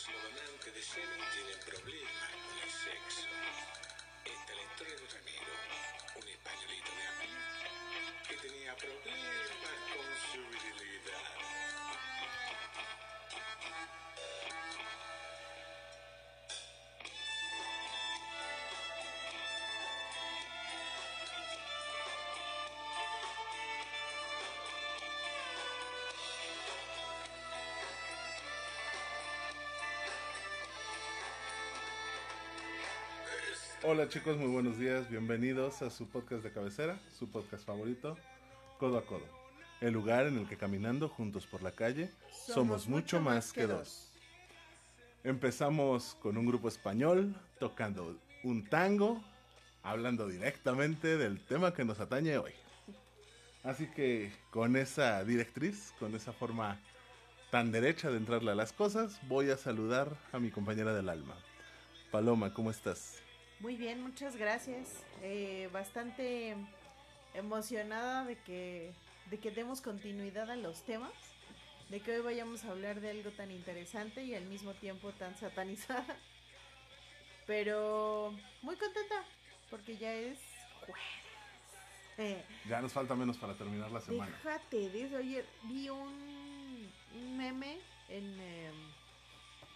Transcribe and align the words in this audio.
los 0.00 0.16
gobernantes 0.16 0.74
de 0.74 0.80
Yemen 0.80 1.20
tienen 1.34 1.60
problemas 1.66 2.30
con 2.46 2.58
el 2.58 2.70
sexo. 2.70 3.28
Esta 4.24 4.52
es 4.52 4.56
la 4.56 4.62
historia 4.62 4.94
de 4.96 5.06
Ramiro, 5.12 5.52
un 6.16 6.28
españolito 6.28 6.90
de 6.96 7.02
a 7.04 8.28
que 8.28 8.36
tenía 8.36 8.76
problemas 8.76 9.76
con 9.92 10.32
su 10.32 10.40
virilidad. 10.48 11.59
Hola 33.82 34.10
chicos, 34.10 34.36
muy 34.36 34.48
buenos 34.48 34.78
días, 34.78 35.08
bienvenidos 35.08 35.80
a 35.80 35.88
su 35.88 36.06
podcast 36.06 36.44
de 36.44 36.52
cabecera, 36.52 37.00
su 37.18 37.30
podcast 37.30 37.64
favorito, 37.64 38.14
Codo 38.78 38.98
a 38.98 39.06
Codo, 39.06 39.24
el 39.80 39.94
lugar 39.94 40.26
en 40.26 40.36
el 40.36 40.46
que 40.46 40.58
caminando 40.58 41.08
juntos 41.08 41.46
por 41.46 41.62
la 41.62 41.72
calle 41.72 42.10
somos, 42.30 42.88
mucho 42.88 43.20
más 43.20 43.54
que 43.54 43.66
dos. 43.66 44.12
Empezamos 45.24 46.14
con 46.20 46.36
un 46.36 46.44
grupo 46.44 46.68
español 46.68 47.34
tocando 47.58 48.18
un 48.44 48.66
tango, 48.68 49.24
hablando 49.82 50.28
directamente 50.28 51.16
del 51.16 51.42
tema 51.46 51.72
que 51.72 51.86
nos 51.86 52.00
atañe 52.00 52.36
hoy. 52.36 52.52
Así 53.64 53.86
que 53.86 54.30
con 54.50 54.76
esa 54.76 55.24
directriz, 55.24 55.94
con 55.98 56.14
esa 56.14 56.34
forma 56.34 56.78
tan 57.50 57.72
derecha 57.72 58.10
de 58.10 58.18
entrarle 58.18 58.50
a 58.50 58.56
las 58.56 58.74
cosas, 58.74 59.18
voy 59.26 59.48
a 59.48 59.56
saludar 59.56 60.18
a 60.32 60.38
mi 60.38 60.50
compañera 60.50 60.92
del 60.92 61.08
alma. 61.08 61.34
Paloma, 62.10 62.52
¿cómo 62.52 62.70
estás? 62.70 63.22
Muy 63.60 63.76
bien, 63.76 64.02
muchas 64.02 64.36
gracias. 64.36 65.04
Eh, 65.22 65.68
bastante 65.72 66.56
emocionada 67.34 68.24
de 68.24 68.36
que, 68.38 68.92
de 69.30 69.38
que 69.38 69.50
demos 69.50 69.80
continuidad 69.80 70.50
a 70.50 70.56
los 70.56 70.82
temas, 70.84 71.12
de 71.90 72.00
que 72.00 72.16
hoy 72.16 72.22
vayamos 72.22 72.64
a 72.64 72.70
hablar 72.70 73.00
de 73.00 73.10
algo 73.10 73.30
tan 73.32 73.50
interesante 73.50 74.24
y 74.24 74.34
al 74.34 74.44
mismo 74.46 74.72
tiempo 74.74 75.12
tan 75.12 75.36
satanizada. 75.36 76.16
Pero 77.46 78.34
muy 78.62 78.76
contenta 78.76 79.24
porque 79.70 79.96
ya 79.96 80.12
es 80.14 80.38
jueves. 80.86 81.04
Eh, 82.18 82.44
Ya 82.68 82.80
nos 82.80 82.92
falta 82.92 83.14
menos 83.14 83.36
para 83.38 83.54
terminar 83.54 83.90
la 83.90 84.00
semana. 84.00 84.30
déjate 84.44 84.88
de 84.90 85.04
eso. 85.04 85.16
Ayer 85.16 85.44
vi 85.64 85.88
un, 85.88 86.90
meme 87.36 87.78
en, 88.08 88.40
eh, 88.40 88.70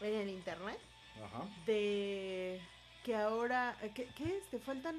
en 0.01 0.15
el 0.15 0.29
internet 0.31 0.79
Ajá. 1.25 1.45
de 1.67 2.61
que 3.05 3.15
ahora, 3.15 3.77
¿qué, 3.95 4.09
qué 4.17 4.39
es? 4.39 4.51
Te 4.51 4.59
faltan, 4.59 4.97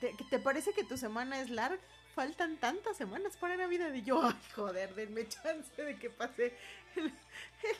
te, 0.00 0.14
¿te 0.28 0.38
parece 0.38 0.72
que 0.72 0.84
tu 0.84 0.98
semana 0.98 1.40
es 1.40 1.48
larga? 1.48 1.78
Faltan 2.14 2.56
tantas 2.56 2.96
semanas 2.96 3.36
para 3.36 3.56
Navidad 3.56 3.94
y 3.94 4.02
yo, 4.02 4.20
ay 4.26 4.34
joder, 4.54 4.94
denme 4.94 5.26
chance 5.28 5.82
de 5.82 5.96
que 5.96 6.10
pase 6.10 6.52
el, 6.96 7.12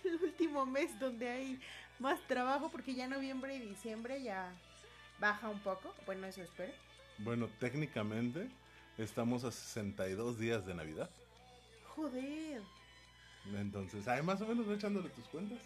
el 0.05 0.15
último 0.23 0.65
mes 0.65 0.99
donde 1.01 1.29
hay 1.29 1.61
más 1.99 2.21
trabajo 2.29 2.71
porque 2.71 2.95
ya 2.95 3.09
noviembre 3.09 3.57
y 3.57 3.61
diciembre 3.61 4.23
ya 4.23 4.53
baja 5.19 5.49
un 5.49 5.59
poco, 5.61 5.93
bueno 6.07 6.27
eso 6.29 6.43
espero. 6.43 6.73
Bueno, 7.19 7.49
técnicamente 7.59 8.49
estamos 8.97 9.43
a 9.43 9.51
62 9.51 10.39
días 10.39 10.65
de 10.65 10.75
Navidad. 10.75 11.11
Joder, 11.97 12.63
Entonces, 13.57 14.07
hay 14.07 14.23
más 14.23 14.41
o 14.41 14.47
menos 14.47 14.69
ve 14.69 14.77
echándole 14.77 15.09
tus 15.09 15.27
cuentas. 15.27 15.59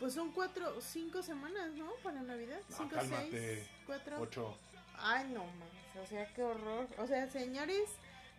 Pues 0.00 0.14
son 0.14 0.32
cuatro, 0.32 0.80
cinco 0.80 1.22
semanas, 1.22 1.70
¿no? 1.74 1.92
Para 2.02 2.20
Navidad, 2.22 2.58
No, 2.70 2.76
cinco, 2.76 2.96
cálmate. 2.96 3.30
seis, 3.30 3.70
cuatro. 3.86 4.16
8. 4.18 4.58
Ay, 4.98 5.28
no 5.32 5.44
mames, 5.44 5.96
o 6.02 6.06
sea, 6.06 6.26
qué 6.34 6.42
horror. 6.42 6.88
O 6.98 7.06
sea, 7.06 7.28
señores, 7.30 7.88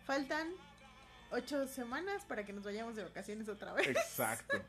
faltan 0.04 0.52
ocho 1.30 1.66
semanas 1.66 2.24
para 2.26 2.44
que 2.44 2.52
nos 2.52 2.64
vayamos 2.64 2.94
de 2.96 3.04
vacaciones 3.04 3.48
otra 3.48 3.72
vez. 3.72 3.88
Exacto. 3.88 4.58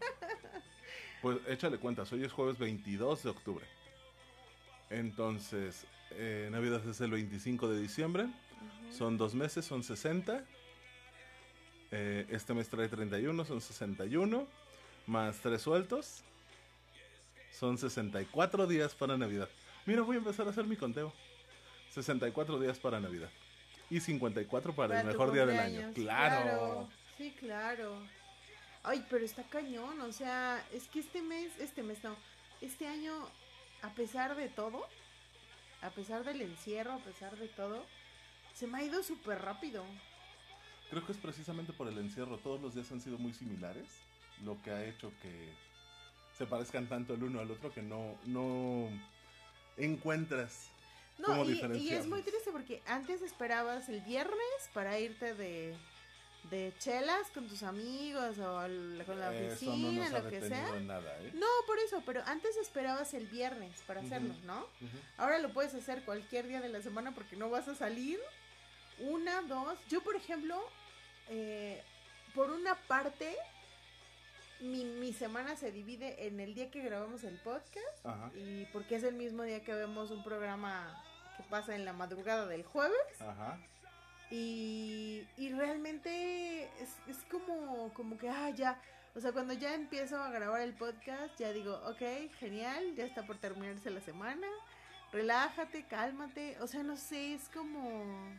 Pues 1.22 1.38
échale 1.48 1.78
cuentas, 1.78 2.12
hoy 2.12 2.26
es 2.26 2.34
jueves 2.34 2.58
22 2.58 3.24
de 3.24 3.30
octubre. 3.30 3.66
Entonces, 4.90 5.86
eh, 6.12 6.50
Navidad 6.52 6.86
es 6.86 7.00
el 7.00 7.12
25 7.12 7.70
de 7.70 7.80
diciembre. 7.80 8.28
Son 8.92 9.18
dos 9.18 9.34
meses, 9.34 9.64
son 9.64 9.84
60. 9.84 10.44
Eh, 11.92 12.26
este 12.30 12.54
mes 12.54 12.68
trae 12.68 12.90
31, 12.90 13.46
son 13.46 13.62
61. 13.62 14.46
Más 15.08 15.38
tres 15.38 15.62
sueltos. 15.62 16.26
Son 17.60 17.78
64 17.78 18.68
días 18.68 18.96
para 18.96 19.18
Navidad. 19.18 19.48
Mira, 19.86 20.02
voy 20.02 20.16
a 20.16 20.20
empezar 20.20 20.48
a 20.48 20.50
hacer 20.50 20.66
mi 20.66 20.76
conteo. 20.76 21.14
64 21.94 22.60
días 22.60 22.80
para 22.80 23.00
Navidad. 23.00 23.30
Y 23.90 24.00
54 24.00 24.74
para, 24.74 25.02
el 25.02 25.02
tu 25.06 25.08
mejor 25.12 25.32
día 25.32 25.46
del 25.46 25.60
año. 25.60 25.82
cumpleaños, 25.84 25.94
Claro. 25.96 26.90
Sí, 27.18 27.36
claro. 27.40 27.98
Ay, 28.84 29.06
pero 29.10 29.24
está 29.24 29.44
cañón, 29.44 30.02
o 30.02 30.12
sea, 30.12 30.66
es 30.74 30.88
que 30.90 31.00
este 31.00 31.22
mes, 31.22 31.52
este 31.60 31.84
mes 31.84 32.04
no, 32.04 32.18
este 32.60 32.88
año, 32.88 33.14
a 33.82 33.90
pesar 33.94 34.36
de 34.36 34.50
todo, 34.50 34.86
a 35.82 35.90
pesar 35.92 36.26
del 36.26 36.42
encierro, 36.42 36.94
a 36.94 36.98
pesar 36.98 37.38
de 37.38 37.48
todo, 37.50 37.86
se 38.54 38.68
me 38.68 38.80
ha 38.80 38.84
ido 38.84 39.02
súper 39.04 39.42
rápido. 39.42 39.86
Creo 40.90 41.06
que 41.06 41.12
es 41.14 41.18
precisamente 41.18 41.72
por 41.72 41.88
el 41.88 41.98
encierro. 41.98 42.38
Todos 42.38 42.62
los 42.62 42.76
días 42.76 42.92
han 42.92 43.00
sido 43.00 43.18
muy 43.18 43.34
similares. 43.34 43.86
Lo 44.44 44.62
que 44.62 44.72
ha 44.72 44.86
hecho 44.86 45.12
que 45.22 45.54
se 46.38 46.46
parezcan 46.46 46.88
tanto 46.88 47.14
el 47.14 47.24
uno 47.24 47.40
al 47.40 47.52
otro 47.52 47.72
que 47.74 47.82
no, 47.82 48.18
no 48.26 48.90
encuentras 49.78 50.70
No, 51.18 51.26
cómo 51.28 51.46
y, 51.50 51.60
y 51.78 51.94
es 51.94 52.08
muy 52.08 52.22
triste 52.22 52.52
porque 52.52 52.82
antes 52.86 53.22
esperabas 53.22 53.90
el 53.90 54.02
viernes 54.02 54.38
para 54.74 55.00
irte 55.00 55.34
de, 55.36 55.76
de 56.50 56.74
chelas 56.80 57.30
con 57.34 57.48
tus 57.48 57.64
amigos 57.64 58.38
o 58.40 58.58
al- 58.60 59.04
con 59.06 59.20
la 59.20 59.32
no 59.32 59.38
oficina, 59.48 60.08
ha 60.08 60.10
lo 60.22 60.30
que 60.30 60.42
sea. 60.42 60.80
nada, 60.82 61.18
¿eh? 61.22 61.32
No, 61.36 61.48
por 61.68 61.78
eso, 61.80 62.02
pero 62.06 62.22
antes 62.26 62.56
esperabas 62.58 63.14
el 63.14 63.28
viernes 63.28 63.80
para 63.88 64.02
hacerlo. 64.02 64.34
¿no? 64.44 64.68
Ahora 65.18 65.40
lo 65.40 65.54
puedes 65.54 65.74
hacer 65.76 66.04
cualquier 66.04 66.48
día 66.48 66.62
de 66.62 66.70
la 66.70 66.82
semana 66.82 67.14
porque 67.14 67.36
no 67.36 67.50
vas 67.50 67.68
a 67.68 67.76
salir. 67.76 68.20
Una, 69.00 69.42
dos. 69.44 69.78
Yo, 69.90 70.02
por 70.04 70.16
ejemplo, 70.16 70.64
eh, 71.30 71.82
por 72.36 72.52
una 72.52 72.76
parte, 72.76 73.36
mi, 74.64 74.86
mi 74.86 75.14
semana 75.14 75.56
se 75.56 75.72
divide 75.72 76.28
en 76.28 76.40
el 76.40 76.54
día 76.54 76.72
que 76.72 76.82
grabamos 76.82 77.24
el 77.24 77.38
podcast 77.40 78.06
Ajá. 78.06 78.32
y 78.36 78.66
porque 78.74 78.96
es 78.96 79.04
el 79.04 79.16
mismo 79.16 79.44
día 79.44 79.64
que 79.64 79.74
vemos 79.74 80.10
un 80.12 80.24
programa 80.24 81.04
que 81.38 81.44
pasa 81.44 81.76
en 81.76 81.86
la 81.86 81.94
madrugada 81.94 82.48
del 82.48 82.64
jueves. 82.64 83.22
Ajá. 83.22 83.60
Y, 84.32 85.28
y 85.38 85.52
realmente 85.54 86.64
es, 86.82 86.98
es 87.08 87.18
como, 87.30 87.94
como 87.94 88.18
que, 88.18 88.30
ah, 88.30 88.50
ya. 88.50 88.82
O 89.16 89.20
sea, 89.20 89.32
cuando 89.32 89.54
ya 89.54 89.76
empiezo 89.76 90.18
a 90.18 90.32
grabar 90.32 90.62
el 90.62 90.74
podcast, 90.74 91.38
ya 91.38 91.54
digo, 91.54 91.80
ok, 91.86 92.32
genial, 92.40 92.96
ya 92.96 93.06
está 93.06 93.28
por 93.28 93.38
terminarse 93.38 93.92
la 93.92 94.02
semana. 94.02 94.48
Relájate, 95.12 95.86
cálmate. 95.86 96.58
O 96.62 96.68
sea, 96.68 96.82
no 96.82 96.98
sé, 96.98 97.36
es 97.36 97.48
como. 97.50 98.34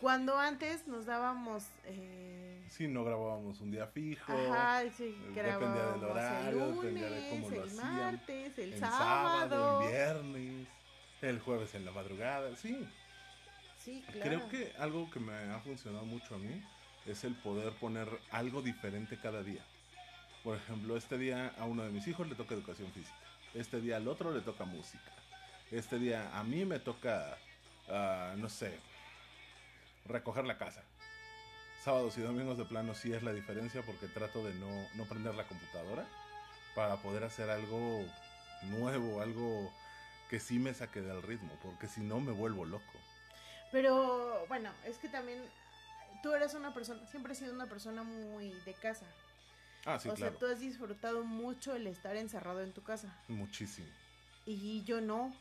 Cuando 0.00 0.38
antes 0.38 0.86
nos 0.86 1.06
dábamos. 1.06 1.64
Eh, 1.84 2.34
Sí, 2.70 2.86
no 2.86 3.02
grabábamos 3.02 3.60
un 3.62 3.70
día 3.70 3.86
fijo. 3.86 4.30
ajá, 4.32 4.82
sí, 4.96 5.16
dependía 5.34 5.42
del 5.42 6.00
grabábamos 6.00 6.10
horario, 6.10 6.64
el 6.68 6.74
dependía 6.76 7.08
lunes, 7.08 7.22
de 7.24 7.30
cómo 7.30 7.50
lo 7.50 7.56
el 7.62 7.68
hacían. 7.68 7.88
martes, 7.94 8.58
el, 8.58 8.72
el 8.74 8.78
sábado. 8.80 9.80
el 9.82 9.88
viernes, 9.88 10.68
el 11.22 11.40
jueves 11.40 11.74
en 11.74 11.84
la 11.84 11.90
madrugada. 11.92 12.54
Sí, 12.56 12.86
Sí, 13.82 14.04
claro. 14.12 14.20
Creo 14.22 14.48
que 14.50 14.72
algo 14.78 15.10
que 15.10 15.18
me 15.18 15.32
ha 15.32 15.60
funcionado 15.60 16.04
mucho 16.04 16.34
a 16.34 16.38
mí 16.38 16.62
es 17.06 17.24
el 17.24 17.34
poder 17.36 17.72
poner 17.74 18.06
algo 18.30 18.60
diferente 18.60 19.16
cada 19.18 19.42
día. 19.42 19.62
Por 20.44 20.56
ejemplo, 20.56 20.96
este 20.96 21.16
día 21.16 21.54
a 21.58 21.64
uno 21.64 21.84
de 21.84 21.90
mis 21.90 22.06
hijos 22.06 22.28
le 22.28 22.34
toca 22.34 22.54
educación 22.54 22.92
física. 22.92 23.16
Este 23.54 23.80
día 23.80 23.96
al 23.96 24.06
otro 24.08 24.30
le 24.34 24.42
toca 24.42 24.64
música. 24.66 25.10
Este 25.70 25.98
día 25.98 26.30
a 26.38 26.44
mí 26.44 26.64
me 26.66 26.78
toca, 26.80 27.38
ah, 27.88 28.34
no 28.36 28.48
sé, 28.50 28.78
recoger 30.08 30.44
la 30.44 30.58
casa. 30.58 30.82
Sábados 31.84 32.18
y 32.18 32.22
domingos 32.22 32.58
de 32.58 32.64
plano 32.64 32.94
sí 32.94 33.12
es 33.12 33.22
la 33.22 33.32
diferencia 33.32 33.82
porque 33.82 34.08
trato 34.08 34.44
de 34.44 34.54
no, 34.54 34.88
no 34.94 35.04
prender 35.04 35.34
la 35.34 35.46
computadora 35.46 36.06
para 36.74 36.96
poder 36.96 37.24
hacer 37.24 37.50
algo 37.50 38.04
nuevo, 38.64 39.20
algo 39.22 39.72
que 40.28 40.40
sí 40.40 40.58
me 40.58 40.74
saque 40.74 41.00
del 41.00 41.22
ritmo, 41.22 41.50
porque 41.62 41.86
si 41.86 42.00
no 42.00 42.20
me 42.20 42.32
vuelvo 42.32 42.64
loco. 42.64 42.84
Pero 43.72 44.44
bueno, 44.48 44.70
es 44.84 44.98
que 44.98 45.08
también 45.08 45.42
tú 46.22 46.34
eres 46.34 46.54
una 46.54 46.74
persona, 46.74 47.06
siempre 47.06 47.32
has 47.32 47.38
sido 47.38 47.54
una 47.54 47.66
persona 47.66 48.02
muy 48.02 48.50
de 48.64 48.74
casa. 48.74 49.06
Ah, 49.84 49.98
sí, 49.98 50.08
o 50.08 50.14
claro. 50.14 50.32
sea, 50.32 50.38
tú 50.38 50.46
has 50.52 50.60
disfrutado 50.60 51.24
mucho 51.24 51.74
el 51.74 51.86
estar 51.86 52.16
encerrado 52.16 52.60
en 52.62 52.72
tu 52.72 52.82
casa. 52.82 53.14
Muchísimo. 53.28 53.88
Y 54.44 54.82
yo 54.84 55.00
no. 55.00 55.32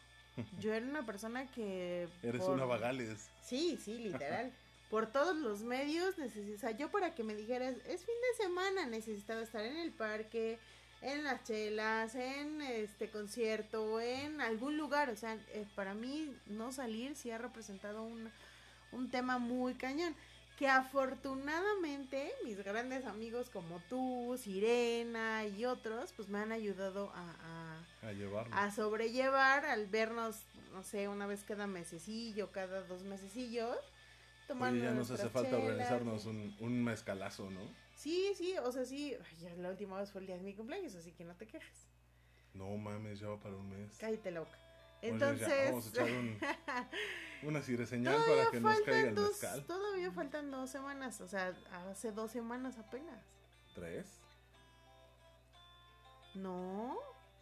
Yo 0.59 0.73
era 0.73 0.85
una 0.85 1.05
persona 1.05 1.45
que... 1.51 2.07
Eres 2.23 2.41
por- 2.41 2.53
una 2.53 2.65
vagales. 2.65 3.29
Sí, 3.43 3.77
sí, 3.83 3.97
literal. 3.97 4.51
por 4.89 5.11
todos 5.11 5.35
los 5.35 5.61
medios, 5.61 6.17
neces- 6.17 6.55
o 6.55 6.59
sea, 6.59 6.71
yo 6.71 6.89
para 6.89 7.13
que 7.15 7.23
me 7.23 7.35
dijeras, 7.35 7.75
es 7.87 8.05
fin 8.05 8.15
de 8.31 8.43
semana, 8.43 8.85
necesitaba 8.85 9.41
estar 9.41 9.65
en 9.65 9.77
el 9.77 9.91
parque, 9.91 10.59
en 11.01 11.23
las 11.23 11.43
chelas, 11.43 12.15
en 12.15 12.61
este 12.61 13.09
concierto, 13.09 13.99
en 13.99 14.39
algún 14.41 14.77
lugar. 14.77 15.09
O 15.09 15.15
sea, 15.15 15.35
eh, 15.53 15.65
para 15.75 15.93
mí 15.93 16.33
no 16.47 16.71
salir 16.71 17.15
sí 17.15 17.29
ha 17.31 17.37
representado 17.37 18.03
un, 18.03 18.29
un 18.91 19.09
tema 19.11 19.37
muy 19.39 19.73
cañón. 19.75 20.15
Que 20.57 20.67
afortunadamente 20.67 22.31
mis 22.43 22.57
grandes 22.63 23.05
amigos 23.05 23.49
como 23.49 23.79
tú, 23.89 24.37
Sirena 24.41 25.45
y 25.45 25.65
otros, 25.65 26.13
pues 26.15 26.29
me 26.29 26.39
han 26.39 26.51
ayudado 26.51 27.11
a, 27.13 27.83
A 28.01 28.11
llevarlo. 28.13 28.53
a, 28.55 28.63
a 28.65 28.71
sobrellevar 28.71 29.65
al 29.65 29.85
vernos, 29.87 30.37
no 30.73 30.81
sé, 30.83 31.07
una 31.07 31.27
vez 31.27 31.43
cada 31.43 31.67
mesecillo, 31.67 32.51
cada 32.51 32.81
dos 32.83 33.03
mesecillos. 33.03 33.77
Oye, 34.49 34.79
ya 34.79 34.91
nos 34.91 35.11
hace 35.11 35.29
falta 35.29 35.49
chelas, 35.51 35.63
organizarnos 35.63 36.25
y- 36.25 36.29
un, 36.29 36.55
un 36.59 36.83
mezcalazo, 36.83 37.49
¿no? 37.51 37.61
Sí, 37.95 38.31
sí, 38.37 38.55
o 38.57 38.71
sea, 38.71 38.85
sí. 38.85 39.13
Ay, 39.13 39.57
la 39.57 39.69
última 39.69 39.99
vez 39.99 40.11
fue 40.11 40.21
el 40.21 40.27
día 40.27 40.37
de 40.37 40.43
mi 40.43 40.53
cumpleaños, 40.53 40.95
así 40.95 41.11
que 41.11 41.23
no 41.25 41.35
te 41.35 41.45
quejes. 41.47 41.85
No 42.53 42.75
mames, 42.77 43.19
ya 43.19 43.27
va 43.27 43.37
para 43.39 43.55
un 43.55 43.69
mes. 43.69 43.95
Cállate 43.99 44.31
la 44.31 44.41
ya, 45.01 45.09
Entonces, 45.09 45.65
vamos 45.69 45.85
a 45.85 45.89
echar 45.89 46.05
un, 46.05 46.39
una 47.43 47.61
señal 47.61 48.15
todavía 48.15 48.35
para 48.45 48.51
que 48.51 48.59
nos 48.59 48.73
caiga 48.81 48.85
faltan 48.85 49.07
el 49.07 49.15
dos, 49.15 49.29
mezcal. 49.29 49.65
todavía 49.65 50.11
faltan 50.11 50.51
dos 50.51 50.69
semanas, 50.69 51.21
o 51.21 51.27
sea, 51.27 51.53
hace 51.89 52.11
dos 52.11 52.31
semanas 52.31 52.77
apenas. 52.77 53.23
¿Tres? 53.75 54.21
No, 56.35 56.97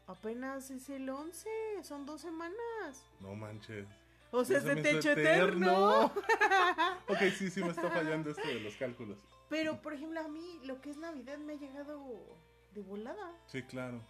apenas 0.08 0.70
es 0.72 0.90
el 0.90 1.10
11, 1.10 1.50
son 1.84 2.06
dos 2.06 2.22
semanas. 2.22 3.06
No 3.20 3.36
manches. 3.36 3.88
O 4.32 4.44
sea, 4.44 4.60
Ya 4.60 4.68
se 4.68 4.76
me 4.76 4.82
te 4.82 4.90
hizo 4.92 5.00
echó 5.00 5.12
eterno. 5.12 6.06
ok, 7.08 7.20
sí, 7.38 7.50
sí, 7.50 7.62
me 7.64 7.70
está 7.70 7.90
fallando 7.90 8.32
esto 8.32 8.46
de 8.48 8.60
los 8.60 8.76
cálculos. 8.76 9.20
Pero, 9.50 9.82
por 9.82 9.94
ejemplo, 9.94 10.20
a 10.20 10.28
mí 10.28 10.60
lo 10.64 10.82
que 10.82 10.90
es 10.90 10.98
Navidad 10.98 11.38
me 11.38 11.54
ha 11.54 11.56
llegado 11.58 12.38
de 12.74 12.82
volada. 12.82 13.32
Sí, 13.46 13.64
claro. 13.64 14.02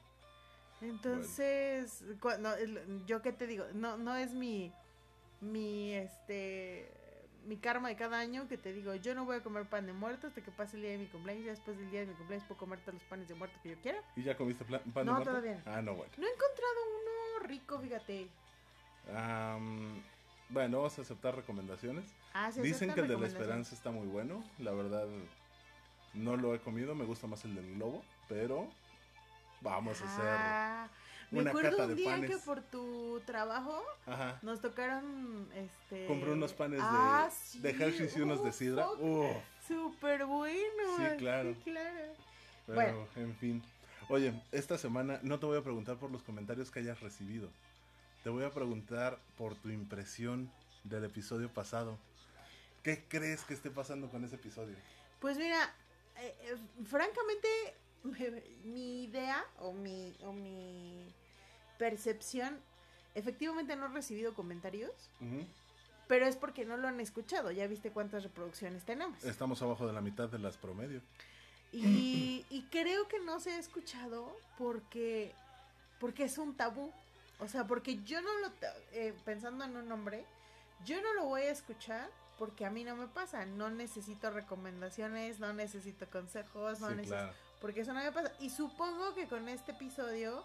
Entonces, 0.81 2.04
cuando, 2.19 2.54
el- 2.56 3.06
yo 3.06 3.22
qué 3.22 3.31
te 3.31 3.48
digo, 3.48 3.66
no, 3.74 3.98
no 3.98 4.16
es 4.16 4.33
mi, 4.33 4.72
mi, 5.42 5.94
este, 5.94 6.92
mi 7.45 7.57
karma 7.57 7.89
de 7.89 7.95
cada 7.95 8.19
año 8.19 8.48
que 8.48 8.57
te 8.57 8.74
digo, 8.74 8.94
yo 8.95 9.16
no 9.16 9.25
voy 9.25 9.38
a 9.38 9.44
comer 9.44 9.66
pan 9.66 9.86
de 9.86 9.94
muerto 9.94 10.27
hasta 10.27 10.42
que 10.42 10.51
pase 10.51 10.75
el 10.77 10.83
día 10.83 10.92
de 10.92 10.98
mi 11.00 11.06
cumpleaños, 11.07 11.45
ya 11.45 11.51
después 11.51 11.77
del 11.77 11.89
día 11.92 12.01
de 12.01 12.07
mi 12.07 12.13
cumpleaños 12.13 12.48
puedo 12.48 12.60
comer 12.60 12.80
todos 12.80 12.95
los 12.95 13.04
panes 13.04 13.27
de 13.27 13.36
muerto 13.36 13.57
que 13.63 13.69
yo 13.69 13.75
quiera. 13.81 14.01
¿Y 14.16 14.24
ya 14.24 14.36
comiste 14.36 14.66
pan 14.66 14.81
de 14.83 15.04
No, 15.06 15.12
muerto? 15.13 15.30
todavía 15.31 15.56
no. 15.66 15.72
Ah, 15.72 15.81
no, 15.81 15.95
bueno. 15.95 16.12
No 16.18 16.25
he 16.27 16.30
encontrado 16.30 16.75
uno 17.39 17.48
rico, 17.48 17.80
fíjate. 17.80 18.27
Am, 19.16 20.01
bueno, 20.50 20.77
vamos 20.77 20.98
a 21.00 21.01
aceptar 21.01 21.36
recomendaciones. 21.36 22.06
Ah, 22.33 22.51
sí, 22.51 22.62
Dicen 22.62 22.94
que 22.94 23.01
el 23.01 23.07
de 23.07 23.18
la 23.18 23.27
esperanza 23.27 23.75
está 23.75 23.92
muy 23.92 24.07
bueno. 24.07 24.44
La 24.60 24.72
verdad, 24.72 25.07
no 26.13 26.36
lo 26.38 26.54
he 26.56 26.60
comido. 26.60 26.95
Me 26.95 27.06
gusta 27.06 27.27
más 27.27 27.45
el 27.45 27.56
del 27.56 27.75
globo. 27.75 28.04
Pero 28.27 28.68
vamos 29.66 30.02
a 30.02 30.06
hacer. 30.06 30.26
Ah, 30.28 30.88
me 31.32 31.42
una 31.42 31.50
acuerdo 31.50 31.72
cata 31.72 31.84
un 31.84 31.90
de 31.90 31.96
día 31.96 32.12
panes. 32.12 32.30
que 32.32 32.38
por 32.38 32.62
tu 32.62 33.20
trabajo 33.26 33.84
Ajá. 34.06 34.40
nos 34.44 34.62
tocaron, 34.62 35.50
este... 35.56 36.06
Compré 36.08 36.32
unos 36.32 36.54
panes 36.54 36.80
de, 36.80 36.86
Ah, 36.88 37.30
sí, 37.32 37.60
de 37.60 37.70
Hershey's 37.72 38.16
y 38.16 38.22
unos 38.22 38.42
de 38.44 38.50
uf, 38.50 38.56
sidra. 38.56 38.88
Súper 39.68 40.26
bueno. 40.26 40.84
Sí, 40.98 41.18
claro. 41.18 41.54
Sí, 41.56 41.62
claro. 41.72 42.14
pero, 42.68 42.76
Bueno. 42.76 43.08
en 43.16 43.36
fin. 43.36 43.64
Oye, 44.08 44.40
esta 44.52 44.78
semana 44.78 45.20
no 45.24 45.40
te 45.40 45.48
voy 45.48 45.58
a 45.58 45.64
preguntar 45.64 45.98
por 45.98 46.12
los 46.12 46.22
comentarios 46.22 46.70
que 46.70 46.80
hayas 46.80 47.00
recibido. 47.02 47.50
Te 48.24 48.30
voy 48.30 48.44
a 48.44 48.52
preguntar 48.52 49.18
por 49.38 49.56
tu 49.56 49.70
impresión 49.70 50.52
del 50.84 51.04
episodio 51.06 51.50
pasado. 51.50 51.98
¿Qué 52.84 53.04
crees 53.08 53.44
que 53.44 53.56
esté 53.56 53.72
pasando 53.72 54.10
con 54.10 54.24
ese 54.24 54.36
episodio? 54.36 54.76
Pues 55.20 55.38
mira, 55.40 55.74
eh, 56.20 56.36
eh, 56.42 56.56
francamente, 56.86 57.48
mi 58.63 59.04
idea 59.04 59.44
o 59.60 59.74
mi, 59.74 60.16
o 60.24 60.31
mi 60.31 61.13
percepción, 61.78 62.60
efectivamente 63.13 63.75
no 63.75 63.86
he 63.88 63.90
recibido 63.90 64.34
comentarios, 64.34 64.92
pero 66.07 66.25
es 66.25 66.36
porque 66.36 66.66
no 66.66 66.78
lo 66.78 66.88
han 66.88 67.00
escuchado. 67.00 67.52
Ya 67.52 67.68
viste 67.68 67.92
cuántas 67.92 68.24
reproducciones 68.24 68.84
tenemos. 68.84 69.24
Estamos 69.24 69.62
abajo 69.62 69.88
de 69.88 69.94
la 69.94 70.02
mitad 70.02 70.30
de 70.30 70.40
las 70.40 70.57
promedio. 70.57 71.02
Y, 71.72 72.46
y 72.50 72.63
creo 72.72 73.07
que 73.07 73.19
no 73.19 73.40
se 73.40 73.52
ha 73.52 73.60
escuchado 73.60 74.36
porque, 74.58 75.34
porque 76.00 76.25
es 76.25 76.38
un 76.38 76.56
tabú. 76.56 76.92
O 77.40 77.48
sea, 77.48 77.68
porque 77.68 78.01
yo 78.04 78.22
no 78.22 78.40
lo, 78.40 78.51
eh, 78.94 79.13
pensando 79.25 79.66
en 79.66 79.75
un 79.75 79.92
hombre, 79.92 80.25
yo 80.86 81.01
no 81.01 81.13
lo 81.16 81.25
voy 81.25 81.42
a 81.42 81.51
escuchar 81.51 82.10
porque 82.38 82.66
a 82.66 82.69
mí 82.69 82.84
no 82.84 82.96
me 82.96 83.08
pasa. 83.08 83.46
No 83.46 83.69
necesito 83.69 84.30
recomendaciones, 84.30 85.40
no 85.40 85.54
necesito 85.54 86.08
consejos, 86.10 86.80
no 86.80 86.90
sí, 86.90 86.96
necesito... 86.96 87.18
claro. 87.18 87.45
Porque 87.62 87.81
eso 87.81 87.94
no 87.94 88.04
me 88.04 88.12
pasa. 88.12 88.31
Y 88.40 88.50
supongo 88.50 89.13
que 89.13 89.28
con 89.28 89.48
este 89.50 89.72
episodio 89.72 90.44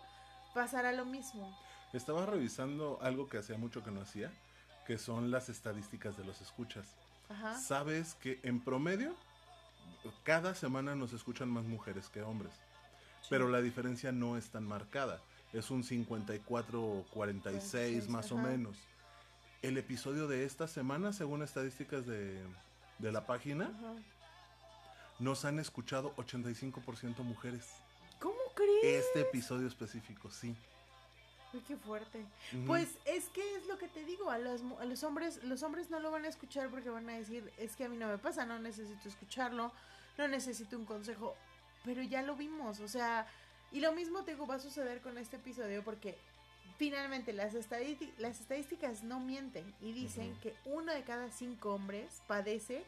pasará 0.54 0.92
lo 0.92 1.04
mismo. 1.04 1.56
Estaba 1.92 2.24
revisando 2.26 2.98
algo 3.02 3.28
que 3.28 3.38
hacía 3.38 3.58
mucho 3.58 3.82
que 3.82 3.90
no 3.90 4.00
hacía, 4.00 4.30
que 4.86 4.98
son 4.98 5.30
las 5.30 5.48
estadísticas 5.48 6.16
de 6.16 6.24
los 6.24 6.40
escuchas. 6.40 6.86
Ajá. 7.28 7.58
Sabes 7.58 8.14
que 8.14 8.40
en 8.42 8.60
promedio, 8.60 9.14
cada 10.24 10.54
semana 10.54 10.94
nos 10.94 11.12
escuchan 11.12 11.48
más 11.48 11.64
mujeres 11.64 12.08
que 12.08 12.22
hombres, 12.22 12.52
pero 13.28 13.48
la 13.48 13.60
diferencia 13.60 14.12
no 14.12 14.36
es 14.36 14.50
tan 14.50 14.64
marcada. 14.64 15.20
Es 15.52 15.70
un 15.70 15.82
54-46 15.82 17.04
46, 17.10 18.08
más 18.08 18.30
o 18.30 18.38
ajá. 18.38 18.48
menos. 18.48 18.76
El 19.62 19.76
episodio 19.76 20.26
de 20.28 20.44
esta 20.44 20.68
semana, 20.68 21.12
según 21.12 21.42
estadísticas 21.42 22.06
de, 22.06 22.40
de 22.98 23.12
la 23.12 23.26
página, 23.26 23.64
Ajá. 23.66 23.94
Nos 25.20 25.44
han 25.44 25.58
escuchado 25.58 26.14
85% 26.16 27.18
mujeres. 27.18 27.66
¿Cómo 28.18 28.38
crees? 28.54 29.04
Este 29.06 29.20
episodio 29.20 29.68
específico, 29.68 30.30
sí. 30.30 30.56
Uy, 31.52 31.60
qué 31.66 31.76
fuerte. 31.76 32.24
Pues 32.66 32.88
es 33.04 33.28
que 33.28 33.56
es 33.56 33.66
lo 33.66 33.76
que 33.76 33.88
te 33.88 34.04
digo, 34.04 34.30
a 34.30 34.38
los, 34.38 34.62
a 34.80 34.84
los 34.84 35.02
hombres, 35.02 35.42
los 35.44 35.62
hombres 35.62 35.90
no 35.90 36.00
lo 36.00 36.10
van 36.10 36.24
a 36.24 36.28
escuchar 36.28 36.70
porque 36.70 36.90
van 36.90 37.08
a 37.10 37.14
decir, 37.14 37.52
es 37.58 37.76
que 37.76 37.84
a 37.84 37.88
mí 37.88 37.96
no 37.96 38.08
me 38.08 38.18
pasa, 38.18 38.46
no 38.46 38.58
necesito 38.58 39.08
escucharlo, 39.08 39.72
no 40.16 40.28
necesito 40.28 40.76
un 40.76 40.84
consejo, 40.84 41.36
pero 41.84 42.02
ya 42.02 42.22
lo 42.22 42.36
vimos, 42.36 42.80
o 42.80 42.88
sea, 42.88 43.26
y 43.72 43.80
lo 43.80 43.92
mismo 43.92 44.22
te 44.22 44.32
digo, 44.32 44.46
va 44.46 44.56
a 44.56 44.60
suceder 44.60 45.00
con 45.00 45.18
este 45.18 45.36
episodio 45.36 45.82
porque 45.82 46.16
finalmente 46.78 47.32
las, 47.32 47.52
las 47.54 48.40
estadísticas 48.40 49.02
no 49.02 49.18
mienten 49.18 49.74
y 49.80 49.92
dicen 49.92 50.34
que 50.42 50.54
uno 50.64 50.92
de 50.92 51.02
cada 51.02 51.30
cinco 51.30 51.74
hombres 51.74 52.22
padece 52.26 52.84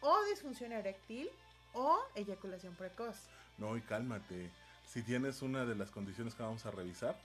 o 0.00 0.24
disfunción 0.24 0.72
eréctil 0.72 1.30
o 1.72 1.98
eyaculación 2.14 2.74
precoz. 2.74 3.28
No, 3.58 3.76
y 3.76 3.80
cálmate. 3.80 4.50
Si 4.86 5.02
tienes 5.02 5.42
una 5.42 5.64
de 5.64 5.74
las 5.74 5.90
condiciones 5.90 6.34
que 6.34 6.42
vamos 6.42 6.64
a 6.64 6.70
revisar, 6.70 7.20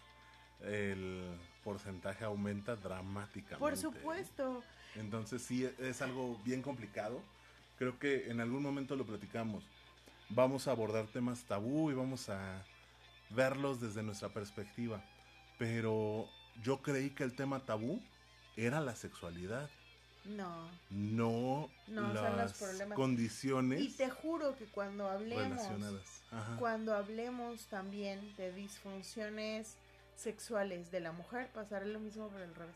el 0.62 1.38
porcentaje 1.64 2.26
aumenta 2.26 2.76
dramáticamente. 2.76 3.58
Por 3.58 3.78
supuesto. 3.78 4.64
Entonces 4.96 5.42
sí, 5.42 5.70
es 5.80 6.02
algo 6.02 6.40
bien 6.44 6.62
complicado. 6.62 7.22
Creo 7.78 7.98
que 8.00 8.30
en 8.30 8.40
algún 8.40 8.62
momento 8.62 8.96
lo 8.96 9.06
platicamos. 9.06 9.64
Vamos 10.30 10.68
a 10.68 10.72
abordar 10.72 11.08
temas 11.08 11.44
tabú 11.44 11.92
y 11.92 11.94
vamos 11.94 12.30
a 12.30 12.64
verlos 13.30 13.82
desde 13.82 14.04
nuestra 14.04 14.30
perspectiva. 14.30 15.04
Pero 15.58 16.28
yo 16.62 16.82
creí 16.82 17.12
que 17.12 17.24
el 17.24 17.36
tema 17.36 17.66
tabú 17.66 18.02
era 18.56 18.82
la 18.82 18.96
sexualidad, 18.96 19.70
No. 20.26 20.70
no, 20.90 21.70
No, 21.88 22.14
son 22.14 22.38
los 22.38 22.62
las 22.78 22.94
condiciones 22.94 23.82
Y 23.82 23.90
te 23.90 24.10
juro 24.10 24.56
que 24.56 24.66
cuando 24.68 25.10
hablemos, 25.10 25.62
cuando 26.60 26.96
hablemos 26.96 27.66
también 27.68 28.34
de 28.38 28.54
disfunciones 28.54 29.76
sexuales 30.16 30.92
de 30.92 31.02
la 31.02 31.12
mujer, 31.12 31.50
pasará 31.54 31.86
lo 31.86 32.00
mismo 32.00 32.30
por 32.30 32.40
el 32.40 32.56
revés. 32.56 32.76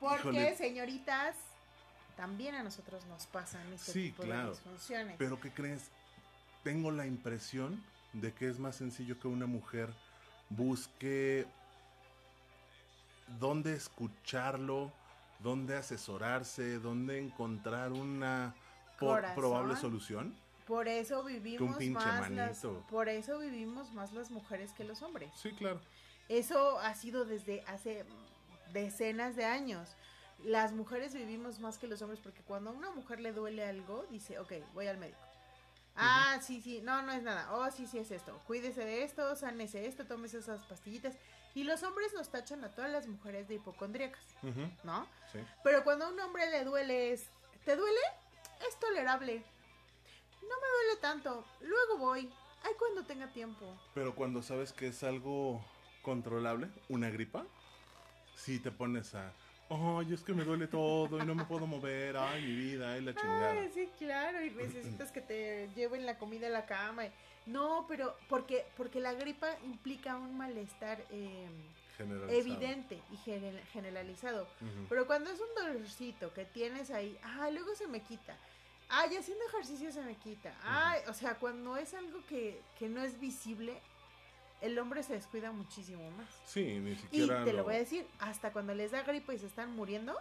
Porque, 0.00 0.18
Híjole. 0.20 0.56
señoritas, 0.56 1.36
también 2.16 2.54
a 2.54 2.62
nosotros 2.62 3.04
nos 3.06 3.26
pasan 3.26 3.70
este 3.72 3.92
Sí, 3.92 4.02
tipo 4.10 4.22
claro. 4.22 4.44
de 4.44 4.50
disfunciones. 4.50 5.16
Pero 5.18 5.40
¿qué 5.40 5.50
crees? 5.50 5.90
Tengo 6.64 6.90
la 6.90 7.06
impresión 7.06 7.82
de 8.12 8.32
que 8.32 8.48
es 8.48 8.58
más 8.58 8.76
sencillo 8.76 9.18
que 9.20 9.28
una 9.28 9.46
mujer 9.46 9.90
busque 10.48 11.46
dónde 13.38 13.74
escucharlo, 13.74 14.92
dónde 15.40 15.76
asesorarse, 15.76 16.78
dónde 16.78 17.18
encontrar 17.18 17.92
una 17.92 18.54
Corazón. 18.98 19.34
probable 19.36 19.76
solución. 19.76 20.34
Por 20.66 20.88
eso 20.88 21.22
vivimos 21.22 21.80
más 21.90 22.30
las, 22.30 22.66
por 22.90 23.08
eso 23.08 23.38
vivimos 23.38 23.92
más 23.92 24.12
las 24.12 24.30
mujeres 24.30 24.72
que 24.72 24.82
los 24.82 25.00
hombres. 25.02 25.30
Sí, 25.36 25.52
claro. 25.52 25.80
Eso 26.28 26.80
ha 26.80 26.94
sido 26.94 27.24
desde 27.24 27.62
hace 27.68 28.04
decenas 28.72 29.36
de 29.36 29.44
años. 29.44 29.94
Las 30.44 30.72
mujeres 30.72 31.14
vivimos 31.14 31.60
más 31.60 31.78
que 31.78 31.86
los 31.86 32.02
hombres 32.02 32.20
porque 32.20 32.42
cuando 32.42 32.70
a 32.70 32.72
una 32.72 32.90
mujer 32.90 33.20
le 33.20 33.32
duele 33.32 33.64
algo, 33.64 34.04
dice, 34.10 34.38
ok, 34.40 34.52
voy 34.74 34.88
al 34.88 34.98
médico. 34.98 35.20
Ah, 35.94 36.38
sí, 36.42 36.60
sí, 36.60 36.80
no, 36.82 37.00
no 37.02 37.12
es 37.12 37.22
nada. 37.22 37.48
Oh, 37.54 37.70
sí, 37.70 37.86
sí 37.86 37.98
es 37.98 38.10
esto. 38.10 38.38
Cuídese 38.46 38.84
de 38.84 39.02
esto, 39.02 39.34
sánese 39.34 39.86
esto, 39.86 40.04
tómese 40.04 40.38
esas 40.38 40.64
pastillitas. 40.66 41.14
Y 41.56 41.64
los 41.64 41.82
hombres 41.84 42.12
nos 42.12 42.28
tachan 42.28 42.62
a 42.64 42.70
todas 42.70 42.90
las 42.90 43.06
mujeres 43.08 43.48
de 43.48 43.54
hipocondríacas, 43.54 44.22
¿no? 44.84 45.08
sí. 45.32 45.38
Pero 45.64 45.84
cuando 45.84 46.04
a 46.04 46.08
un 46.10 46.20
hombre 46.20 46.50
le 46.50 46.64
duele 46.64 47.12
es, 47.12 47.30
¿te 47.64 47.74
duele? 47.74 48.00
Es 48.68 48.78
tolerable. 48.78 49.42
No 50.42 50.48
me 50.48 50.68
duele 50.76 51.00
tanto. 51.00 51.46
Luego 51.62 51.96
voy. 51.96 52.30
Ay, 52.62 52.72
cuando 52.78 53.04
tenga 53.04 53.28
tiempo. 53.28 53.74
Pero 53.94 54.14
cuando 54.14 54.42
sabes 54.42 54.74
que 54.74 54.88
es 54.88 55.02
algo 55.02 55.64
controlable, 56.02 56.68
una 56.90 57.08
gripa, 57.08 57.46
sí 58.34 58.58
te 58.58 58.70
pones 58.70 59.14
a, 59.14 59.32
ay, 59.70 60.12
es 60.14 60.22
que 60.22 60.32
me 60.32 60.44
duele 60.44 60.66
todo 60.68 61.18
y 61.22 61.26
no 61.26 61.34
me 61.34 61.44
puedo 61.44 61.66
mover, 61.66 62.16
ay, 62.16 62.42
mi 62.42 62.54
vida, 62.56 62.92
ay, 62.92 63.02
la 63.02 63.14
chingada. 63.14 63.50
Ay, 63.52 63.70
sí, 63.74 63.88
claro, 63.98 64.44
y 64.44 64.50
necesitas 64.50 65.10
que 65.12 65.20
te 65.20 65.68
lleven 65.74 66.06
la 66.06 66.18
comida 66.18 66.46
a 66.46 66.50
la 66.50 66.66
cama. 66.66 67.06
y- 67.06 67.12
No, 67.46 67.84
pero 67.88 68.16
porque 68.28 68.64
porque 68.76 69.00
la 69.00 69.12
gripa 69.14 69.48
implica 69.64 70.16
un 70.16 70.36
malestar 70.36 71.04
eh, 71.10 71.46
Generalizado. 71.96 72.38
evidente 72.40 73.00
y 73.12 73.16
genera- 73.18 73.64
generalizado. 73.72 74.46
Pero 74.88 75.06
cuando 75.06 75.30
es 75.30 75.40
un 75.40 75.54
dolorcito 75.64 76.32
que 76.34 76.44
tienes 76.44 76.90
ahí, 76.90 77.16
ah, 77.22 77.48
luego 77.50 77.74
se 77.74 77.86
me 77.86 78.00
quita. 78.02 78.36
Ay, 78.88 79.16
haciendo 79.16 79.44
ejercicio 79.46 79.90
se 79.92 80.02
me 80.02 80.14
quita. 80.16 80.54
Ay, 80.62 81.00
o 81.08 81.12
sea, 81.12 81.34
cuando 81.36 81.76
es 81.76 81.92
algo 81.94 82.20
que, 82.28 82.60
que 82.78 82.88
no 82.88 83.02
es 83.02 83.18
visible, 83.18 83.80
el 84.60 84.78
hombre 84.78 85.02
se 85.02 85.14
descuida 85.14 85.52
muchísimo 85.52 86.10
más. 86.12 86.28
Sí, 86.44 86.78
ni 86.80 86.92
Y 86.92 86.96
siquiera. 86.96 87.44
te 87.44 87.52
lo 87.52 87.64
voy 87.64 87.74
a 87.74 87.78
decir, 87.78 88.06
hasta 88.18 88.52
cuando 88.52 88.74
les 88.74 88.90
da 88.90 89.02
gripa 89.02 89.34
y 89.34 89.38
se 89.38 89.46
están 89.46 89.74
muriendo, 89.74 90.16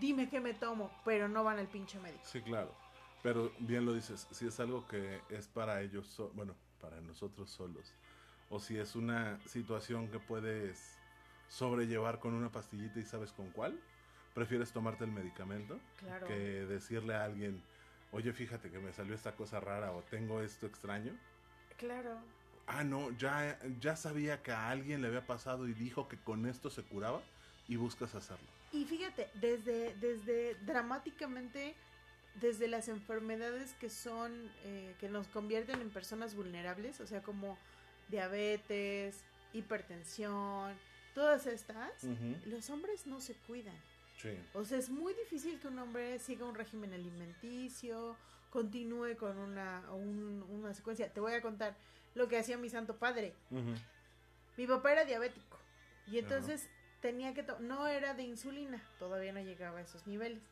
dime 0.00 0.28
qué 0.28 0.40
me 0.40 0.54
tomo, 0.54 0.90
pero 1.04 1.28
no 1.28 1.44
van 1.44 1.58
al 1.58 1.68
pinche 1.68 1.98
médico. 2.00 2.22
Sí, 2.24 2.42
claro. 2.42 2.74
Pero 3.22 3.52
bien 3.60 3.84
lo 3.86 3.94
dices, 3.94 4.26
si 4.32 4.46
es 4.48 4.58
algo 4.60 4.86
que 4.88 5.20
es 5.28 5.46
para 5.48 5.80
ellos, 5.82 6.06
so- 6.08 6.30
bueno, 6.34 6.54
para 6.80 7.00
nosotros 7.00 7.50
solos, 7.50 7.94
o 8.50 8.58
si 8.58 8.76
es 8.78 8.96
una 8.96 9.38
situación 9.46 10.10
que 10.10 10.18
puedes 10.18 10.98
sobrellevar 11.48 12.18
con 12.18 12.34
una 12.34 12.50
pastillita 12.50 12.98
y 12.98 13.04
sabes 13.04 13.32
con 13.32 13.50
cuál, 13.50 13.78
prefieres 14.34 14.72
tomarte 14.72 15.04
el 15.04 15.12
medicamento 15.12 15.78
Claro. 15.98 16.26
que 16.26 16.34
decirle 16.66 17.14
a 17.14 17.24
alguien, 17.24 17.62
oye, 18.10 18.32
fíjate 18.32 18.70
que 18.70 18.78
me 18.78 18.92
salió 18.92 19.14
esta 19.14 19.36
cosa 19.36 19.60
rara 19.60 19.92
o 19.92 20.02
tengo 20.02 20.40
esto 20.40 20.66
extraño. 20.66 21.12
Claro. 21.76 22.18
Ah, 22.66 22.84
no, 22.84 23.10
ya, 23.18 23.58
ya 23.80 23.96
sabía 23.96 24.42
que 24.42 24.52
a 24.52 24.70
alguien 24.70 25.02
le 25.02 25.08
había 25.08 25.26
pasado 25.26 25.66
y 25.68 25.72
dijo 25.74 26.08
que 26.08 26.16
con 26.16 26.46
esto 26.46 26.70
se 26.70 26.82
curaba 26.82 27.20
y 27.68 27.76
buscas 27.76 28.14
hacerlo. 28.14 28.46
Y 28.72 28.84
fíjate, 28.84 29.28
desde, 29.34 29.94
desde 29.96 30.54
dramáticamente, 30.64 31.74
desde 32.40 32.68
las 32.68 32.88
enfermedades 32.88 33.74
que 33.74 33.90
son, 33.90 34.32
eh, 34.64 34.94
que 35.00 35.08
nos 35.08 35.26
convierten 35.28 35.80
en 35.80 35.90
personas 35.90 36.34
vulnerables, 36.34 37.00
o 37.00 37.06
sea, 37.06 37.20
como 37.22 37.58
diabetes, 38.08 39.20
hipertensión, 39.52 40.74
todas 41.14 41.46
estas, 41.46 42.04
los 42.46 42.70
hombres 42.70 43.06
no 43.06 43.20
se 43.20 43.34
cuidan. 43.34 43.76
Sí. 44.20 44.30
O 44.54 44.64
sea, 44.64 44.78
es 44.78 44.88
muy 44.88 45.14
difícil 45.14 45.58
que 45.60 45.68
un 45.68 45.78
hombre 45.78 46.18
siga 46.18 46.46
un 46.46 46.54
régimen 46.54 46.92
alimenticio, 46.92 48.16
continúe 48.50 49.16
con 49.18 49.36
una, 49.36 49.82
un- 49.92 50.44
una 50.48 50.72
secuencia. 50.74 51.12
Te 51.12 51.20
voy 51.20 51.32
a 51.32 51.42
contar 51.42 51.76
lo 52.14 52.28
que 52.28 52.38
hacía 52.38 52.56
mi 52.58 52.68
santo 52.68 52.96
padre. 52.96 53.34
Mi 54.56 54.66
papá 54.66 54.92
era 54.92 55.04
diabético 55.04 55.58
y 56.06 56.18
entonces 56.18 56.68
tenía 57.00 57.34
que, 57.34 57.44
no 57.60 57.88
era 57.88 58.14
de 58.14 58.22
insulina, 58.22 58.82
todavía 58.98 59.32
no 59.32 59.40
llegaba 59.40 59.78
a 59.78 59.82
esos 59.82 60.06
niveles, 60.06 60.42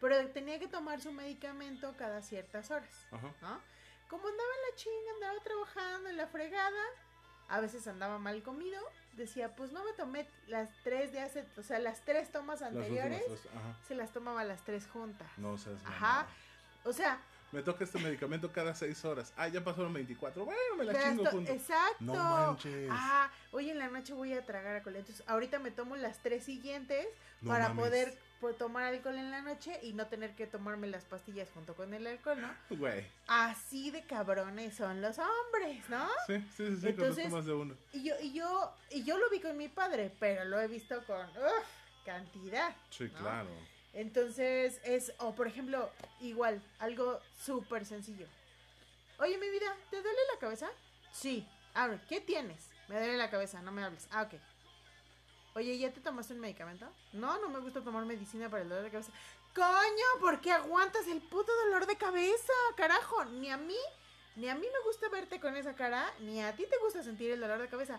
pero 0.00 0.28
tenía 0.28 0.58
que 0.58 0.68
tomar 0.68 1.00
su 1.00 1.12
medicamento 1.12 1.94
cada 1.96 2.22
ciertas 2.22 2.70
horas. 2.70 3.06
¿no? 3.10 3.60
Como 4.08 4.26
andaba 4.26 4.48
en 4.54 4.70
la 4.70 4.76
chinga, 4.76 5.12
andaba 5.14 5.40
trabajando 5.42 6.08
en 6.08 6.16
la 6.16 6.26
fregada, 6.28 6.82
a 7.48 7.60
veces 7.60 7.86
andaba 7.88 8.18
mal 8.18 8.42
comido, 8.42 8.80
decía, 9.14 9.54
pues 9.56 9.72
no 9.72 9.84
me 9.84 9.92
tomé 9.92 10.26
las 10.46 10.70
tres 10.84 11.12
de 11.12 11.20
hace, 11.20 11.44
o 11.56 11.62
sea, 11.62 11.78
las 11.78 12.02
tres 12.02 12.30
tomas 12.30 12.60
Las 12.60 12.72
anteriores, 12.72 13.22
últimas 13.28 13.86
se 13.86 13.94
las 13.94 14.12
tomaba 14.12 14.44
las 14.44 14.62
tres 14.64 14.86
juntas. 14.86 15.28
No 15.36 15.58
seas 15.58 15.84
Ajá. 15.84 16.26
O 16.84 16.92
sea, 16.92 17.20
Me 17.50 17.62
toca 17.62 17.84
este 17.84 17.98
medicamento 17.98 18.52
cada 18.52 18.74
seis 18.74 19.02
horas. 19.06 19.32
Ah, 19.36 19.48
ya 19.48 19.64
pasaron 19.64 19.92
24. 19.92 20.44
Bueno, 20.44 20.60
me 20.76 20.84
la 20.84 20.92
pero 20.92 21.04
chingo 21.04 21.22
esto- 21.24 21.36
junto. 21.36 21.52
exacto. 21.52 21.96
No 22.04 22.14
manches. 22.14 22.88
Ah, 22.92 23.30
hoy 23.52 23.70
en 23.70 23.78
la 23.78 23.88
noche 23.88 24.12
voy 24.12 24.34
a 24.34 24.44
tragar 24.44 24.76
alcohol. 24.76 24.96
Entonces, 24.96 25.24
ahorita 25.26 25.58
me 25.58 25.70
tomo 25.70 25.96
las 25.96 26.18
tres 26.18 26.44
siguientes 26.44 27.06
No 27.40 27.48
para 27.50 27.68
mames. 27.70 27.84
poder 27.86 28.18
po- 28.40 28.52
tomar 28.52 28.84
alcohol 28.84 29.16
en 29.16 29.30
la 29.30 29.40
noche 29.40 29.80
y 29.82 29.94
no 29.94 30.06
tener 30.08 30.34
que 30.34 30.46
tomarme 30.46 30.88
las 30.88 31.04
pastillas 31.04 31.48
junto 31.54 31.74
con 31.74 31.94
el 31.94 32.06
alcohol, 32.06 32.38
¿no? 32.40 32.54
Güey. 32.76 33.06
Así 33.28 33.90
de 33.90 34.02
cabrones 34.04 34.76
son 34.76 35.00
los 35.00 35.18
hombres, 35.18 35.88
¿no? 35.88 36.06
Sí, 36.26 36.36
sí, 36.54 36.66
sí, 36.68 36.76
sí, 36.82 36.88
Entonces- 36.88 37.14
conozco 37.24 37.36
más 37.36 37.46
de 37.46 37.52
uno. 37.54 37.74
Y 37.94 38.02
yo, 38.04 38.14
y 38.20 38.32
yo, 38.34 38.74
y 38.90 39.04
yo 39.04 39.16
lo 39.16 39.30
vi 39.30 39.40
con 39.40 39.56
mi 39.56 39.68
padre, 39.68 40.14
pero 40.20 40.44
lo 40.44 40.60
he 40.60 40.68
visto 40.68 41.02
con 41.06 41.26
uf, 41.30 42.04
cantidad. 42.04 42.76
Sí, 42.90 43.04
¿no? 43.04 43.18
claro. 43.20 43.48
Entonces 43.92 44.80
es, 44.84 45.12
o 45.18 45.34
por 45.34 45.46
ejemplo, 45.46 45.90
igual, 46.20 46.62
algo 46.78 47.20
súper 47.36 47.84
sencillo. 47.86 48.26
Oye, 49.18 49.36
mi 49.38 49.50
vida, 49.50 49.74
¿te 49.90 50.00
duele 50.00 50.18
la 50.32 50.38
cabeza? 50.38 50.68
Sí. 51.12 51.46
A 51.74 51.86
ver, 51.86 52.00
¿qué 52.08 52.20
tienes? 52.20 52.70
Me 52.88 52.96
duele 52.96 53.16
la 53.16 53.30
cabeza, 53.30 53.60
no 53.62 53.72
me 53.72 53.82
hables. 53.82 54.08
Ah, 54.10 54.22
ok. 54.22 54.40
Oye, 55.54 55.76
¿ya 55.78 55.92
te 55.92 56.00
tomaste 56.00 56.34
un 56.34 56.40
medicamento? 56.40 56.86
No, 57.12 57.38
no 57.40 57.48
me 57.48 57.58
gusta 57.58 57.82
tomar 57.82 58.04
medicina 58.04 58.48
para 58.48 58.62
el 58.62 58.68
dolor 58.68 58.84
de 58.84 58.90
cabeza. 58.90 59.12
Coño, 59.54 60.20
¿por 60.20 60.40
qué 60.40 60.52
aguantas 60.52 61.06
el 61.08 61.20
puto 61.20 61.52
dolor 61.64 61.86
de 61.86 61.96
cabeza? 61.96 62.52
Carajo, 62.76 63.24
ni 63.24 63.50
a 63.50 63.56
mí, 63.56 63.78
ni 64.36 64.48
a 64.48 64.54
mí 64.54 64.66
me 64.66 64.84
gusta 64.84 65.08
verte 65.08 65.40
con 65.40 65.56
esa 65.56 65.74
cara, 65.74 66.14
ni 66.20 66.42
a 66.42 66.54
ti 66.54 66.64
te 66.66 66.78
gusta 66.78 67.02
sentir 67.02 67.32
el 67.32 67.40
dolor 67.40 67.60
de 67.60 67.68
cabeza. 67.68 67.98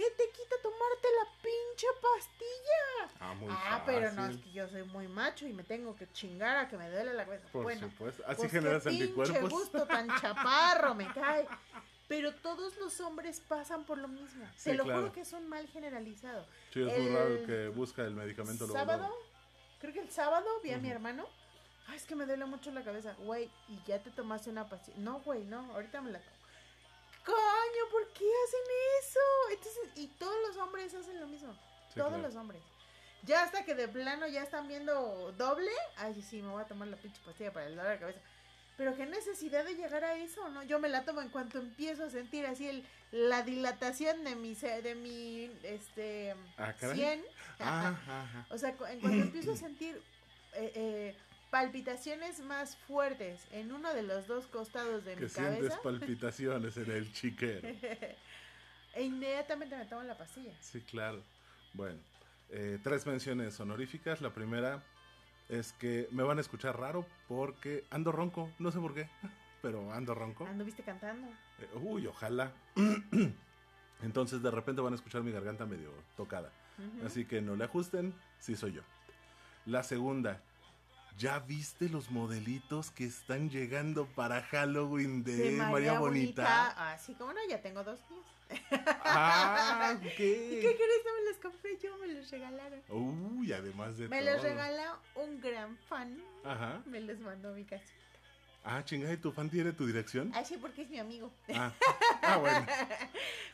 ¿Qué 0.00 0.10
te 0.16 0.30
quita 0.30 0.56
tomarte 0.62 1.08
la 1.14 1.30
pinche 1.42 1.86
pastilla? 2.00 3.14
Ah, 3.20 3.34
muy 3.34 3.48
ah, 3.50 3.82
pero 3.84 4.10
no, 4.12 4.28
es 4.28 4.38
que 4.38 4.50
yo 4.50 4.66
soy 4.66 4.82
muy 4.84 5.06
macho 5.08 5.46
y 5.46 5.52
me 5.52 5.62
tengo 5.62 5.94
que 5.94 6.10
chingar 6.10 6.56
a 6.56 6.68
que 6.70 6.78
me 6.78 6.88
duele 6.88 7.12
la 7.12 7.26
cabeza. 7.26 7.46
Por 7.52 7.64
bueno, 7.64 7.82
supuesto. 7.82 8.22
Así 8.26 8.40
pues 8.40 8.50
generas 8.50 8.82
qué 8.82 8.88
pinche 8.88 9.04
anticuerpos. 9.04 9.50
gusto 9.50 9.86
tan 9.86 10.08
chaparro, 10.22 10.94
me 10.94 11.06
cae. 11.12 11.46
Pero 12.08 12.34
todos 12.36 12.78
los 12.78 12.98
hombres 13.02 13.42
pasan 13.46 13.84
por 13.84 13.98
lo 13.98 14.08
mismo. 14.08 14.46
Sí, 14.56 14.70
Te 14.70 14.74
lo 14.74 14.84
claro. 14.84 15.00
juro 15.00 15.12
que 15.12 15.20
es 15.20 15.32
un 15.34 15.46
mal 15.50 15.68
generalizado. 15.68 16.46
Sí, 16.72 16.80
es 16.80 16.86
muy 16.86 17.06
el 17.08 17.14
raro 17.14 17.34
el 17.34 17.44
que 17.44 17.68
busca 17.68 18.02
el 18.02 18.14
medicamento 18.14 18.66
luego, 18.66 18.78
sábado, 18.78 19.14
creo 19.82 19.92
que 19.92 20.00
el 20.00 20.10
sábado 20.10 20.48
vi 20.64 20.70
a 20.70 20.78
mi 20.78 20.88
hermano. 20.88 21.26
Ay, 21.88 21.98
es 21.98 22.04
que 22.04 22.16
me 22.16 22.24
duele 22.24 22.46
mucho 22.46 22.70
la 22.70 22.82
cabeza. 22.82 23.14
Güey, 23.18 23.50
¿y 23.68 23.78
ya 23.86 24.02
te 24.02 24.10
tomaste 24.10 24.48
una 24.48 24.66
pastilla? 24.66 24.96
No, 24.96 25.20
güey, 25.20 25.44
no, 25.44 25.70
ahorita 25.74 26.00
me 26.00 26.10
la 26.10 26.20
tomo. 26.20 26.39
Coño, 27.24 27.90
¿por 27.90 28.08
qué 28.12 28.24
hacen 28.44 28.60
eso? 29.00 29.20
Entonces, 29.50 29.82
y 29.96 30.06
todos 30.18 30.36
los 30.48 30.56
hombres 30.56 30.94
hacen 30.94 31.20
lo 31.20 31.26
mismo. 31.26 31.52
Sí, 31.88 31.94
todos 31.94 32.08
claro. 32.08 32.22
los 32.22 32.36
hombres. 32.36 32.62
Ya 33.24 33.42
hasta 33.42 33.64
que 33.64 33.74
de 33.74 33.88
plano 33.88 34.26
ya 34.26 34.42
están 34.42 34.66
viendo 34.68 35.32
doble. 35.32 35.70
Ay, 35.96 36.20
sí, 36.22 36.40
me 36.40 36.48
voy 36.48 36.62
a 36.62 36.66
tomar 36.66 36.88
la 36.88 36.96
pinche 36.96 37.20
pastilla 37.24 37.52
para 37.52 37.66
el 37.66 37.76
dolor 37.76 37.92
de 37.92 37.98
cabeza. 37.98 38.20
Pero 38.78 38.96
qué 38.96 39.04
necesidad 39.04 39.62
de 39.66 39.74
llegar 39.74 40.04
a 40.04 40.14
eso, 40.16 40.48
¿no? 40.48 40.62
Yo 40.62 40.78
me 40.78 40.88
la 40.88 41.04
tomo 41.04 41.20
en 41.20 41.28
cuanto 41.28 41.58
empiezo 41.58 42.04
a 42.04 42.10
sentir 42.10 42.46
así 42.46 42.66
el, 42.66 42.86
la 43.10 43.42
dilatación 43.42 44.24
de 44.24 44.36
mi, 44.36 44.54
de 44.54 44.94
mi, 44.94 45.52
este, 45.64 46.34
Ah, 46.56 46.72
caray. 46.80 46.96
100. 46.96 47.24
Ah, 47.58 47.88
ajá. 47.88 48.46
O 48.48 48.56
sea, 48.56 48.70
en 48.70 48.76
cuanto 48.76 49.08
empiezo 49.22 49.52
a 49.52 49.56
sentir 49.56 50.00
eh, 50.54 50.72
eh, 50.74 51.16
palpitaciones 51.50 52.40
más 52.40 52.76
fuertes 52.76 53.46
en 53.52 53.72
uno 53.72 53.92
de 53.92 54.02
los 54.02 54.26
dos 54.26 54.46
costados 54.46 55.04
de 55.04 55.14
Que 55.14 55.22
mi 55.22 55.28
sientes 55.28 55.58
cabeza, 55.58 55.82
palpitaciones 55.82 56.76
en 56.76 56.90
el 56.90 57.12
chiquero. 57.12 57.68
e 57.68 59.02
inmediatamente 59.02 59.76
me 59.76 59.84
tomo 59.86 60.02
la 60.02 60.16
pastilla. 60.16 60.52
Sí, 60.60 60.80
claro. 60.82 61.20
Bueno, 61.74 61.98
eh, 62.50 62.78
tres 62.82 63.06
menciones 63.06 63.58
honoríficas. 63.60 64.20
La 64.20 64.30
primera 64.30 64.82
es 65.48 65.72
que 65.72 66.08
me 66.12 66.22
van 66.22 66.38
a 66.38 66.40
escuchar 66.40 66.78
raro 66.78 67.04
porque 67.28 67.84
ando 67.90 68.12
ronco. 68.12 68.50
No 68.58 68.70
sé 68.70 68.78
por 68.78 68.94
qué, 68.94 69.08
pero 69.62 69.92
ando 69.92 70.14
ronco. 70.14 70.46
¿Anduviste 70.46 70.82
cantando? 70.82 71.26
Eh, 71.58 71.68
uy, 71.74 72.06
ojalá. 72.06 72.52
Entonces 74.02 74.42
de 74.42 74.50
repente 74.50 74.80
van 74.80 74.92
a 74.92 74.96
escuchar 74.96 75.22
mi 75.22 75.32
garganta 75.32 75.66
medio 75.66 75.92
tocada. 76.16 76.50
Así 77.04 77.26
que 77.26 77.42
no 77.42 77.56
le 77.56 77.64
ajusten, 77.64 78.14
sí 78.38 78.56
soy 78.56 78.72
yo. 78.72 78.80
La 79.66 79.82
segunda, 79.82 80.40
¿ya 81.20 81.38
viste 81.38 81.90
los 81.90 82.10
modelitos 82.10 82.90
que 82.90 83.04
están 83.04 83.50
llegando 83.50 84.06
para 84.06 84.40
Halloween 84.40 85.22
de, 85.22 85.36
De 85.36 85.50
María, 85.52 85.98
Bonita? 85.98 86.74
Ah, 86.74 86.96
sí, 86.96 87.14
cómo 87.14 87.34
no, 87.34 87.40
ya 87.46 87.60
tengo 87.60 87.84
dos 87.84 88.00
niños. 88.08 88.24
Ah, 89.04 89.94
¿Y 90.02 90.08
qué 90.08 90.60
crees? 90.60 91.04
No 91.04 91.14
me 91.18 91.30
los 91.30 91.36
compré 91.42 91.78
yo, 91.78 91.96
me 91.98 92.06
los 92.06 92.30
regalaron. 92.30 92.82
Uy, 92.88 93.52
además 93.52 93.98
de 93.98 94.08
Me 94.08 94.20
todo. 94.22 94.32
los 94.32 94.42
regaló 94.42 94.98
un 95.16 95.40
gran 95.42 95.76
fan. 95.90 96.18
Ajá. 96.42 96.80
Me 96.86 97.00
los 97.00 97.20
mandó 97.20 97.50
a 97.50 97.52
mi 97.52 97.64
casa. 97.64 97.84
Ah, 98.64 98.82
chingada, 98.82 99.12
¿y 99.12 99.18
tu 99.18 99.30
fan 99.30 99.50
tiene 99.50 99.72
tu 99.72 99.86
dirección? 99.86 100.32
Ah, 100.34 100.42
sí, 100.42 100.56
porque 100.58 100.82
es 100.82 100.88
mi 100.88 100.98
amigo. 100.98 101.30
Ah, 101.54 101.70
ah 102.22 102.36
bueno. 102.38 102.66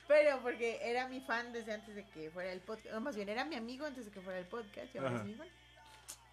Pero 0.06 0.38
porque 0.40 0.78
era 0.82 1.08
mi 1.08 1.20
fan 1.20 1.52
desde 1.52 1.74
antes 1.74 1.96
de 1.96 2.04
que 2.06 2.30
fuera 2.30 2.52
el 2.52 2.60
podcast. 2.60 2.94
O 2.94 3.00
más 3.00 3.16
bien, 3.16 3.28
era 3.28 3.44
mi 3.44 3.56
amigo 3.56 3.86
antes 3.86 4.04
de 4.04 4.12
que 4.12 4.20
fuera 4.20 4.38
el 4.38 4.46
podcast. 4.46 4.94
Y 4.94 4.98
ahora 4.98 5.10
Ajá. 5.10 5.18
es 5.18 5.24
mi 5.24 5.34
fan. 5.34 5.48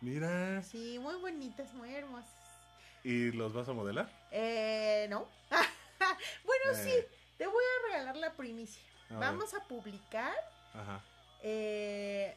Mira. 0.03 0.61
Sí, 0.63 0.99
muy 0.99 1.15
bonitas, 1.15 1.73
muy 1.73 1.93
hermosas. 1.95 2.29
¿Y 3.05 3.31
los 3.31 3.53
vas 3.53 3.67
a 3.69 3.73
modelar? 3.73 4.09
Eh, 4.31 5.07
no. 5.09 5.27
bueno, 6.45 6.65
sí, 6.75 6.89
Eh, 6.89 7.09
te 7.37 7.47
voy 7.47 7.63
a 7.63 7.87
regalar 7.87 8.17
la 8.17 8.33
primicia. 8.33 8.81
a. 9.09 9.17
Vamos 9.19 9.53
a 9.53 9.61
publicar 9.67 10.33
Ajá, 10.73 11.01
eh, 11.41 12.35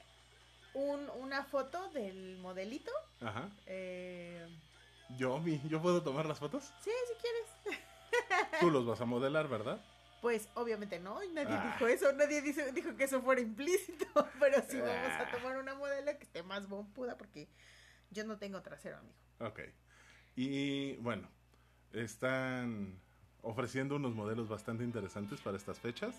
un, 0.75 1.09
una 1.11 1.45
foto 1.45 1.89
del 1.91 2.39
modelito. 2.39 2.91
ajá. 3.21 3.49
Eh, 3.67 4.47
Yo, 5.19 5.39
mi, 5.39 5.61
¿yo 5.69 5.81
puedo 5.83 6.03
tomar 6.03 6.27
las 6.27 6.39
fotos? 6.39 6.65
sí, 6.85 6.91
si 7.09 7.15
quieres. 7.21 7.81
Tú 8.61 8.71
los 8.71 8.87
vas 8.87 9.01
a 9.01 9.05
modelar, 9.07 9.49
¿verdad? 9.49 9.81
Pues 10.27 10.49
obviamente 10.55 10.99
no, 10.99 11.23
y 11.23 11.29
nadie 11.29 11.55
Ah. 11.55 11.71
dijo 11.73 11.87
eso, 11.87 12.13
nadie 12.13 12.43
dice- 12.43 12.73
dijo 12.73 12.97
que 12.97 13.05
eso 13.05 13.23
fuera 13.23 13.41
implícito, 13.41 14.07
pero 14.41 14.61
sí 14.69 14.77
vamos 14.81 15.13
Ah. 15.13 15.21
a 15.21 15.31
tomar 15.31 15.57
una 15.57 15.73
modelo 15.77 16.11
que 16.19 16.25
esté 16.25 16.43
más 16.43 16.69
bompuda 16.69 17.17
porque 17.17 17.47
yo 18.11 18.25
no 18.25 18.37
tengo 18.37 18.61
trasero, 18.61 18.97
amigo. 18.97 19.15
Ok. 19.39 19.61
Y 20.35 20.97
bueno, 20.97 21.29
están 21.93 22.99
ofreciendo 23.43 23.95
unos 23.95 24.17
modelos 24.17 24.49
bastante 24.49 24.83
interesantes 24.83 25.41
para 25.41 25.57
estas 25.57 25.79
fechas. 25.79 26.17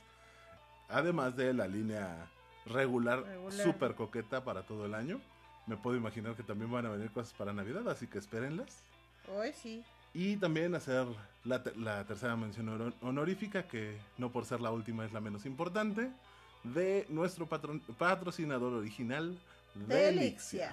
Además 0.88 1.36
de 1.36 1.54
la 1.54 1.68
línea 1.68 2.32
regular, 2.66 3.24
Regular. 3.24 3.66
súper 3.66 3.96
coqueta 3.96 4.42
para 4.46 4.64
todo 4.66 4.86
el 4.86 4.94
año. 4.94 5.20
Me 5.66 5.76
puedo 5.76 5.98
imaginar 5.98 6.34
que 6.38 6.44
también 6.44 6.72
van 6.72 6.86
a 6.86 6.90
venir 6.92 7.12
cosas 7.12 7.34
para 7.34 7.52
Navidad, 7.52 7.86
así 7.90 8.08
que 8.08 8.20
espérenlas. 8.20 8.84
Hoy 9.28 9.52
sí. 9.52 9.84
Y 10.14 10.38
también 10.38 10.74
hacer 10.76 11.06
la, 11.44 11.62
te- 11.64 11.76
la 11.76 12.06
tercera 12.06 12.36
mención 12.36 12.70
honor- 12.70 12.96
honorífica, 13.02 13.68
que 13.68 13.98
no 14.18 14.32
por 14.32 14.46
ser 14.46 14.62
la 14.62 14.72
última 14.72 15.06
es 15.06 15.14
la 15.14 15.20
menos 15.22 15.46
importante, 15.46 16.12
de 16.64 17.06
nuestro 17.10 17.48
patrocinador 17.48 18.74
original, 18.74 19.38
Delixia. 19.76 20.70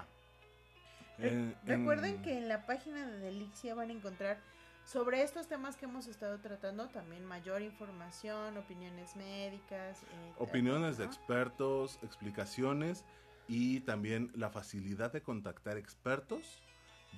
Re- 1.19 1.29
Eh, 1.29 1.55
Recuerden 1.65 2.17
en- 2.17 2.23
que 2.23 2.39
en 2.39 2.49
la 2.49 2.67
página 2.67 3.07
de 3.07 3.19
Delixia 3.19 3.75
van 3.75 3.91
a 3.91 3.93
encontrar 3.93 4.39
sobre 4.85 5.23
estos 5.23 5.47
temas 5.47 5.77
que 5.77 5.85
hemos 5.85 6.07
estado 6.09 6.39
tratando 6.41 6.89
también 6.89 7.25
mayor 7.25 7.63
información, 7.63 8.57
opiniones 8.57 9.15
médicas. 9.15 10.03
eh, 10.03 10.33
Opiniones 10.39 10.97
de 10.99 11.05
expertos, 11.05 11.99
explicaciones 12.03 13.05
y 13.47 13.81
también 13.81 14.31
la 14.35 14.51
facilidad 14.51 15.13
de 15.13 15.23
contactar 15.23 15.77
expertos 15.79 16.61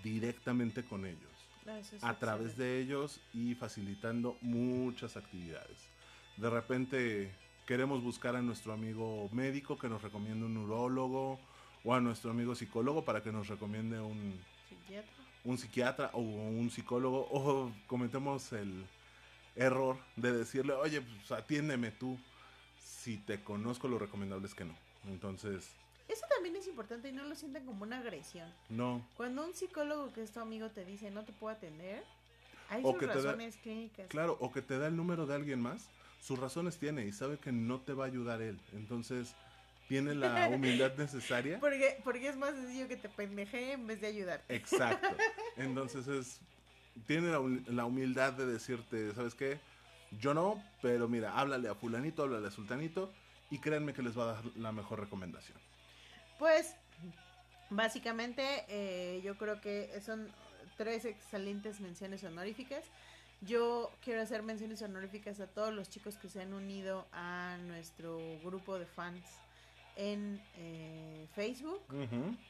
directamente 0.03 0.85
con 0.85 1.07
ellos, 1.07 1.36
Ah, 1.69 2.11
a 2.11 2.19
través 2.19 2.49
excelente. 2.53 2.63
de 2.63 2.81
ellos 2.81 3.21
y 3.33 3.55
facilitando 3.55 4.37
muchas 4.41 5.17
actividades. 5.17 5.79
De 6.37 6.49
repente 6.51 7.33
queremos 7.67 8.03
buscar 8.03 8.37
a 8.37 8.43
nuestro 8.43 8.73
amigo 8.73 9.29
médico 9.33 9.79
que 9.79 9.89
nos 9.89 10.03
recomiende 10.03 10.45
un 10.45 10.55
neurólogo 10.55 11.41
o 11.85 11.95
a 11.95 12.01
nuestro 12.01 12.31
amigo 12.31 12.55
psicólogo 12.55 13.05
para 13.05 13.23
que 13.23 13.33
nos 13.33 13.49
recomiende 13.49 13.99
un, 14.01 14.39
Psiquiatra. 14.69 15.13
un 15.45 15.59
psiquiatra 15.59 16.11
o 16.13 16.21
un 16.21 16.71
psicólogo 16.71 17.27
o 17.31 17.73
cometemos 17.87 18.53
el 18.53 18.85
error 19.57 19.97
de 20.17 20.33
decirle, 20.33 20.73
oye, 20.75 21.01
pues 21.01 21.33
atiéndeme 21.33 21.91
tú. 21.91 22.19
Si 22.85 23.19
te 23.19 23.43
conozco, 23.43 23.89
lo 23.89 23.99
recomendable 23.99 24.47
es 24.47 24.55
que 24.55 24.65
no. 24.65 24.75
Entonces, 25.09 25.71
Eso 26.09 26.25
también 26.35 26.55
es 26.57 26.67
importante 26.69 27.09
y 27.09 27.13
no 27.13 27.25
lo 27.25 27.35
sientan 27.35 27.65
como 27.67 27.83
una 27.83 27.99
agresión. 27.99 28.49
no. 28.69 29.05
Cuando 29.17 29.45
un 29.45 29.55
psicólogo 29.55 30.13
que 30.13 30.23
es 30.23 30.31
tu 30.31 30.41
amigo 30.41 30.71
te 30.71 30.85
dice 30.85 31.11
no 31.11 31.25
te 31.25 31.33
puedo 31.33 31.55
atender, 31.55 32.03
hay 32.71 32.83
O 32.85 32.93
sus 32.93 33.01
que 33.01 33.07
te 33.07 33.15
da- 33.15 33.23
razones 33.25 33.57
clínicas. 33.57 34.07
Claro, 34.09 34.37
o 34.41 34.53
que 34.53 34.63
te 34.63 34.79
da 34.79 34.87
el 34.87 34.97
número 34.97 35.27
de 35.27 35.35
alguien 35.35 35.61
más, 35.61 35.89
sus 36.21 36.39
razones 36.39 36.79
tiene 36.79 37.05
y 37.07 37.13
sabe 37.13 37.39
que 37.39 37.53
no 37.53 37.81
te 37.81 37.93
va 37.93 38.05
a 38.05 38.07
ayudar 38.09 38.41
él. 38.43 38.59
Entonces, 38.73 39.35
tiene 39.89 40.15
la 40.15 40.49
humildad 40.49 40.97
necesaria. 40.97 41.59
Porque, 41.61 42.01
porque 42.05 42.29
es 42.29 42.37
más 42.37 42.55
sencillo 42.55 42.89
que 42.89 42.97
te 42.97 43.09
pendeje 43.09 43.73
en 43.73 43.87
vez 43.87 44.01
de 44.01 44.07
ayudar. 44.09 44.45
Exacto. 44.49 45.09
Entonces 45.57 46.07
es 46.09 46.41
tiene 47.07 47.29
la, 47.31 47.41
la 47.67 47.85
humildad 47.85 48.33
de 48.33 48.47
decirte, 48.47 49.13
¿sabes 49.15 49.35
qué? 49.35 49.59
Yo 50.19 50.33
no, 50.35 50.63
pero 50.81 51.09
mira, 51.09 51.39
háblale 51.39 51.69
a 51.69 51.75
fulanito, 51.75 52.23
háblale 52.23 52.49
a 52.49 52.51
sultanito 52.51 53.13
y 53.51 53.59
créanme 53.59 53.93
que 53.93 54.03
les 54.03 54.17
va 54.19 54.23
a 54.31 54.33
dar 54.35 54.45
la 54.57 54.73
mejor 54.73 55.01
recomendación. 55.01 55.59
Pues, 56.39 56.75
básicamente, 57.71 58.65
eh, 58.69 59.21
yo 59.23 59.37
creo 59.37 59.61
que 59.61 60.01
son 60.01 60.29
tres 60.77 61.05
excelentes 61.05 61.81
menciones 61.81 62.23
honoríficas. 62.25 62.85
Yo 63.43 63.91
quiero 64.03 64.23
hacer 64.23 64.43
menciones 64.43 64.83
honoríficas 64.83 65.41
a 65.41 65.47
todos 65.47 65.73
los 65.73 65.91
chicos 65.91 66.17
que 66.17 66.29
se 66.29 66.41
han 66.41 66.55
unido 66.55 67.07
a 67.13 67.59
nuestro 67.67 68.19
grupo 68.43 68.79
de 68.79 68.87
fans 68.87 69.25
en 69.97 70.41
eh, 70.57 71.27
Facebook, 71.35 71.83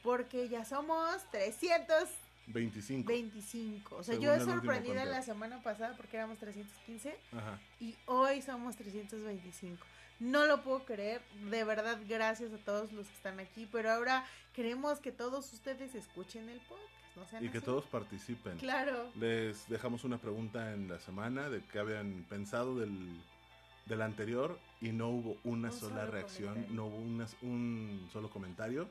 porque 0.03 0.49
ya 0.49 0.65
somos 0.65 1.23
325. 1.31 3.07
25. 3.07 3.95
O 3.95 4.03
sea, 4.03 4.15
Según 4.15 4.25
yo 4.25 4.33
último 4.33 4.53
sorprendida 4.53 5.05
la 5.05 5.21
semana 5.21 5.61
pasada 5.61 5.95
porque 5.97 6.17
éramos 6.17 6.37
315 6.39 7.17
Ajá. 7.33 7.59
y 7.79 7.95
hoy 8.05 8.41
somos 8.41 8.75
325. 8.75 9.85
No 10.19 10.45
lo 10.47 10.61
puedo 10.63 10.79
creer, 10.83 11.21
de 11.49 11.63
verdad 11.63 11.99
gracias 12.07 12.51
a 12.51 12.57
todos 12.57 12.91
los 12.91 13.07
que 13.07 13.13
están 13.13 13.39
aquí, 13.39 13.67
pero 13.71 13.91
ahora 13.91 14.25
queremos 14.53 14.99
que 14.99 15.11
todos 15.11 15.53
ustedes 15.53 15.93
escuchen 15.93 16.49
el 16.49 16.59
podcast, 16.61 17.15
no 17.15 17.27
sean 17.27 17.45
Y 17.45 17.49
que 17.49 17.59
así. 17.59 17.65
todos 17.65 17.85
participen. 17.85 18.57
Claro. 18.57 19.11
Les 19.19 19.67
dejamos 19.69 20.03
una 20.03 20.17
pregunta 20.17 20.73
en 20.73 20.87
la 20.89 20.99
semana 20.99 21.49
de 21.49 21.63
qué 21.65 21.77
habían 21.79 22.25
pensado 22.29 22.75
del, 22.79 22.97
del 23.85 24.01
anterior 24.01 24.57
y 24.81 24.89
no 24.89 25.09
hubo 25.09 25.37
una 25.43 25.69
Un 25.69 25.79
sola 25.79 26.05
reacción, 26.07 26.49
comentario. 26.53 26.75
no 26.75 26.85
hubo 26.87 26.97
una- 26.97 27.27
un 27.43 28.09
solo 28.11 28.29
comentario. 28.31 28.87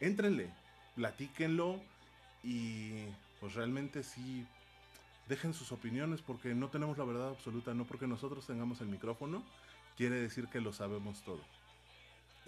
Éntrenle, 0.00 0.50
platíquenlo 0.96 1.80
y 2.42 3.04
pues 3.38 3.54
realmente 3.54 4.02
sí 4.02 4.44
dejen 5.28 5.54
sus 5.54 5.70
opiniones 5.70 6.20
porque 6.22 6.54
no 6.54 6.68
tenemos 6.68 6.98
la 6.98 7.04
verdad 7.04 7.28
absoluta, 7.28 7.74
no 7.74 7.84
porque 7.84 8.08
nosotros 8.08 8.44
tengamos 8.46 8.80
el 8.80 8.88
micrófono 8.88 9.44
quiere 9.98 10.14
decir 10.14 10.46
que 10.46 10.60
lo 10.60 10.72
sabemos 10.72 11.22
todo. 11.22 11.42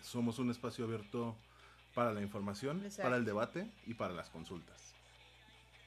Somos 0.02 0.38
un 0.38 0.52
espacio 0.52 0.84
abierto 0.84 1.36
para 1.94 2.12
la 2.12 2.22
información, 2.22 2.78
Exacto. 2.84 3.02
para 3.02 3.16
el 3.16 3.24
debate 3.24 3.68
y 3.86 3.94
para 3.94 4.14
las 4.14 4.30
consultas. 4.30 4.94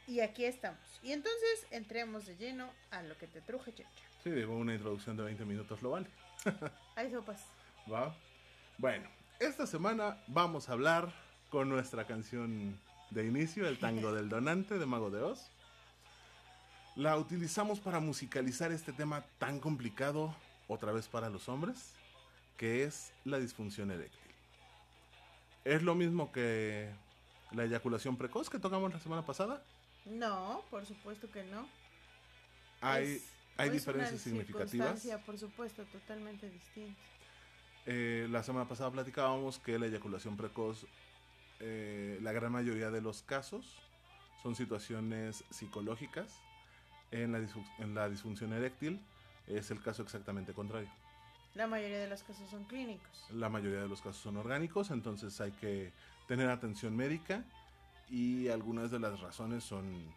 Y 0.06 0.20
aquí 0.20 0.44
estamos. 0.44 0.82
Y 1.02 1.14
entonces 1.14 1.66
entremos 1.72 2.26
de 2.26 2.36
lleno 2.36 2.70
a 2.92 3.02
lo 3.02 3.18
que 3.18 3.28
te 3.28 3.40
truje, 3.40 3.74
Checha. 3.74 3.90
Sí, 4.26 4.32
digo, 4.32 4.54
una 4.58 4.74
introducción 4.74 5.16
de 5.16 5.24
20 5.24 5.46
minutos 5.46 5.82
lo 5.82 5.92
vale. 5.92 6.08
Hay 6.98 7.10
sopas. 7.10 7.42
¿Va? 7.92 8.14
Bueno, 8.78 9.08
esta 9.40 9.66
semana 9.66 10.18
vamos 10.28 10.68
a 10.68 10.74
hablar 10.74 11.14
con 11.50 11.70
nuestra 11.70 12.06
canción 12.06 12.78
de 13.10 13.26
inicio, 13.26 13.66
el 13.70 13.80
tango 13.80 14.12
del 14.14 14.28
donante 14.28 14.78
de 14.78 14.86
Mago 14.86 15.10
de 15.10 15.22
Oz. 15.22 15.50
La 16.98 17.16
utilizamos 17.18 17.80
para 17.80 18.02
musicalizar 18.02 18.74
este 18.74 18.92
tema 18.92 19.24
tan 19.40 19.62
complicado, 19.62 20.36
otra 20.68 20.92
vez 20.92 21.08
para 21.08 21.30
los 21.30 21.50
hombres, 21.50 21.94
que 22.58 22.84
es 22.84 23.12
la 23.26 23.40
disfunción 23.40 23.92
eréctil. 23.92 24.20
Es 25.66 25.82
lo 25.84 25.96
mismo 25.96 26.32
que 26.32 26.90
la 27.52 27.64
eyaculación 27.66 28.18
precoz 28.18 28.50
que 28.50 28.60
tocamos 28.60 28.92
la 28.94 29.00
semana 29.00 29.26
pasada. 29.26 29.64
No, 30.06 30.62
por 30.70 30.86
supuesto 30.86 31.30
que 31.32 31.44
no. 31.46 31.68
Hay, 32.82 33.04
Es- 33.16 33.24
hay 33.58 33.68
es 33.70 33.72
una 33.72 33.72
diferencias 33.74 34.22
significativas. 34.22 35.06
por 35.26 35.38
supuesto, 35.38 35.84
totalmente 35.86 36.50
distinta. 36.50 37.00
Eh, 37.86 38.28
la 38.30 38.44
semana 38.44 38.68
pasada 38.68 38.92
platicábamos 38.92 39.60
que 39.60 39.78
la 39.80 39.86
eyaculación 39.88 40.36
precoz, 40.38 40.86
eh, 41.60 42.18
la 42.22 42.32
gran 42.34 42.52
mayoría 42.52 42.90
de 42.92 43.02
los 43.02 43.22
casos, 43.24 43.78
son 44.42 44.56
situaciones 44.56 45.44
psicológicas. 45.50 46.40
En 47.12 47.32
la, 47.32 47.48
en 47.78 47.94
la 47.94 48.10
disfunción 48.10 48.54
eréctil 48.54 49.00
es 49.48 49.72
el 49.72 49.82
caso 49.82 50.04
exactamente 50.04 50.54
contrario. 50.54 50.90
La 51.56 51.68
mayoría 51.68 52.00
de 52.00 52.08
los 52.08 52.24
casos 52.24 52.50
son 52.50 52.64
clínicos. 52.66 53.26
La 53.32 53.50
mayoría 53.50 53.82
de 53.82 53.88
los 53.88 54.02
casos 54.02 54.22
son 54.22 54.38
orgánicos, 54.38 54.90
entonces 54.90 55.40
hay 55.40 55.52
que 55.52 55.92
tener 56.28 56.50
atención 56.50 56.96
médica 56.96 57.44
y 58.10 58.48
algunas 58.50 58.90
de 58.90 59.00
las 59.00 59.20
razones 59.20 59.64
son, 59.64 60.12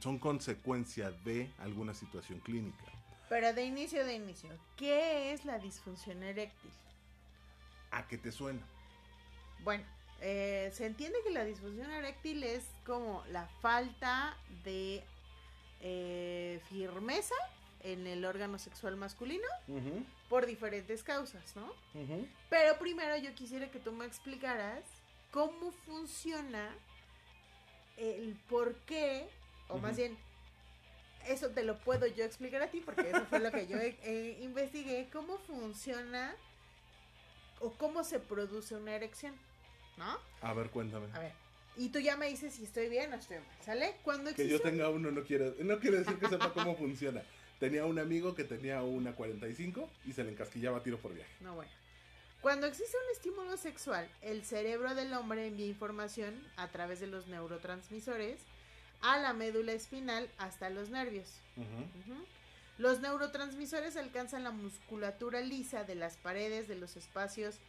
son 0.00 0.18
consecuencia 0.18 1.10
de 1.10 1.50
alguna 1.58 1.94
situación 1.94 2.40
clínica. 2.40 2.84
Pero 3.28 3.54
de 3.54 3.64
inicio, 3.64 4.04
de 4.04 4.14
inicio, 4.14 4.50
¿qué 4.76 5.32
es 5.32 5.46
la 5.46 5.58
disfunción 5.58 6.22
eréctil? 6.22 6.70
¿A 7.90 8.06
qué 8.06 8.18
te 8.18 8.30
suena? 8.30 8.60
Bueno, 9.64 9.84
eh, 10.20 10.70
se 10.74 10.86
entiende 10.86 11.18
que 11.24 11.30
la 11.30 11.44
disfunción 11.44 11.90
eréctil 11.90 12.44
es 12.44 12.64
como 12.84 13.24
la 13.30 13.46
falta 13.60 14.36
de 14.64 15.02
eh, 15.80 16.60
firmeza 16.68 17.34
en 17.84 18.06
el 18.06 18.24
órgano 18.24 18.58
sexual 18.58 18.96
masculino 18.96 19.46
por 20.28 20.46
diferentes 20.46 21.02
causas, 21.02 21.56
¿no? 21.56 21.72
Pero 22.48 22.78
primero 22.78 23.16
yo 23.16 23.34
quisiera 23.34 23.70
que 23.70 23.78
tú 23.78 23.92
me 23.92 24.06
explicaras 24.06 24.84
cómo 25.30 25.72
funciona 25.72 26.74
el 27.96 28.36
por 28.48 28.74
qué, 28.86 29.28
o 29.68 29.78
más 29.78 29.96
bien, 29.96 30.16
eso 31.28 31.50
te 31.50 31.62
lo 31.62 31.78
puedo 31.78 32.06
yo 32.06 32.24
explicar 32.24 32.62
a 32.62 32.68
ti, 32.68 32.80
porque 32.80 33.10
eso 33.10 33.24
fue 33.26 33.38
lo 33.38 33.50
que 33.50 33.66
yo 33.66 33.78
eh, 33.78 34.38
investigué, 34.42 35.08
cómo 35.12 35.38
funciona 35.38 36.34
o 37.60 37.72
cómo 37.72 38.02
se 38.04 38.18
produce 38.18 38.74
una 38.74 38.94
erección, 38.94 39.34
¿no? 39.96 40.18
A 40.40 40.52
ver, 40.52 40.70
cuéntame. 40.70 41.06
A 41.14 41.20
ver, 41.20 41.32
y 41.76 41.88
tú 41.88 42.00
ya 42.00 42.16
me 42.16 42.28
dices 42.28 42.54
si 42.54 42.64
estoy 42.64 42.88
bien 42.88 43.12
o 43.12 43.16
estoy 43.16 43.38
mal, 43.38 43.46
¿sale? 43.64 43.96
Cuando 44.02 44.34
Que 44.34 44.48
yo 44.48 44.60
tenga 44.60 44.90
uno 44.90 45.10
no 45.10 45.22
quiere, 45.22 45.54
no 45.60 45.78
quiere 45.78 45.98
decir 45.98 46.18
que 46.18 46.28
sepa 46.28 46.52
cómo 46.52 46.76
funciona. 46.76 47.22
Tenía 47.62 47.86
un 47.86 48.00
amigo 48.00 48.34
que 48.34 48.42
tenía 48.42 48.82
una 48.82 49.12
45 49.12 49.88
y 50.04 50.12
se 50.14 50.24
le 50.24 50.32
encasquillaba 50.32 50.82
tiro 50.82 50.98
por 50.98 51.14
viaje. 51.14 51.30
No, 51.38 51.54
bueno. 51.54 51.70
Cuando 52.40 52.66
existe 52.66 52.96
un 52.96 53.12
estímulo 53.12 53.56
sexual, 53.56 54.10
el 54.20 54.44
cerebro 54.44 54.96
del 54.96 55.12
hombre 55.14 55.46
envía 55.46 55.66
información 55.66 56.34
a 56.56 56.66
través 56.72 56.98
de 56.98 57.06
los 57.06 57.28
neurotransmisores 57.28 58.40
a 59.00 59.18
la 59.18 59.32
médula 59.32 59.74
espinal 59.74 60.28
hasta 60.38 60.70
los 60.70 60.90
nervios. 60.90 61.28
Los 62.78 62.98
neurotransmisores 62.98 63.96
alcanzan 63.96 64.42
la 64.42 64.50
musculatura 64.50 65.40
lisa 65.40 65.84
de 65.84 65.94
las 65.94 66.16
paredes 66.16 66.66
de 66.66 66.74
los 66.74 66.96
espacios 66.96 67.60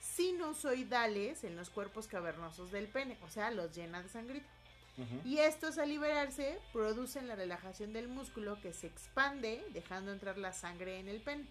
sinusoidales 0.00 1.44
en 1.44 1.54
los 1.54 1.68
cuerpos 1.68 2.06
cavernosos 2.06 2.72
del 2.72 2.88
pene, 2.88 3.18
o 3.20 3.28
sea, 3.28 3.50
los 3.50 3.76
llena 3.76 4.02
de 4.02 4.08
sangrita. 4.08 4.48
Y 5.24 5.38
estos 5.38 5.78
al 5.78 5.88
liberarse 5.88 6.58
producen 6.72 7.26
la 7.26 7.34
relajación 7.34 7.92
del 7.92 8.08
músculo 8.08 8.60
que 8.60 8.72
se 8.72 8.86
expande 8.86 9.64
dejando 9.72 10.12
entrar 10.12 10.38
la 10.38 10.52
sangre 10.52 11.00
en 11.00 11.08
el 11.08 11.20
pene. 11.20 11.46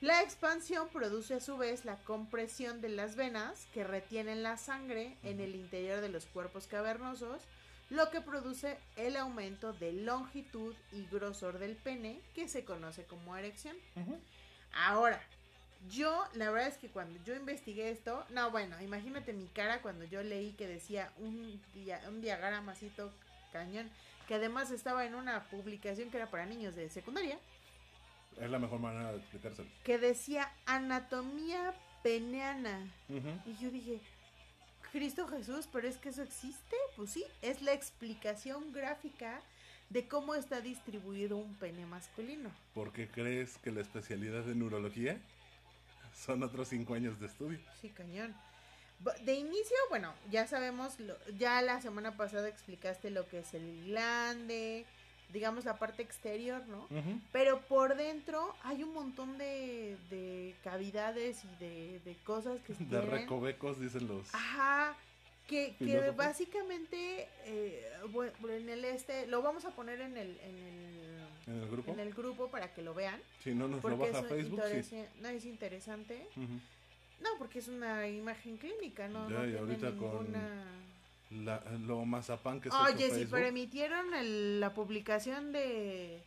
La 0.00 0.20
expansión 0.20 0.88
produce 0.88 1.34
a 1.34 1.40
su 1.40 1.56
vez 1.56 1.84
la 1.84 1.96
compresión 1.98 2.80
de 2.80 2.88
las 2.88 3.14
venas 3.14 3.68
que 3.72 3.84
retienen 3.84 4.42
la 4.42 4.56
sangre 4.56 5.16
en 5.22 5.38
el 5.38 5.54
interior 5.54 6.00
de 6.00 6.08
los 6.08 6.26
cuerpos 6.26 6.66
cavernosos, 6.66 7.42
lo 7.88 8.10
que 8.10 8.20
produce 8.20 8.78
el 8.96 9.16
aumento 9.16 9.72
de 9.74 9.92
longitud 9.92 10.74
y 10.92 11.06
grosor 11.06 11.58
del 11.58 11.76
pene 11.76 12.20
que 12.34 12.48
se 12.48 12.64
conoce 12.64 13.04
como 13.04 13.36
erección. 13.36 13.76
Ahora, 14.72 15.22
yo, 15.90 16.24
la 16.34 16.50
verdad 16.50 16.68
es 16.68 16.78
que 16.78 16.88
cuando 16.88 17.18
yo 17.24 17.34
investigué 17.34 17.90
esto, 17.90 18.24
no, 18.30 18.50
bueno, 18.50 18.80
imagínate 18.80 19.32
mi 19.32 19.46
cara 19.46 19.82
cuando 19.82 20.04
yo 20.04 20.22
leí 20.22 20.52
que 20.52 20.66
decía 20.66 21.12
un, 21.18 21.60
dia- 21.74 22.00
un 22.08 22.20
diagrama 22.20 22.72
así 22.72 22.88
todo 22.96 23.12
cañón, 23.52 23.90
que 24.28 24.34
además 24.34 24.70
estaba 24.70 25.04
en 25.04 25.14
una 25.14 25.44
publicación 25.44 26.10
que 26.10 26.16
era 26.18 26.30
para 26.30 26.46
niños 26.46 26.74
de 26.76 26.88
secundaria, 26.88 27.38
Es 28.40 28.50
la 28.50 28.58
mejor 28.58 28.78
manera 28.80 29.12
de 29.12 29.18
explicárselo. 29.18 29.68
que 29.84 29.98
decía 29.98 30.50
anatomía 30.66 31.74
peneana. 32.02 32.88
Y 33.46 33.56
yo 33.62 33.70
dije, 33.70 34.00
Cristo 34.92 35.26
Jesús, 35.28 35.68
pero 35.72 35.88
es 35.88 35.96
que 35.98 36.10
eso 36.10 36.22
existe. 36.22 36.76
Pues 36.96 37.10
sí, 37.10 37.24
es 37.42 37.62
la 37.62 37.72
explicación 37.72 38.72
gráfica 38.72 39.40
de 39.90 40.08
cómo 40.08 40.34
está 40.34 40.60
distribuido 40.60 41.36
un 41.36 41.54
pene 41.56 41.84
masculino. 41.86 42.50
¿Por 42.74 42.92
qué 42.92 43.08
crees 43.08 43.58
que 43.58 43.70
la 43.70 43.82
especialidad 43.82 44.42
de 44.44 44.54
neurología 44.54 45.18
son 46.26 46.42
otros 46.42 46.68
cinco 46.68 46.94
años 46.94 47.18
de 47.20 47.26
estudio? 47.26 47.58
Sí, 47.80 47.88
cañón. 47.90 48.34
De 49.24 49.34
inicio, 49.34 49.76
bueno, 49.90 50.14
ya 50.30 50.46
sabemos, 50.46 51.00
lo- 51.00 51.18
ya 51.36 51.60
la 51.62 51.80
semana 51.80 52.16
pasada 52.16 52.48
explicaste 52.48 53.10
lo 53.10 53.26
que 53.28 53.40
es 53.40 53.52
el 53.52 53.86
glande, 53.86 54.86
digamos 55.32 55.64
la 55.64 55.76
parte 55.76 56.02
exterior, 56.02 56.62
¿no? 56.68 56.86
Pero 57.32 57.60
por 57.62 57.96
dentro 57.96 58.54
hay 58.62 58.84
un 58.84 58.92
montón 58.94 59.38
de, 59.38 59.96
de 60.08 60.54
cavidades 60.62 61.42
y 61.44 61.48
de, 61.64 62.00
de 62.04 62.14
cosas 62.24 62.60
que 62.60 62.72
De 62.78 62.84
tienen. 62.84 63.10
recovecos, 63.10 63.80
dicen 63.80 64.06
los. 64.06 64.32
Ajá, 64.32 64.94
que, 65.48 65.74
que 65.78 66.10
básicamente 66.10 67.28
eh, 67.44 67.84
bueno, 68.10 68.32
en 68.50 68.68
el 68.68 68.84
este, 68.84 69.26
lo 69.26 69.42
vamos 69.42 69.64
a 69.64 69.70
poner 69.70 70.00
en 70.00 70.16
el, 70.16 70.38
en 70.38 70.56
el, 70.58 71.11
En 71.46 71.60
el 71.62 71.68
grupo. 71.68 71.92
en 71.92 72.00
el 72.00 72.12
grupo 72.14 72.48
para 72.48 72.72
que 72.72 72.82
lo 72.82 72.94
vean. 72.94 73.20
Si 73.42 73.54
no 73.54 73.68
nos 73.68 73.82
lo 73.82 73.96
baja 73.96 74.10
es, 74.10 74.16
a 74.16 74.22
Facebook, 74.24 74.60
sí. 74.88 75.04
no, 75.20 75.28
es 75.28 75.44
interesante. 75.44 76.26
No, 76.36 77.30
porque 77.38 77.58
es 77.60 77.68
una 77.68 78.08
imagen 78.08 78.56
clínica, 78.56 79.08
¿no? 79.08 79.28
Ya, 79.30 79.38
no 79.38 79.48
y 79.48 79.56
ahorita 79.56 79.92
con. 79.96 80.32
La- 81.44 81.62
lo 81.86 82.04
mazapán 82.04 82.60
que 82.60 82.68
está 82.68 82.82
Oye, 82.84 83.10
si 83.10 83.24
permitieron 83.24 84.12
el- 84.12 84.60
la 84.60 84.74
publicación 84.74 85.52
de 85.52 86.20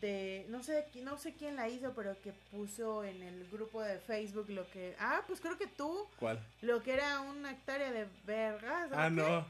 de 0.00 0.46
no 0.48 0.62
sé 0.64 0.84
no 1.02 1.16
sé 1.16 1.32
quién 1.34 1.54
la 1.56 1.68
hizo, 1.68 1.92
pero 1.94 2.20
que 2.22 2.32
puso 2.50 3.04
en 3.04 3.22
el 3.22 3.48
grupo 3.50 3.82
de 3.82 3.98
Facebook 3.98 4.48
lo 4.50 4.68
que 4.70 4.94
ah, 4.98 5.22
pues 5.26 5.40
creo 5.40 5.56
que 5.58 5.66
tú 5.68 6.06
¿Cuál? 6.18 6.40
lo 6.60 6.82
que 6.82 6.92
era 6.92 7.20
una 7.20 7.52
hectárea 7.52 7.90
de 7.92 8.06
vergas. 8.26 8.90
¿o 8.92 8.94
Ah, 8.96 9.10
no. 9.10 9.44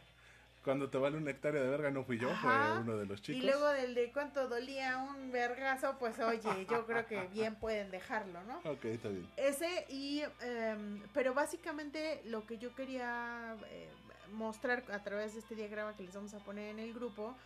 Cuando 0.64 0.88
te 0.90 0.98
vale 0.98 1.16
una 1.16 1.30
hectárea 1.30 1.60
de 1.62 1.68
verga 1.68 1.90
no 1.90 2.04
fui 2.04 2.18
yo, 2.18 2.30
Ajá. 2.30 2.74
fue 2.74 2.82
uno 2.82 2.96
de 2.96 3.06
los 3.06 3.20
chicos. 3.20 3.42
Y 3.42 3.44
luego 3.44 3.68
del 3.68 3.94
de 3.94 4.12
cuánto 4.12 4.48
dolía 4.48 4.98
un 4.98 5.32
vergazo, 5.32 5.96
pues 5.98 6.18
oye, 6.20 6.66
yo 6.70 6.86
creo 6.86 7.06
que 7.06 7.26
bien 7.28 7.56
pueden 7.56 7.90
dejarlo, 7.90 8.42
¿no? 8.44 8.60
Ok, 8.70 8.84
está 8.86 9.08
bien. 9.08 9.28
Ese 9.36 9.86
y, 9.88 10.22
em, 10.40 11.02
pero 11.12 11.34
básicamente 11.34 12.22
lo 12.26 12.46
que 12.46 12.58
yo 12.58 12.74
quería 12.74 13.56
eh, 13.68 13.88
mostrar 14.32 14.84
a 14.92 15.02
través 15.02 15.34
de 15.34 15.40
este 15.40 15.54
diagrama 15.54 15.96
que 15.96 16.04
les 16.04 16.14
vamos 16.14 16.32
a 16.34 16.38
poner 16.38 16.70
en 16.70 16.78
el 16.78 16.94
grupo 16.94 17.36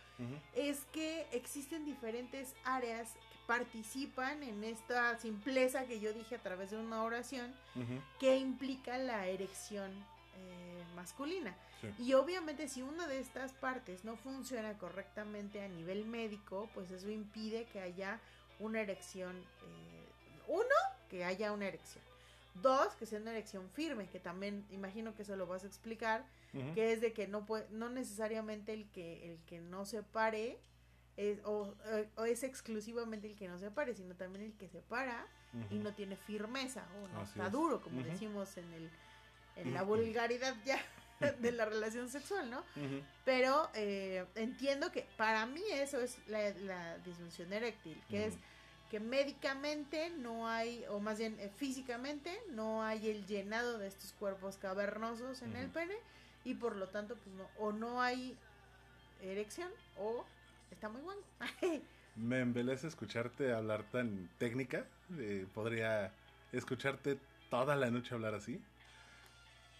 es 0.55 0.85
que 0.93 1.27
existen 1.31 1.85
diferentes 1.85 2.55
áreas 2.63 3.13
que 3.13 3.37
participan 3.47 4.43
en 4.43 4.63
esta 4.63 5.17
simpleza 5.17 5.85
que 5.85 5.99
yo 5.99 6.11
dije 6.13 6.35
a 6.35 6.39
través 6.39 6.71
de 6.71 6.77
una 6.77 7.03
oración 7.03 7.53
que 8.19 8.37
implica 8.37 8.97
la 8.97 9.27
erección 9.27 9.91
eh, 10.37 10.83
masculina. 10.95 11.55
Sí. 11.81 11.89
Y 12.05 12.13
obviamente 12.13 12.67
si 12.67 12.81
una 12.81 13.07
de 13.07 13.19
estas 13.19 13.53
partes 13.53 14.03
no 14.05 14.15
funciona 14.15 14.77
correctamente 14.77 15.61
a 15.61 15.67
nivel 15.67 16.05
médico, 16.05 16.69
pues 16.73 16.91
eso 16.91 17.09
impide 17.09 17.65
que 17.65 17.81
haya 17.81 18.19
una 18.59 18.81
erección. 18.81 19.35
eh, 19.37 20.03
uno, 20.47 20.63
que 21.09 21.25
haya 21.25 21.51
una 21.51 21.67
erección. 21.67 22.03
Dos, 22.61 22.95
que 22.95 23.05
sea 23.05 23.19
una 23.19 23.31
erección 23.31 23.69
firme, 23.69 24.07
que 24.07 24.19
también 24.19 24.65
imagino 24.71 25.13
que 25.13 25.21
eso 25.21 25.35
lo 25.35 25.45
vas 25.45 25.63
a 25.63 25.67
explicar, 25.67 26.25
que 26.73 26.91
es 26.93 27.01
de 27.01 27.13
que 27.13 27.27
no 27.27 27.45
puede, 27.45 27.67
no 27.69 27.87
necesariamente 27.89 28.73
el 28.73 28.89
que 28.89 29.31
el 29.31 29.37
que 29.45 29.59
no 29.59 29.85
se 29.85 30.01
pare 30.01 30.57
es, 31.17 31.39
o, 31.45 31.75
o 32.15 32.25
es 32.25 32.41
exclusivamente 32.43 33.27
el 33.27 33.35
que 33.35 33.47
no 33.47 33.59
se 33.59 33.69
pare, 33.69 33.93
sino 33.93 34.15
también 34.15 34.45
el 34.45 34.53
que 34.57 34.67
se 34.69 34.81
para 34.81 35.27
y 35.69 35.75
no 35.79 35.93
tiene 35.93 36.15
firmeza 36.15 36.87
o 37.03 37.07
no 37.09 37.21
Así 37.21 37.31
está 37.33 37.45
es. 37.47 37.51
duro, 37.51 37.79
como 37.81 38.01
decimos 38.01 38.57
en 38.57 38.71
el 38.73 38.89
en 39.57 39.73
la 39.73 39.83
vulgaridad 39.83 40.55
ya 40.65 40.79
de 41.39 41.51
la 41.51 41.65
relación 41.65 42.09
sexual, 42.09 42.49
¿no? 42.49 42.63
Pero 43.25 43.69
eh, 43.73 44.25
entiendo 44.35 44.91
que 44.91 45.05
para 45.17 45.45
mí 45.45 45.61
eso 45.71 45.99
es 45.99 46.17
la, 46.27 46.49
la 46.49 46.97
disfunción 46.99 47.51
eréctil, 47.53 48.01
que 48.09 48.27
es 48.27 48.35
que 48.89 48.99
médicamente 48.99 50.09
no 50.11 50.47
hay, 50.47 50.85
o 50.89 50.99
más 50.99 51.17
bien 51.17 51.35
eh, 51.39 51.49
físicamente, 51.57 52.39
no 52.51 52.83
hay 52.83 53.09
el 53.09 53.25
llenado 53.25 53.77
de 53.79 53.87
estos 53.87 54.13
cuerpos 54.13 54.57
cavernosos 54.57 55.41
en 55.41 55.55
el 55.57 55.67
pene 55.69 55.95
y 56.45 56.53
por 56.53 56.75
lo 56.75 56.87
tanto, 56.87 57.15
pues 57.15 57.35
no, 57.35 57.47
o 57.59 57.73
no 57.73 58.01
hay 58.01 58.37
erección 59.21 59.69
o 59.97 60.23
está 60.71 60.87
muy 60.89 61.01
guango. 61.01 61.23
Me 62.15 62.39
embeleza 62.39 62.87
escucharte 62.87 63.53
hablar 63.53 63.83
tan 63.91 64.29
técnica. 64.37 64.85
eh, 65.19 65.45
podría 65.53 66.11
escucharte 66.51 67.19
toda 67.49 67.75
la 67.75 67.91
noche 67.91 68.15
hablar 68.15 68.33
así. 68.35 68.61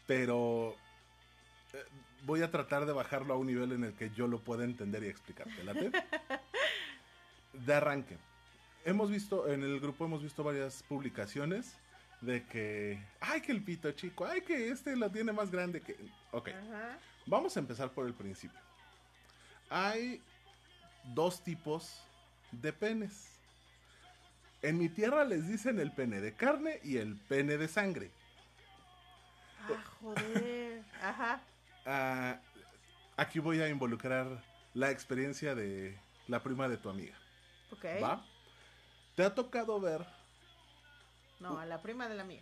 Pero 0.07 0.75
eh, 1.73 1.83
voy 2.23 2.41
a 2.41 2.49
tratar 2.49 2.85
de 2.85 2.93
bajarlo 2.93 3.33
a 3.33 3.37
un 3.37 3.47
nivel 3.47 3.73
en 3.73 3.83
el 3.83 3.93
que 3.93 4.09
yo 4.11 4.27
lo 4.27 4.39
pueda 4.39 4.63
entender 4.63 5.03
y 5.03 5.07
explicarte. 5.07 5.63
¿late? 5.63 5.91
De 7.53 7.73
arranque. 7.73 8.17
Hemos 8.85 9.11
visto, 9.11 9.51
en 9.51 9.63
el 9.63 9.79
grupo 9.79 10.05
hemos 10.05 10.23
visto 10.23 10.43
varias 10.43 10.83
publicaciones 10.83 11.75
de 12.21 12.45
que, 12.45 12.99
ay, 13.19 13.41
que 13.41 13.51
el 13.51 13.63
pito 13.63 13.91
chico, 13.91 14.25
ay, 14.25 14.41
que 14.41 14.69
este 14.69 14.95
lo 14.95 15.11
tiene 15.11 15.33
más 15.33 15.51
grande 15.51 15.81
que... 15.81 15.95
Ok. 16.31 16.49
Ajá. 16.49 16.97
Vamos 17.25 17.57
a 17.57 17.59
empezar 17.59 17.91
por 17.91 18.07
el 18.07 18.13
principio. 18.13 18.59
Hay 19.69 20.21
dos 21.13 21.43
tipos 21.43 22.01
de 22.51 22.71
penes. 22.71 23.37
En 24.61 24.77
mi 24.77 24.89
tierra 24.89 25.25
les 25.25 25.47
dicen 25.47 25.79
el 25.79 25.91
pene 25.91 26.21
de 26.21 26.33
carne 26.33 26.79
y 26.83 26.97
el 26.97 27.15
pene 27.15 27.57
de 27.57 27.67
sangre. 27.67 28.11
Ah, 29.75 29.83
joder. 29.99 30.83
Ajá. 31.01 31.41
Ah, 31.85 32.39
aquí 33.17 33.39
voy 33.39 33.61
a 33.61 33.69
involucrar 33.69 34.43
la 34.73 34.91
experiencia 34.91 35.55
de 35.55 35.99
la 36.27 36.41
prima 36.43 36.67
de 36.67 36.77
tu 36.77 36.89
amiga. 36.89 37.15
Ok. 37.71 37.85
¿Va? 38.01 38.25
¿Te 39.15 39.23
ha 39.23 39.33
tocado 39.33 39.79
ver? 39.79 40.05
No, 41.39 41.59
a 41.59 41.65
la 41.65 41.81
prima 41.81 42.07
de 42.07 42.15
la 42.15 42.23
mía. 42.23 42.41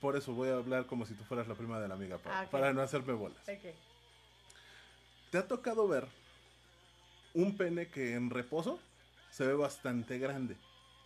Por 0.00 0.16
eso 0.16 0.32
voy 0.32 0.48
a 0.48 0.54
hablar 0.54 0.86
como 0.86 1.06
si 1.06 1.14
tú 1.14 1.24
fueras 1.24 1.46
la 1.48 1.54
prima 1.54 1.78
de 1.80 1.88
la 1.88 1.94
amiga, 1.94 2.18
para, 2.18 2.40
Ah, 2.40 2.46
para 2.50 2.72
no 2.72 2.80
hacerme 2.82 3.12
bolas. 3.12 3.38
Ok. 3.48 3.74
¿Te 5.30 5.38
ha 5.38 5.46
tocado 5.46 5.86
ver 5.88 6.06
un 7.34 7.56
pene 7.56 7.88
que 7.88 8.14
en 8.14 8.30
reposo 8.30 8.80
se 9.30 9.46
ve 9.46 9.54
bastante 9.54 10.18
grande? 10.18 10.56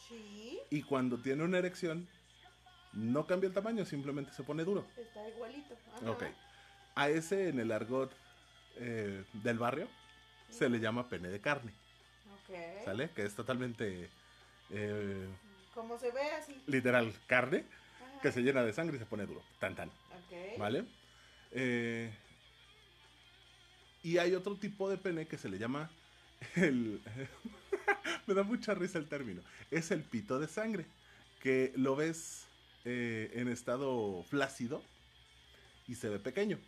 Sí. 0.09 0.61
Y 0.71 0.83
cuando 0.83 1.19
tiene 1.19 1.43
una 1.43 1.59
erección, 1.59 2.09
no 2.93 3.27
cambia 3.27 3.49
el 3.49 3.55
tamaño, 3.55 3.85
simplemente 3.85 4.33
se 4.33 4.43
pone 4.43 4.65
duro. 4.65 4.87
Está 4.97 5.29
igualito. 5.29 5.77
Ajá. 5.97 6.11
Ok. 6.11 6.25
A 6.95 7.09
ese 7.09 7.49
en 7.49 7.61
el 7.61 7.71
argot 7.73 8.13
eh, 8.77 9.25
del 9.33 9.59
barrio 9.59 9.89
se 10.49 10.69
le 10.69 10.81
llama 10.81 11.09
pene 11.09 11.29
de 11.29 11.41
carne, 11.41 11.73
Ok. 12.33 12.85
¿sale? 12.85 13.11
Que 13.11 13.23
es 13.25 13.35
totalmente 13.35 14.11
eh, 14.71 15.29
Como 15.75 15.99
se 15.99 16.11
ve 16.11 16.23
así. 16.33 16.61
literal 16.67 17.13
carne 17.27 17.65
Ajá. 18.03 18.21
que 18.23 18.33
se 18.33 18.43
llena 18.43 18.63
de 18.65 18.73
sangre 18.73 18.97
y 18.97 18.99
se 18.99 19.07
pone 19.07 19.27
duro. 19.27 19.43
Tan 19.61 19.75
tan. 19.77 19.89
Ok. 19.89 20.59
¿Vale? 20.59 20.85
Eh, 21.53 22.13
y 24.03 24.19
hay 24.19 24.35
otro 24.35 24.57
tipo 24.57 24.89
de 24.89 24.97
pene 24.99 25.27
que 25.27 25.39
se 25.39 25.49
le 25.49 25.59
llama 25.59 25.91
el... 26.57 27.01
Me 28.27 28.35
da 28.35 28.43
mucha 28.43 28.75
risa 28.75 28.99
el 28.99 29.09
término. 29.09 29.43
Es 29.71 29.91
el 29.91 30.03
pito 30.03 30.39
de 30.39 30.49
sangre, 30.49 30.87
que 31.41 31.73
lo 31.77 31.97
ves 31.97 32.47
eh, 32.85 33.31
en 33.35 33.49
estado 33.49 34.23
flácido 34.29 34.83
y 35.87 35.95
se 35.95 36.09
ve 36.09 36.19
pequeño. 36.19 36.59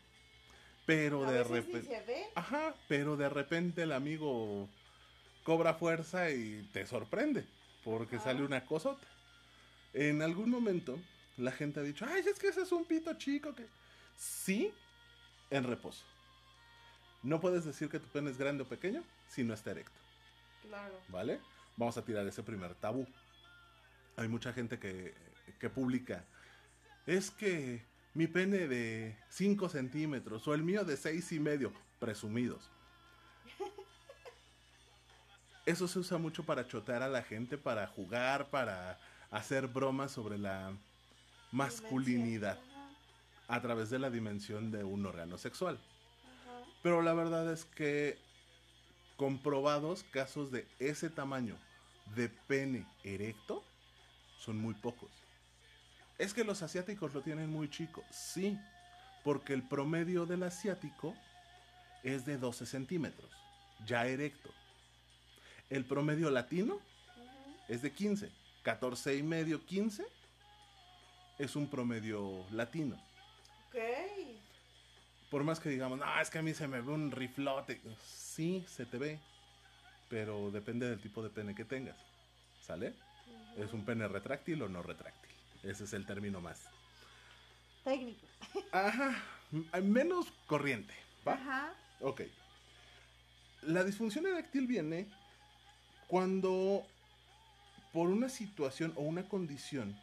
pero 0.85 1.25
A 1.27 1.31
de 1.33 1.45
repente... 1.45 1.83
se 1.89 2.01
ve. 2.05 2.25
Ajá, 2.35 2.75
pero 2.89 3.17
de 3.17 3.29
repente 3.29 3.83
el 3.85 3.93
amigo 3.93 4.69
cobra 5.45 5.75
fuerza 5.75 6.31
y 6.31 6.69
te 6.73 6.87
sorprende, 6.87 7.47
porque 7.85 8.17
Ah. 8.17 8.21
sale 8.21 8.43
una 8.43 8.65
cosota. 8.67 9.07
En 9.95 10.23
algún 10.23 10.51
momento 10.51 10.99
la 11.37 11.53
gente 11.53 11.79
ha 11.81 11.83
dicho, 11.85 12.05
ay, 12.09 12.25
es 12.27 12.39
que 12.39 12.49
ese 12.49 12.63
es 12.63 12.73
un 12.73 12.85
pito 12.85 13.15
chico 13.15 13.55
que... 13.55 13.65
Sí, 14.17 14.73
en 15.51 15.65
reposo. 15.65 16.05
No 17.23 17.41
puedes 17.41 17.65
decir 17.65 17.89
que 17.89 18.01
tu 18.01 18.09
pene 18.09 18.31
es 18.31 18.37
grande 18.39 18.65
o 18.65 18.69
pequeño 18.69 19.05
si 19.29 19.45
no 19.45 19.55
está 19.55 19.71
erecto, 19.71 20.01
Claro. 20.69 20.99
¿vale? 21.09 21.39
Vamos 21.77 21.97
a 21.97 22.05
tirar 22.05 22.27
ese 22.27 22.43
primer 22.43 22.75
tabú. 22.75 23.07
Hay 24.17 24.27
mucha 24.29 24.53
gente 24.53 24.79
que, 24.81 25.15
que 25.63 25.71
publica, 25.71 26.25
es 27.07 27.31
que 27.31 27.85
mi 28.15 28.27
pene 28.27 28.67
de 28.67 29.17
5 29.29 29.69
centímetros 29.69 30.49
o 30.49 30.55
el 30.55 30.65
mío 30.65 30.85
de 30.85 30.97
seis 30.97 31.31
y 31.31 31.39
medio, 31.39 31.73
presumidos. 32.01 32.69
Eso 35.65 35.87
se 35.87 36.01
usa 36.01 36.19
mucho 36.19 36.43
para 36.43 36.67
chotear 36.67 37.05
a 37.05 37.09
la 37.09 37.23
gente, 37.23 37.57
para 37.59 37.87
jugar, 37.87 38.51
para 38.51 38.99
hacer 39.31 39.69
bromas 39.69 40.11
sobre 40.11 40.37
la 40.37 40.77
masculinidad 41.53 42.59
a 43.47 43.61
través 43.63 43.89
de 43.89 44.01
la 44.01 44.11
dimensión 44.11 44.73
de 44.73 44.83
un 44.83 45.07
órgano 45.07 45.39
sexual. 45.39 45.79
Pero 46.83 47.03
la 47.03 47.15
verdad 47.15 47.53
es 47.53 47.67
que 47.67 48.19
comprobados 49.17 50.03
casos 50.03 50.51
de 50.51 50.67
ese 50.81 51.09
tamaño 51.09 51.57
de 52.17 52.29
pene 52.29 52.85
erecto 53.05 53.63
son 54.39 54.57
muy 54.57 54.75
pocos. 54.75 55.22
Es 56.23 56.35
que 56.35 56.45
los 56.45 56.63
asiáticos 56.63 57.13
lo 57.15 57.21
tienen 57.21 57.51
muy 57.51 57.69
chico. 57.69 58.05
Sí, 58.09 58.57
porque 59.25 59.55
el 59.55 59.65
promedio 59.65 60.25
del 60.25 60.45
asiático 60.45 61.17
es 62.05 62.25
de 62.25 62.39
12 62.39 62.65
centímetros, 62.65 63.29
ya 63.85 64.07
erecto. 64.07 64.49
El 65.69 65.85
promedio 65.85 66.31
latino 66.31 66.79
es 67.67 67.83
de 67.83 67.91
15, 67.91 68.31
14 68.63 69.17
y 69.17 69.25
medio, 69.25 69.67
15 69.67 70.07
es 71.41 71.57
un 71.57 71.67
promedio 71.67 72.47
latino. 72.53 72.95
Ok. 73.67 73.79
Por 75.29 75.43
más 75.43 75.59
que 75.59 75.71
digamos, 75.71 75.99
no, 75.99 76.21
es 76.21 76.31
que 76.31 76.39
a 76.39 76.43
mí 76.43 76.55
se 76.55 76.69
me 76.69 76.81
ve 76.83 76.93
un 76.93 77.11
riflote. 77.11 77.81
Sí, 78.01 78.65
se 78.69 78.87
te 78.87 78.97
ve. 78.97 79.19
Pero 80.09 80.53
depende 80.53 80.89
del 80.89 81.01
tipo 81.01 81.21
de 81.21 81.31
pene 81.31 81.53
que 81.53 81.65
tengas. 81.65 81.97
¿Sale? 82.61 82.95
¿Es 83.57 83.73
un 83.73 83.85
pene 83.85 84.07
retráctil 84.07 84.63
o 84.63 84.69
no 84.69 84.85
retráctil? 84.85 85.32
Ese 85.63 85.85
es 85.85 85.93
el 85.93 86.07
término 86.07 86.41
más. 86.41 86.61
Técnico. 87.85 88.27
Ajá. 88.73 89.23
Menos 89.83 90.27
corriente. 90.47 90.95
¿Va? 91.27 91.35
Ajá. 91.35 91.75
Ok. 92.01 92.23
La 93.63 93.85
disfunción 93.85 94.27
eréctil 94.27 94.67
viene 94.67 95.09
cuando 96.09 96.85
por 97.93 98.09
una 98.09 98.29
situación 98.29 98.93
o 98.97 99.03
una 99.03 99.29
condición 99.29 99.97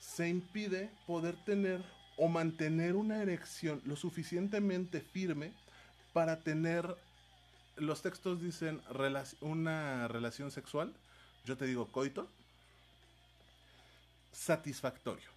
se 0.00 0.28
impide 0.28 0.90
poder 1.06 1.36
tener 1.44 1.84
o 2.16 2.28
mantener 2.28 2.96
una 2.96 3.20
erección 3.22 3.82
lo 3.84 3.94
suficientemente 3.96 5.00
firme 5.00 5.52
para 6.12 6.40
tener, 6.40 6.96
los 7.76 8.00
textos 8.02 8.40
dicen 8.40 8.82
relac- 8.84 9.36
una 9.40 10.08
relación 10.08 10.50
sexual, 10.50 10.94
yo 11.44 11.56
te 11.58 11.66
digo 11.66 11.92
coito, 11.92 12.28
satisfactorio, 14.46 15.28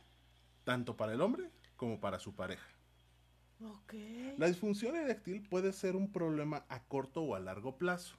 tanto 0.64 0.96
para 0.96 1.14
el 1.14 1.22
hombre 1.22 1.50
como 1.76 2.00
para 2.00 2.20
su 2.20 2.36
pareja. 2.36 2.68
Ok. 3.66 3.94
La 4.38 4.46
disfunción 4.46 4.96
eréctil 4.96 5.42
puede 5.42 5.74
ser 5.74 5.96
un 5.96 6.12
problema 6.12 6.64
a 6.70 6.84
corto 6.84 7.22
o 7.24 7.36
a 7.36 7.40
largo 7.40 7.78
plazo. 7.78 8.16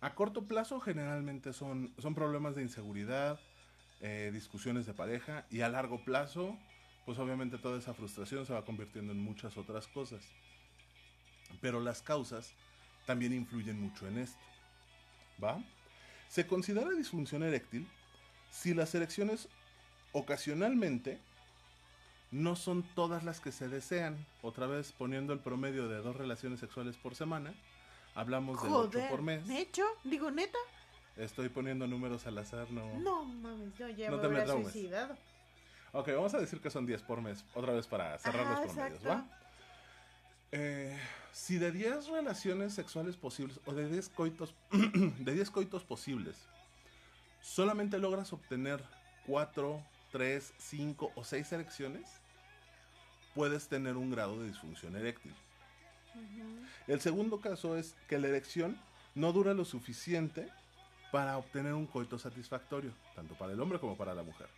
A 0.00 0.16
corto 0.16 0.48
plazo 0.48 0.80
generalmente 0.80 1.52
son, 1.52 1.94
son 1.98 2.16
problemas 2.16 2.56
de 2.56 2.62
inseguridad, 2.62 3.38
eh, 4.00 4.30
discusiones 4.32 4.86
de 4.86 4.92
pareja 4.92 5.46
y 5.48 5.60
a 5.60 5.68
largo 5.68 6.04
plazo 6.04 6.58
pues 7.06 7.18
obviamente 7.18 7.58
toda 7.58 7.78
esa 7.78 7.94
frustración 7.94 8.44
se 8.46 8.52
va 8.52 8.64
convirtiendo 8.64 9.12
en 9.12 9.18
muchas 9.18 9.56
otras 9.56 9.86
cosas. 9.88 10.24
Pero 11.60 11.80
las 11.80 12.02
causas 12.02 12.52
también 13.06 13.32
influyen 13.32 13.80
mucho 13.80 14.06
en 14.06 14.18
esto. 14.18 14.42
¿Va? 15.42 15.62
Se 16.28 16.46
considera 16.46 16.90
disfunción 16.90 17.42
eréctil 17.42 17.88
si 18.52 18.74
las 18.74 18.94
erecciones 18.94 19.48
ocasionalmente 20.12 21.18
no 22.30 22.54
son 22.54 22.82
todas 22.94 23.24
las 23.24 23.40
que 23.40 23.50
se 23.50 23.68
desean. 23.68 24.16
Otra 24.42 24.66
vez 24.66 24.92
poniendo 24.92 25.32
el 25.32 25.40
promedio 25.40 25.88
de 25.88 25.96
dos 25.96 26.16
relaciones 26.16 26.60
sexuales 26.60 26.96
por 26.96 27.14
semana. 27.14 27.52
Hablamos 28.14 28.62
de 28.62 28.68
8 28.68 28.74
Joder. 28.90 29.10
por 29.10 29.22
mes. 29.22 29.46
¿Necho? 29.46 29.84
Digo, 30.04 30.30
neta. 30.30 30.58
Estoy 31.16 31.48
poniendo 31.48 31.86
números 31.86 32.26
al 32.26 32.38
azar, 32.38 32.70
no. 32.70 32.98
No 33.00 33.24
mames, 33.24 33.76
yo 33.78 33.88
ya 33.88 34.10
No 34.10 34.18
me 34.18 34.28
hubiera 34.28 34.46
suicidado. 34.46 35.16
Ok, 35.92 36.08
vamos 36.08 36.32
a 36.34 36.38
decir 36.38 36.60
que 36.60 36.70
son 36.70 36.86
10 36.86 37.02
por 37.02 37.20
mes. 37.20 37.44
Otra 37.54 37.72
vez 37.72 37.86
para 37.86 38.18
cerrar 38.18 38.46
Ajá, 38.46 38.50
los 38.62 38.72
promedios, 38.72 38.98
exacto. 39.02 39.08
¿va? 39.08 39.38
Eh, 40.52 40.98
si 41.32 41.58
de 41.58 41.70
10 41.70 42.08
relaciones 42.08 42.74
sexuales 42.74 43.16
posibles 43.16 43.60
o 43.66 43.72
de 43.72 43.88
10 43.88 44.08
coitos, 44.10 44.54
de 44.70 45.32
10 45.32 45.50
coitos 45.50 45.84
posibles, 45.84 46.36
solamente 47.42 47.98
logras 47.98 48.32
obtener 48.32 48.82
4, 49.26 49.82
3, 50.12 50.54
5 50.56 51.12
o 51.14 51.24
6 51.24 51.52
erecciones, 51.52 52.08
puedes 53.34 53.68
tener 53.68 53.96
un 53.96 54.10
grado 54.10 54.40
de 54.40 54.48
disfunción 54.48 54.96
eréctil. 54.96 55.34
El 56.86 57.00
segundo 57.00 57.40
caso 57.40 57.76
es 57.76 57.94
que 58.08 58.18
la 58.18 58.28
erección 58.28 58.78
no 59.14 59.32
dura 59.32 59.54
lo 59.54 59.64
suficiente 59.64 60.48
para 61.10 61.36
obtener 61.36 61.74
un 61.74 61.86
coito 61.86 62.18
satisfactorio, 62.18 62.92
tanto 63.14 63.34
para 63.34 63.52
el 63.52 63.60
hombre 63.60 63.78
como 63.78 63.96
para 63.96 64.14
la 64.14 64.22
mujer. 64.22 64.48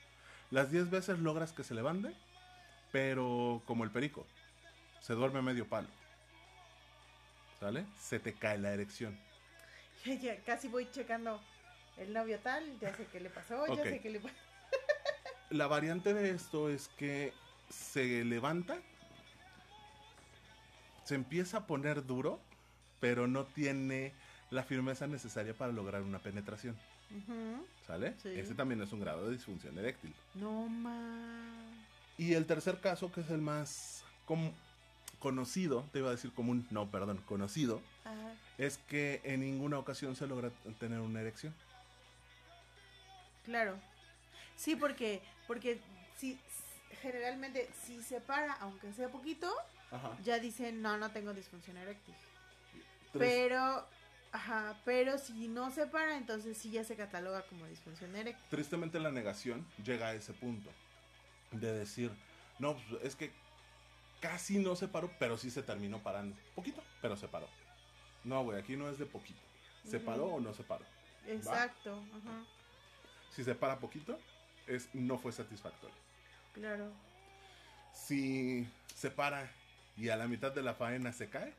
Las 0.50 0.70
10 0.70 0.90
veces 0.90 1.18
logras 1.18 1.52
que 1.52 1.64
se 1.64 1.74
levante, 1.74 2.14
pero 2.92 3.62
como 3.66 3.84
el 3.84 3.90
perico, 3.90 4.26
se 5.00 5.14
duerme 5.14 5.40
a 5.40 5.42
medio 5.42 5.68
palo. 5.68 5.88
¿Sale? 7.58 7.86
Se 7.98 8.20
te 8.20 8.34
cae 8.34 8.58
la 8.58 8.72
erección. 8.72 9.18
Ya, 10.04 10.12
ya, 10.16 10.36
casi 10.44 10.68
voy 10.68 10.86
checando 10.90 11.40
el 11.96 12.12
novio 12.12 12.38
tal, 12.40 12.78
ya 12.80 12.94
sé 12.94 13.06
qué 13.12 13.20
le 13.20 13.30
pasó, 13.30 13.66
ya 13.74 13.82
sé 13.82 14.00
qué 14.00 14.10
le 14.10 14.20
pasó. 14.20 14.34
La 15.50 15.66
variante 15.66 16.14
de 16.14 16.30
esto 16.30 16.68
es 16.68 16.88
que 16.88 17.32
se 17.68 18.24
levanta, 18.24 18.78
se 21.04 21.14
empieza 21.14 21.58
a 21.58 21.66
poner 21.66 22.06
duro, 22.06 22.40
pero 23.00 23.28
no 23.28 23.44
tiene 23.44 24.12
la 24.50 24.62
firmeza 24.62 25.06
necesaria 25.06 25.54
para 25.54 25.72
lograr 25.72 26.02
una 26.02 26.18
penetración. 26.18 26.76
Ujú. 27.10 27.66
¿Sale? 27.86 28.14
Sí. 28.22 28.30
Ese 28.30 28.54
también 28.54 28.80
es 28.82 28.92
un 28.92 29.00
grado 29.00 29.26
de 29.26 29.32
disfunción 29.32 29.78
eréctil. 29.78 30.14
No 30.34 30.66
más. 30.68 31.54
Y 32.16 32.34
el 32.34 32.46
tercer 32.46 32.80
caso, 32.80 33.12
que 33.12 33.20
es 33.20 33.30
el 33.30 33.40
más 33.40 34.04
conocido, 35.18 35.84
te 35.92 35.98
iba 35.98 36.08
a 36.08 36.12
decir 36.12 36.32
común, 36.32 36.66
no, 36.70 36.90
perdón, 36.90 37.20
conocido, 37.26 37.82
Ajá. 38.04 38.34
es 38.56 38.78
que 38.88 39.20
en 39.24 39.40
ninguna 39.40 39.78
ocasión 39.78 40.16
se 40.16 40.26
logra 40.26 40.50
tener 40.78 41.00
una 41.00 41.20
erección. 41.20 41.54
Claro. 43.44 43.78
Sí, 44.56 44.76
porque, 44.76 45.22
porque 45.46 45.80
si 46.16 46.38
generalmente 47.02 47.68
si 47.84 48.02
se 48.02 48.20
para, 48.20 48.54
aunque 48.54 48.92
sea 48.92 49.08
poquito, 49.08 49.52
Ajá. 49.90 50.16
ya 50.22 50.38
dicen 50.38 50.80
no, 50.82 50.96
no 50.96 51.10
tengo 51.10 51.34
disfunción 51.34 51.76
eréctil. 51.76 52.14
Tres- 53.12 53.18
Pero, 53.18 53.86
ajá, 54.32 54.76
pero 54.84 55.18
si 55.18 55.48
no 55.48 55.70
se 55.70 55.86
para, 55.86 56.16
entonces 56.16 56.56
sí 56.56 56.70
ya 56.70 56.84
se 56.84 56.96
cataloga 56.96 57.42
como 57.42 57.66
disfunción 57.66 58.14
eréctil. 58.16 58.44
Tristemente 58.48 58.98
la 59.00 59.10
negación 59.10 59.66
llega 59.84 60.08
a 60.08 60.14
ese 60.14 60.32
punto 60.32 60.70
de 61.52 61.72
decir, 61.72 62.10
no, 62.58 62.76
pues, 62.76 63.02
es 63.04 63.16
que 63.16 63.32
casi 64.20 64.58
no 64.58 64.74
se 64.76 64.88
paró, 64.88 65.10
pero 65.18 65.36
sí 65.36 65.50
se 65.50 65.62
terminó 65.62 66.02
parando. 66.02 66.34
Poquito, 66.54 66.82
pero 67.02 67.16
se 67.16 67.28
paró. 67.28 67.48
No, 68.24 68.42
güey, 68.42 68.58
aquí 68.58 68.76
no 68.76 68.88
es 68.88 68.98
de 68.98 69.04
poquito. 69.06 69.40
¿Se 69.84 70.00
paró 70.00 70.26
o 70.26 70.40
no 70.40 70.54
se 70.54 70.62
paró? 70.62 70.84
Exacto, 71.26 72.02
ajá, 72.10 72.44
Si 73.34 73.42
se 73.44 73.54
para 73.54 73.78
poquito, 73.78 74.18
es 74.66 74.88
no 74.94 75.18
fue 75.18 75.32
satisfactorio. 75.32 75.96
claro. 76.54 76.90
Si 77.92 78.66
se 78.94 79.10
para 79.10 79.50
y 79.96 80.08
a 80.08 80.16
la 80.16 80.26
mitad 80.26 80.52
de 80.52 80.62
la 80.62 80.74
faena 80.74 81.12
se 81.12 81.28
cae, 81.28 81.52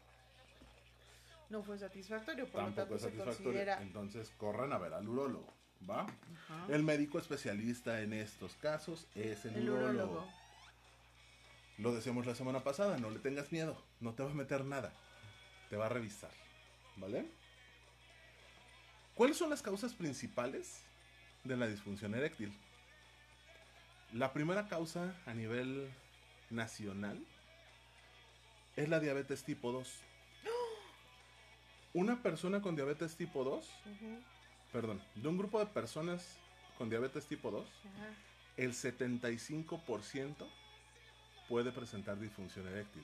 No 1.50 1.64
fue 1.64 1.78
satisfactorio, 1.78 2.46
por 2.48 2.62
lo 2.64 2.68
tampoco 2.74 2.82
tanto 2.82 2.96
es 2.96 3.02
se 3.02 3.08
satisfactorio. 3.10 3.44
considera. 3.46 3.82
Entonces 3.82 4.32
corran 4.38 4.74
a 4.74 4.78
ver 4.78 4.94
al 4.94 5.08
urólogo, 5.08 5.54
¿va? 5.90 6.02
Ajá. 6.02 6.66
El 6.74 6.84
médico 6.84 7.20
especialista 7.20 8.02
en 8.02 8.12
estos 8.14 8.56
casos 8.56 9.08
es 9.16 9.46
el, 9.46 9.56
El 9.56 9.70
urólogo. 9.70 9.90
urólogo. 10.12 10.28
Lo 11.78 11.94
decíamos 11.94 12.26
la 12.26 12.36
semana 12.36 12.64
pasada, 12.64 12.98
no 12.98 13.10
le 13.10 13.20
tengas 13.20 13.52
miedo, 13.52 13.82
no 14.02 14.14
te 14.14 14.24
va 14.24 14.32
a 14.32 14.34
meter 14.34 14.64
nada, 14.66 14.92
te 15.70 15.76
va 15.78 15.86
a 15.86 15.90
revisar, 15.90 16.32
¿vale? 16.98 17.26
¿Cuáles 19.14 19.38
son 19.38 19.50
las 19.50 19.62
causas 19.62 19.94
principales 19.94 20.82
de 21.46 21.56
la 21.58 21.68
disfunción 21.68 22.14
eréctil? 22.16 22.52
La 24.14 24.34
primera 24.34 24.68
causa 24.68 25.16
a 25.26 25.34
nivel 25.34 25.90
nacional 26.50 27.24
es 28.76 28.90
la 28.90 29.00
diabetes 29.00 29.44
tipo 29.44 29.72
2. 29.72 30.02
Una 31.94 32.22
persona 32.22 32.62
con 32.62 32.76
diabetes 32.76 33.16
tipo 33.16 33.44
2, 33.46 33.66
Ujú, 33.66 34.20
perdón, 34.74 35.02
de 35.16 35.28
un 35.30 35.38
grupo 35.38 35.60
de 35.60 35.66
personas 35.68 36.38
con 36.78 36.90
diabetes 36.90 37.26
tipo 37.26 37.52
2, 37.52 37.66
ajá. 37.66 38.10
el 38.58 38.74
75% 38.74 40.46
puede 41.48 41.72
presentar 41.72 42.20
disfunción 42.20 42.68
eréctil. 42.68 43.04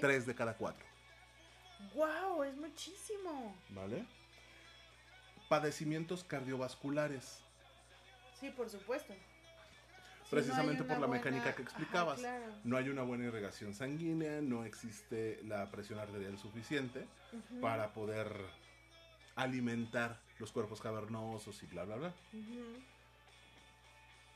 3 0.00 0.26
de 0.26 0.34
cada 0.34 0.54
4, 0.56 0.84
¡Wow! 1.94 2.42
Es 2.42 2.56
muchísimo. 2.56 3.54
¿vale? 3.68 4.04
Padecimientos 5.50 6.22
cardiovasculares, 6.22 7.42
Sí, 8.38 8.50
por 8.50 8.70
supuesto. 8.70 9.12
Si 10.24 10.30
precisamente 10.30 10.82
no 10.82 10.86
por 10.88 11.00
la 11.00 11.08
mecánica 11.08 11.46
que 11.56 11.62
Ajá, 11.62 11.62
explicabas. 11.62 12.20
claro. 12.20 12.46
No 12.62 12.76
hay 12.76 12.88
una 12.88 13.02
buena 13.02 13.24
irrigación 13.24 13.74
sanguínea, 13.74 14.40
no 14.40 14.64
existe 14.64 15.40
la 15.44 15.68
presión 15.72 15.98
arterial 15.98 16.38
suficiente 16.38 17.06
para 17.60 17.92
poder 17.92 18.32
alimentar 19.34 20.20
los 20.38 20.52
cuerpos 20.52 20.80
cavernosos 20.80 21.60
y 21.64 21.66
bla, 21.66 21.84
bla, 21.84 21.96
bla. 21.96 22.14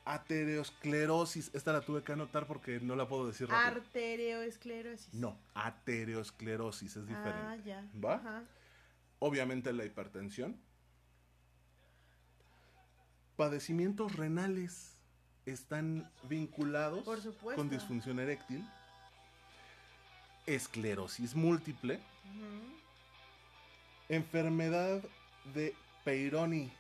Atereosclerosis, 0.04 1.54
esta 1.54 1.72
la 1.72 1.80
tuve 1.80 2.02
que 2.02 2.12
anotar 2.12 2.46
porque 2.46 2.80
no 2.80 2.96
la 2.96 3.06
puedo 3.06 3.28
decir 3.28 3.48
rápido. 3.48 3.80
Arterioesclerosis. 3.80 5.14
No, 5.14 5.38
atereosclerosis 5.54 6.96
es 6.96 7.06
diferente. 7.06 7.40
Ah, 7.40 7.56
ya. 7.64 7.84
¿Va? 8.04 8.16
Ajá. 8.16 8.42
Obviamente 9.20 9.72
la 9.72 9.84
hipertensión. 9.84 10.60
Padecimientos 13.36 14.14
renales 14.14 14.96
están 15.46 16.10
vinculados 16.24 17.02
Por 17.04 17.20
con 17.56 17.68
disfunción 17.68 18.18
eréctil. 18.20 18.64
Esclerosis 20.46 21.34
múltiple. 21.34 22.00
Enfermedad 24.08 25.02
de 25.54 25.74
Peyronie. 26.04 26.70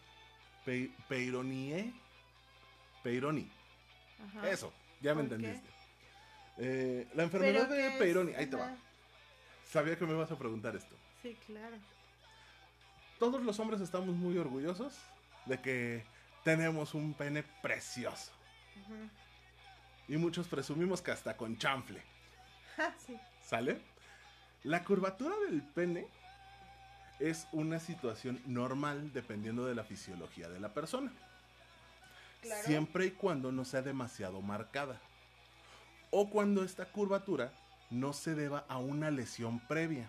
Pe- 0.64 0.90
Peyronie. 1.08 1.92
Peyronie. 3.02 3.48
Ajá. 4.28 4.48
Eso, 4.50 4.72
ya 5.00 5.14
me 5.14 5.22
entendiste. 5.22 5.68
Eh, 6.58 7.08
la 7.14 7.24
enfermedad 7.24 7.68
¿qué 7.68 7.74
de 7.74 7.86
es? 7.88 7.96
Peyronie. 7.96 8.36
Ahí 8.36 8.46
te 8.46 8.56
va. 8.56 8.76
Sabía 9.70 9.98
que 9.98 10.06
me 10.06 10.14
vas 10.14 10.30
a 10.30 10.38
preguntar 10.38 10.76
esto. 10.76 10.94
Sí, 11.22 11.36
claro. 11.46 11.76
Todos 13.18 13.42
los 13.42 13.58
hombres 13.58 13.80
estamos 13.80 14.14
muy 14.14 14.36
orgullosos 14.38 14.94
de 15.46 15.60
que 15.60 16.04
tenemos 16.44 16.94
un 16.94 17.14
pene 17.14 17.42
precioso. 17.62 18.30
Y 20.06 20.16
muchos 20.16 20.46
presumimos 20.46 21.00
que 21.02 21.10
hasta 21.10 21.36
con 21.36 21.56
chanfle. 21.56 22.02
Ja, 22.76 22.94
sí. 23.04 23.18
¿Sale? 23.42 23.80
La 24.62 24.84
curvatura 24.84 25.34
del 25.48 25.62
pene 25.62 26.06
es 27.18 27.48
una 27.52 27.80
situación 27.80 28.40
normal 28.46 29.12
dependiendo 29.12 29.64
de 29.66 29.74
la 29.74 29.84
fisiología 29.84 30.48
de 30.48 30.60
la 30.60 30.74
persona. 30.74 31.12
Claro. 32.42 32.62
Siempre 32.64 33.06
y 33.06 33.10
cuando 33.12 33.50
no 33.50 33.64
sea 33.64 33.82
demasiado 33.82 34.42
marcada. 34.42 35.00
O 36.10 36.28
cuando 36.28 36.62
esta 36.62 36.84
curvatura 36.86 37.52
no 37.90 38.12
se 38.12 38.34
deba 38.34 38.66
a 38.68 38.78
una 38.78 39.10
lesión 39.10 39.60
previa. 39.60 40.08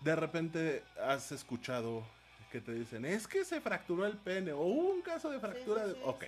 De 0.00 0.14
repente 0.14 0.84
has 1.02 1.32
escuchado 1.32 2.04
que 2.52 2.60
te 2.60 2.74
dicen, 2.74 3.06
es 3.06 3.26
que 3.26 3.46
se 3.46 3.62
fracturó 3.62 4.04
el 4.04 4.18
pene 4.18 4.52
o 4.52 4.60
hubo 4.60 4.90
un 4.90 5.00
caso 5.00 5.30
de 5.30 5.40
fractura. 5.40 5.86
Sí, 5.86 5.94
de... 5.94 6.04
ok, 6.04 6.24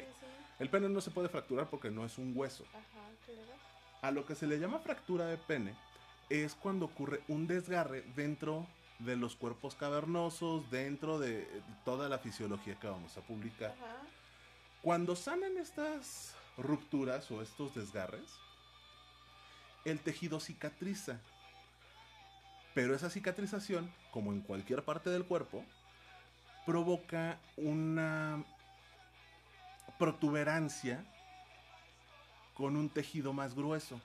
el 0.58 0.70
pene 0.70 0.88
no 0.88 1.02
se 1.02 1.10
puede 1.10 1.28
fracturar 1.28 1.68
porque 1.68 1.90
no 1.90 2.02
es 2.06 2.16
un 2.16 2.32
hueso. 2.34 2.64
Ajá, 2.70 3.10
claro. 3.26 3.52
A 4.00 4.10
lo 4.10 4.24
que 4.24 4.34
se 4.34 4.46
le 4.46 4.58
llama 4.58 4.78
fractura 4.78 5.26
de 5.26 5.36
pene 5.36 5.74
es 6.30 6.54
cuando 6.54 6.86
ocurre 6.86 7.20
un 7.28 7.46
desgarre 7.46 8.02
dentro 8.16 8.66
de 9.00 9.16
los 9.16 9.36
cuerpos 9.36 9.74
cavernosos, 9.74 10.70
dentro 10.70 11.18
de 11.18 11.46
toda 11.84 12.08
la 12.08 12.18
fisiología 12.18 12.78
que 12.80 12.88
vamos 12.88 13.14
a 13.18 13.20
publicar. 13.20 13.72
Ajá. 13.72 14.00
Cuando 14.80 15.16
sanan 15.16 15.58
estas 15.58 16.34
rupturas 16.56 17.30
o 17.30 17.42
estos 17.42 17.74
desgarres, 17.74 18.38
el 19.84 20.00
tejido 20.00 20.40
cicatriza. 20.40 21.20
Pero 22.72 22.94
esa 22.94 23.10
cicatrización, 23.10 23.92
como 24.10 24.32
en 24.32 24.40
cualquier 24.40 24.82
parte 24.82 25.10
del 25.10 25.26
cuerpo, 25.26 25.64
provoca 26.66 27.38
una 27.56 28.42
protuberancia 29.98 31.04
con 32.54 32.76
un 32.76 32.88
tejido 32.88 33.32
más 33.32 33.54
grueso. 33.54 34.00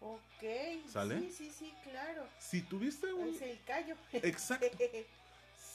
Ok. 0.00 0.88
¿Sale? 0.88 1.20
Sí, 1.20 1.30
sí, 1.32 1.50
sí, 1.50 1.74
claro. 1.84 2.26
Si 2.38 2.62
tuviste 2.62 3.12
un... 3.12 3.34
Es 3.34 3.42
el 3.42 3.58
callo. 3.64 3.96
Exacto. 4.12 4.66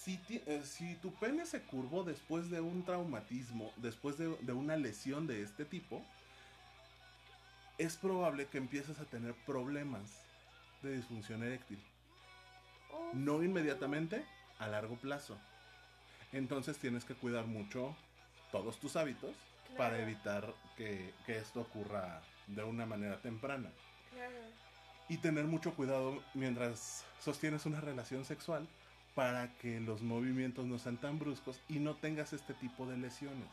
Si, 0.01 0.15
ti- 0.17 0.41
eh, 0.47 0.63
si 0.63 0.95
tu 0.95 1.13
pene 1.15 1.45
se 1.45 1.61
curvó 1.61 2.03
después 2.03 2.49
de 2.49 2.61
un 2.61 2.83
traumatismo, 2.83 3.71
después 3.75 4.17
de, 4.17 4.29
de 4.37 4.53
una 4.53 4.75
lesión 4.77 5.27
de 5.27 5.43
este 5.43 5.65
tipo, 5.65 6.01
es 7.77 7.97
probable 7.97 8.47
que 8.47 8.57
empieces 8.59 8.97
a 8.99 9.05
tener 9.05 9.35
problemas 9.45 10.09
de 10.81 10.95
disfunción 10.95 11.43
eréctil. 11.43 11.79
Oh, 12.91 13.11
No 13.13 13.43
inmediatamente, 13.43 14.25
a 14.59 14.67
largo 14.67 14.95
plazo. 14.97 15.37
Entonces 16.31 16.77
tienes 16.77 17.05
que 17.05 17.15
cuidar 17.15 17.45
mucho 17.45 17.95
todos 18.51 18.79
tus 18.79 18.95
hábitos 18.95 19.35
para 19.77 20.01
evitar 20.01 20.53
que, 20.75 21.13
que 21.25 21.37
esto 21.37 21.61
ocurra 21.61 22.21
de 22.47 22.63
una 22.63 22.85
manera 22.85 23.21
temprana. 23.21 23.71
Claro. 24.13 24.35
Y 25.07 25.17
tener 25.17 25.45
mucho 25.45 25.73
cuidado 25.73 26.21
mientras 26.33 27.05
sostienes 27.19 27.65
una 27.65 27.81
relación 27.81 28.25
sexual 28.25 28.67
para 29.15 29.53
que 29.57 29.79
los 29.79 30.01
movimientos 30.01 30.65
no 30.65 30.77
sean 30.77 30.97
tan 30.97 31.19
bruscos 31.19 31.59
y 31.67 31.79
no 31.79 31.95
tengas 31.95 32.33
este 32.33 32.53
tipo 32.53 32.85
de 32.85 32.97
lesiones. 32.97 33.49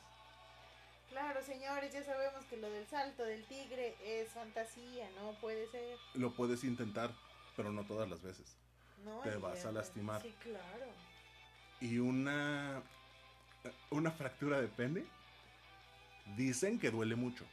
Claro, 1.10 1.42
señores, 1.42 1.92
ya 1.92 2.04
sabemos 2.04 2.44
que 2.44 2.56
lo 2.58 2.68
del 2.68 2.86
salto 2.86 3.24
del 3.24 3.44
tigre 3.46 3.96
es 4.04 4.28
fantasía, 4.30 5.08
no 5.16 5.32
puede 5.40 5.66
ser. 5.68 5.96
Lo 6.14 6.34
puedes 6.34 6.62
intentar, 6.64 7.10
pero 7.56 7.72
no 7.72 7.84
todas 7.84 8.08
las 8.08 8.22
veces. 8.22 8.56
No, 9.06 9.20
Te 9.20 9.36
vas 9.36 9.64
a 9.64 9.72
lastimar. 9.72 10.20
Sí, 10.20 10.34
claro. 10.42 10.86
Y 11.80 11.98
una, 11.98 12.82
una 13.90 14.10
fractura 14.10 14.60
de 14.60 14.68
pene, 14.68 15.04
dicen 16.36 16.78
que 16.78 16.90
duele 16.90 17.14
mucho. 17.16 17.44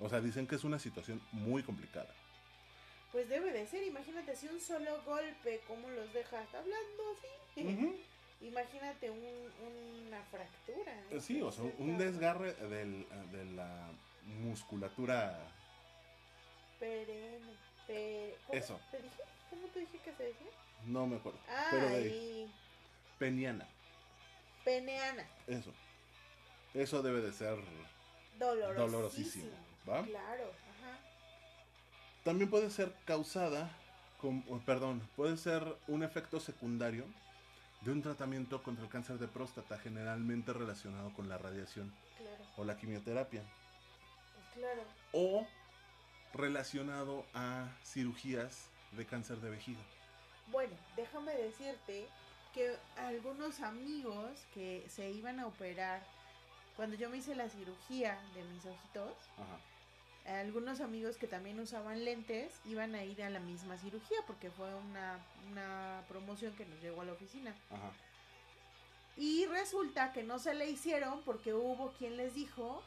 O 0.00 0.08
sea, 0.08 0.20
dicen 0.20 0.46
que 0.46 0.56
es 0.56 0.64
una 0.64 0.78
situación 0.78 1.20
muy 1.32 1.62
complicada. 1.62 2.12
Pues 3.12 3.28
debe 3.28 3.52
de 3.52 3.66
ser, 3.66 3.82
imagínate 3.84 4.36
si 4.36 4.46
un 4.48 4.60
solo 4.60 5.02
golpe, 5.04 5.60
¿cómo 5.68 5.88
los 5.90 6.12
dejas 6.12 6.46
hablando 6.54 7.02
así? 7.16 7.62
Imagínate 8.42 9.10
un, 9.10 9.50
una 10.06 10.22
fractura. 10.24 10.92
¿no? 11.10 11.20
Sí, 11.20 11.40
o 11.40 11.50
sea, 11.50 11.64
un 11.78 11.96
desgarre 11.96 12.52
del- 12.52 13.06
de 13.32 13.44
la 13.54 13.88
musculatura. 14.24 15.38
Perenne. 16.78 17.54
Pe- 17.86 18.36
¿cómo 18.46 18.58
Eso. 18.58 18.80
¿Te 18.90 19.02
dije? 19.02 19.22
¿Cómo 19.50 19.66
te 19.68 19.80
dije 19.80 19.98
que 19.98 20.12
se 20.14 20.22
decía? 20.24 20.46
No 20.86 21.06
me 21.06 21.16
acuerdo. 21.16 21.38
Ah, 21.48 21.66
pero 21.70 21.88
de 21.88 22.08
y 22.08 22.50
peniana. 23.18 23.66
peneana. 24.64 25.26
Eso. 25.46 25.72
Eso 26.74 27.02
debe 27.02 27.20
de 27.22 27.32
ser 27.32 27.56
Dolorosísimo. 28.38 28.86
dolorosísimo. 28.86 29.50
¿Va? 29.88 30.02
Claro, 30.04 30.44
ajá. 30.78 30.98
También 32.24 32.50
puede 32.50 32.70
ser 32.70 32.92
causada, 33.04 33.70
con, 34.20 34.44
oh, 34.48 34.58
perdón, 34.58 35.00
puede 35.16 35.36
ser 35.36 35.62
un 35.86 36.02
efecto 36.02 36.40
secundario 36.40 37.04
de 37.82 37.92
un 37.92 38.02
tratamiento 38.02 38.62
contra 38.62 38.84
el 38.84 38.90
cáncer 38.90 39.18
de 39.18 39.28
próstata, 39.28 39.78
generalmente 39.78 40.52
relacionado 40.52 41.12
con 41.14 41.28
la 41.28 41.38
radiación 41.38 41.94
Claro, 42.18 42.44
o 42.56 42.64
la 42.64 42.76
quimioterapia, 42.76 43.42
claro. 44.54 44.82
o 45.12 45.46
relacionado 46.34 47.24
a 47.34 47.68
cirugías 47.84 48.68
de 48.92 49.06
cáncer 49.06 49.38
de 49.40 49.50
vejiga. 49.50 49.80
Bueno, 50.50 50.74
déjame 50.96 51.34
decirte 51.34 52.06
que 52.54 52.76
algunos 52.96 53.60
amigos 53.60 54.46
que 54.54 54.84
se 54.88 55.10
iban 55.10 55.40
a 55.40 55.46
operar, 55.46 56.02
cuando 56.76 56.96
yo 56.96 57.10
me 57.10 57.18
hice 57.18 57.34
la 57.34 57.48
cirugía 57.48 58.18
de 58.34 58.44
mis 58.44 58.64
ojitos, 58.64 59.12
Ajá. 59.36 60.38
algunos 60.40 60.80
amigos 60.80 61.16
que 61.16 61.26
también 61.26 61.58
usaban 61.60 62.04
lentes 62.04 62.52
iban 62.64 62.94
a 62.94 63.04
ir 63.04 63.22
a 63.22 63.30
la 63.30 63.40
misma 63.40 63.76
cirugía 63.78 64.18
porque 64.26 64.50
fue 64.50 64.74
una, 64.74 65.18
una 65.50 66.02
promoción 66.08 66.54
que 66.54 66.64
nos 66.66 66.80
llegó 66.80 67.02
a 67.02 67.06
la 67.06 67.12
oficina. 67.12 67.54
Ajá. 67.70 67.92
Y 69.16 69.46
resulta 69.46 70.12
que 70.12 70.22
no 70.22 70.38
se 70.38 70.54
le 70.54 70.68
hicieron 70.68 71.22
porque 71.22 71.54
hubo 71.54 71.92
quien 71.92 72.16
les 72.16 72.34
dijo 72.34 72.82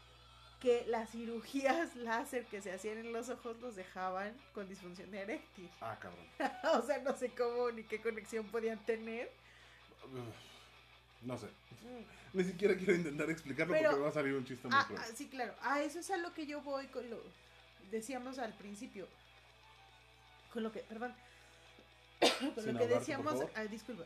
que 0.60 0.86
las 0.88 1.10
cirugías 1.10 1.96
láser 1.96 2.46
que 2.46 2.62
se 2.62 2.72
hacían 2.74 2.98
en 2.98 3.14
los 3.14 3.30
ojos 3.30 3.58
los 3.62 3.76
dejaban 3.76 4.36
con 4.54 4.68
disfunción 4.68 5.14
eréctil. 5.14 5.70
Ah, 5.80 5.98
cabrón. 6.00 6.26
o 6.82 6.86
sea, 6.86 7.00
no 7.00 7.16
sé 7.16 7.30
cómo 7.30 7.72
ni 7.72 7.84
qué 7.84 8.02
conexión 8.02 8.46
podían 8.48 8.78
tener. 8.86 9.32
No 11.22 11.38
sé. 11.38 11.48
Ni 12.34 12.44
siquiera 12.44 12.76
quiero 12.76 12.94
intentar 12.96 13.30
explicarlo 13.30 13.74
Pero- 13.74 13.90
porque 13.90 13.98
me 13.98 14.04
va 14.04 14.10
a 14.10 14.14
salir 14.14 14.34
un 14.34 14.46
chiste 14.46 14.68
muy 14.68 14.78
Ah, 14.78 14.88
ah, 14.98 15.06
sí, 15.16 15.28
claro. 15.28 15.56
Ah, 15.62 15.82
eso 15.82 16.00
es 16.00 16.12
a 16.12 16.18
lo 16.18 16.34
que 16.34 16.46
yo 16.46 16.62
voy 16.62 16.88
con 16.88 17.10
lo, 17.10 17.22
decíamos 17.92 18.38
al 18.38 18.54
principio, 18.54 19.08
con 20.54 20.64
lo 20.64 20.72
que, 20.72 20.80
perdón, 20.82 21.14
con 22.20 22.64
Sin 22.64 22.74
lo 22.74 22.80
que 22.80 22.88
decíamos, 22.88 23.42
ah, 23.56 23.64
disculpa, 23.64 24.04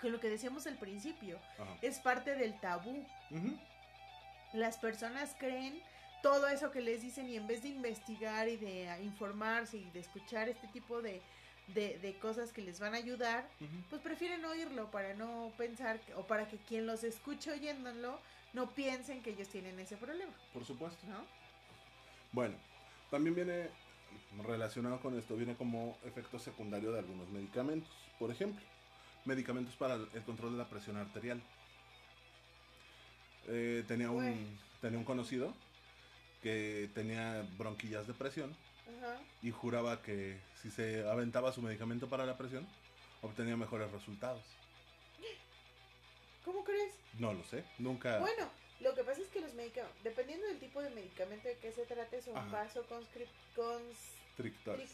con 0.00 0.12
lo 0.12 0.20
que 0.20 0.28
decíamos 0.28 0.66
al 0.66 0.78
principio, 0.78 1.38
Ajá. 1.58 1.76
es 1.80 1.98
parte 2.00 2.34
del 2.34 2.58
tabú. 2.60 3.06
Ujú. 3.30 3.58
Las 4.52 4.78
personas 4.78 5.34
creen 5.38 5.80
todo 6.22 6.48
eso 6.48 6.70
que 6.70 6.80
les 6.80 7.02
dicen 7.02 7.28
y 7.28 7.36
en 7.36 7.46
vez 7.46 7.62
de 7.62 7.68
investigar 7.68 8.48
y 8.48 8.56
de 8.56 8.88
ah, 8.88 9.00
informarse 9.00 9.76
y 9.76 9.90
de 9.90 10.00
escuchar 10.00 10.48
este 10.48 10.66
tipo 10.68 11.00
de, 11.02 11.20
de, 11.74 11.98
de 11.98 12.18
cosas 12.18 12.52
que 12.52 12.62
les 12.62 12.80
van 12.80 12.94
a 12.94 12.98
ayudar, 12.98 13.48
pues 13.90 14.02
prefieren 14.02 14.44
oírlo 14.44 14.90
para 14.90 15.14
no 15.14 15.52
pensar 15.56 16.00
que- 16.00 16.14
o 16.14 16.26
para 16.26 16.48
que 16.48 16.56
quien 16.56 16.86
los 16.86 17.04
escuche 17.04 17.52
oyéndolo 17.52 18.18
no 18.54 18.70
piensen 18.74 19.22
que 19.22 19.30
ellos 19.30 19.48
tienen 19.48 19.78
ese 19.78 19.96
problema, 19.96 20.32
Por 20.52 20.64
supuesto. 20.64 21.06
¿no? 21.06 21.24
Bueno, 22.32 22.56
también 23.10 23.34
viene 23.34 23.68
relacionado 24.44 25.00
con 25.00 25.16
esto, 25.18 25.36
viene 25.36 25.54
como 25.56 25.96
efecto 26.04 26.38
secundario 26.38 26.90
de 26.92 26.98
algunos 27.00 27.28
medicamentos. 27.28 27.90
Por 28.18 28.30
ejemplo, 28.30 28.64
medicamentos 29.24 29.76
para 29.76 29.94
el 29.94 30.22
control 30.24 30.52
de 30.52 30.58
la 30.58 30.68
presión 30.68 30.96
arterial. 30.96 31.40
Eh, 33.48 33.84
tenía, 33.88 34.10
Uy. 34.10 34.26
un, 34.26 34.58
tenía 34.80 34.98
un 34.98 35.04
conocido 35.04 35.54
que 36.42 36.88
tenía 36.94 37.46
bronquillas 37.56 38.06
de 38.06 38.12
presión 38.14 38.54
Ajá. 38.98 39.18
y 39.42 39.50
juraba 39.50 40.02
que 40.02 40.38
si 40.62 40.70
se 40.70 41.08
aventaba 41.08 41.52
su 41.52 41.62
medicamento 41.62 42.08
para 42.08 42.26
la 42.26 42.36
presión, 42.36 42.66
obtenía 43.22 43.56
mejores 43.56 43.90
resultados. 43.90 44.42
¿Cómo 46.44 46.64
crees? 46.64 46.94
No 47.18 47.32
lo 47.34 47.44
sé, 47.44 47.64
nunca... 47.78 48.18
Bueno, 48.20 48.48
lo 48.80 48.94
que 48.94 49.02
pasa 49.04 49.20
es 49.20 49.28
que 49.28 49.40
los 49.40 49.52
medicamentos, 49.54 50.02
dependiendo 50.02 50.46
del 50.46 50.58
tipo 50.58 50.80
de 50.80 50.88
medicamento 50.90 51.48
de 51.48 51.56
que 51.58 51.72
se 51.72 51.84
trate, 51.84 52.22
son 52.22 52.36
Ajá. 52.38 52.48
vasoconstrictores 52.50 53.96
Trictores. 54.36 54.90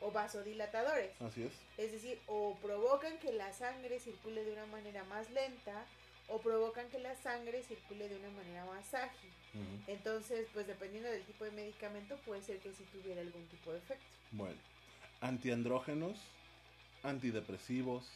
o 0.00 0.12
vasodilatadores. 0.12 1.20
Así 1.20 1.42
es. 1.42 1.52
Es 1.76 1.92
decir, 1.92 2.20
o 2.26 2.56
provocan 2.62 3.18
que 3.18 3.32
la 3.32 3.52
sangre 3.52 3.98
circule 3.98 4.44
de 4.44 4.52
una 4.52 4.66
manera 4.66 5.02
más 5.04 5.28
lenta 5.30 5.84
o 6.28 6.40
provocan 6.40 6.88
que 6.88 6.98
la 6.98 7.14
sangre 7.14 7.62
circule 7.62 8.08
de 8.08 8.16
una 8.16 8.30
manera 8.30 8.64
más 8.64 8.92
ágil. 8.94 9.30
Ujú. 9.54 9.90
Entonces, 9.92 10.46
pues 10.52 10.66
dependiendo 10.66 11.08
del 11.08 11.22
tipo 11.24 11.44
de 11.44 11.50
medicamento, 11.52 12.16
puede 12.26 12.42
ser 12.42 12.58
que 12.58 12.72
sí 12.72 12.84
tuviera 12.92 13.20
algún 13.20 13.46
tipo 13.46 13.72
de 13.72 13.78
efecto. 13.78 14.04
Bueno, 14.32 14.56
antiandrógenos, 15.20 16.18
antidepresivos, 17.02 18.08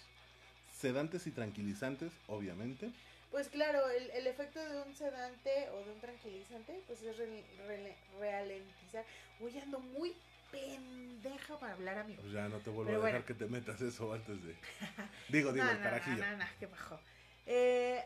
sedantes 0.81 1.27
y 1.27 1.31
tranquilizantes, 1.31 2.13
obviamente. 2.29 2.91
Pues 3.31 3.49
claro, 3.49 3.89
el, 3.91 4.11
el 4.11 4.27
efecto 4.27 4.59
de 4.59 4.83
un 4.83 4.95
sedante 4.97 5.69
o 5.71 5.85
de 5.85 5.93
un 5.93 6.01
tranquilizante, 6.01 6.81
pues 6.89 7.01
es 7.03 7.17
re- 7.17 7.45
re- 7.69 7.97
ralentizar. 8.19 9.05
Uy, 9.39 9.57
ando 9.59 9.79
muy 9.79 10.13
pendeja 10.51 11.57
para 11.59 11.75
hablar, 11.75 11.99
amigo. 11.99 12.21
Pues 12.23 12.33
ya 12.33 12.49
no 12.49 12.59
te 12.59 12.71
vuelvo 12.71 12.91
Pero 12.91 13.03
a 13.03 13.07
dejar 13.07 13.21
bueno. 13.23 13.27
que 13.27 13.35
te 13.35 13.47
metas 13.47 13.81
eso 13.81 14.13
antes 14.13 14.43
de... 14.45 14.57
Digo, 15.29 15.53
digo, 15.53 15.65
no, 15.65 15.71
el 15.71 15.79
no, 15.79 15.85
carajillo. 15.85 16.17
No, 16.19 16.31
no, 16.33 16.37
no, 16.39 16.45
qué 16.59 16.67
bajo. 16.67 16.99
Eh, 17.47 18.05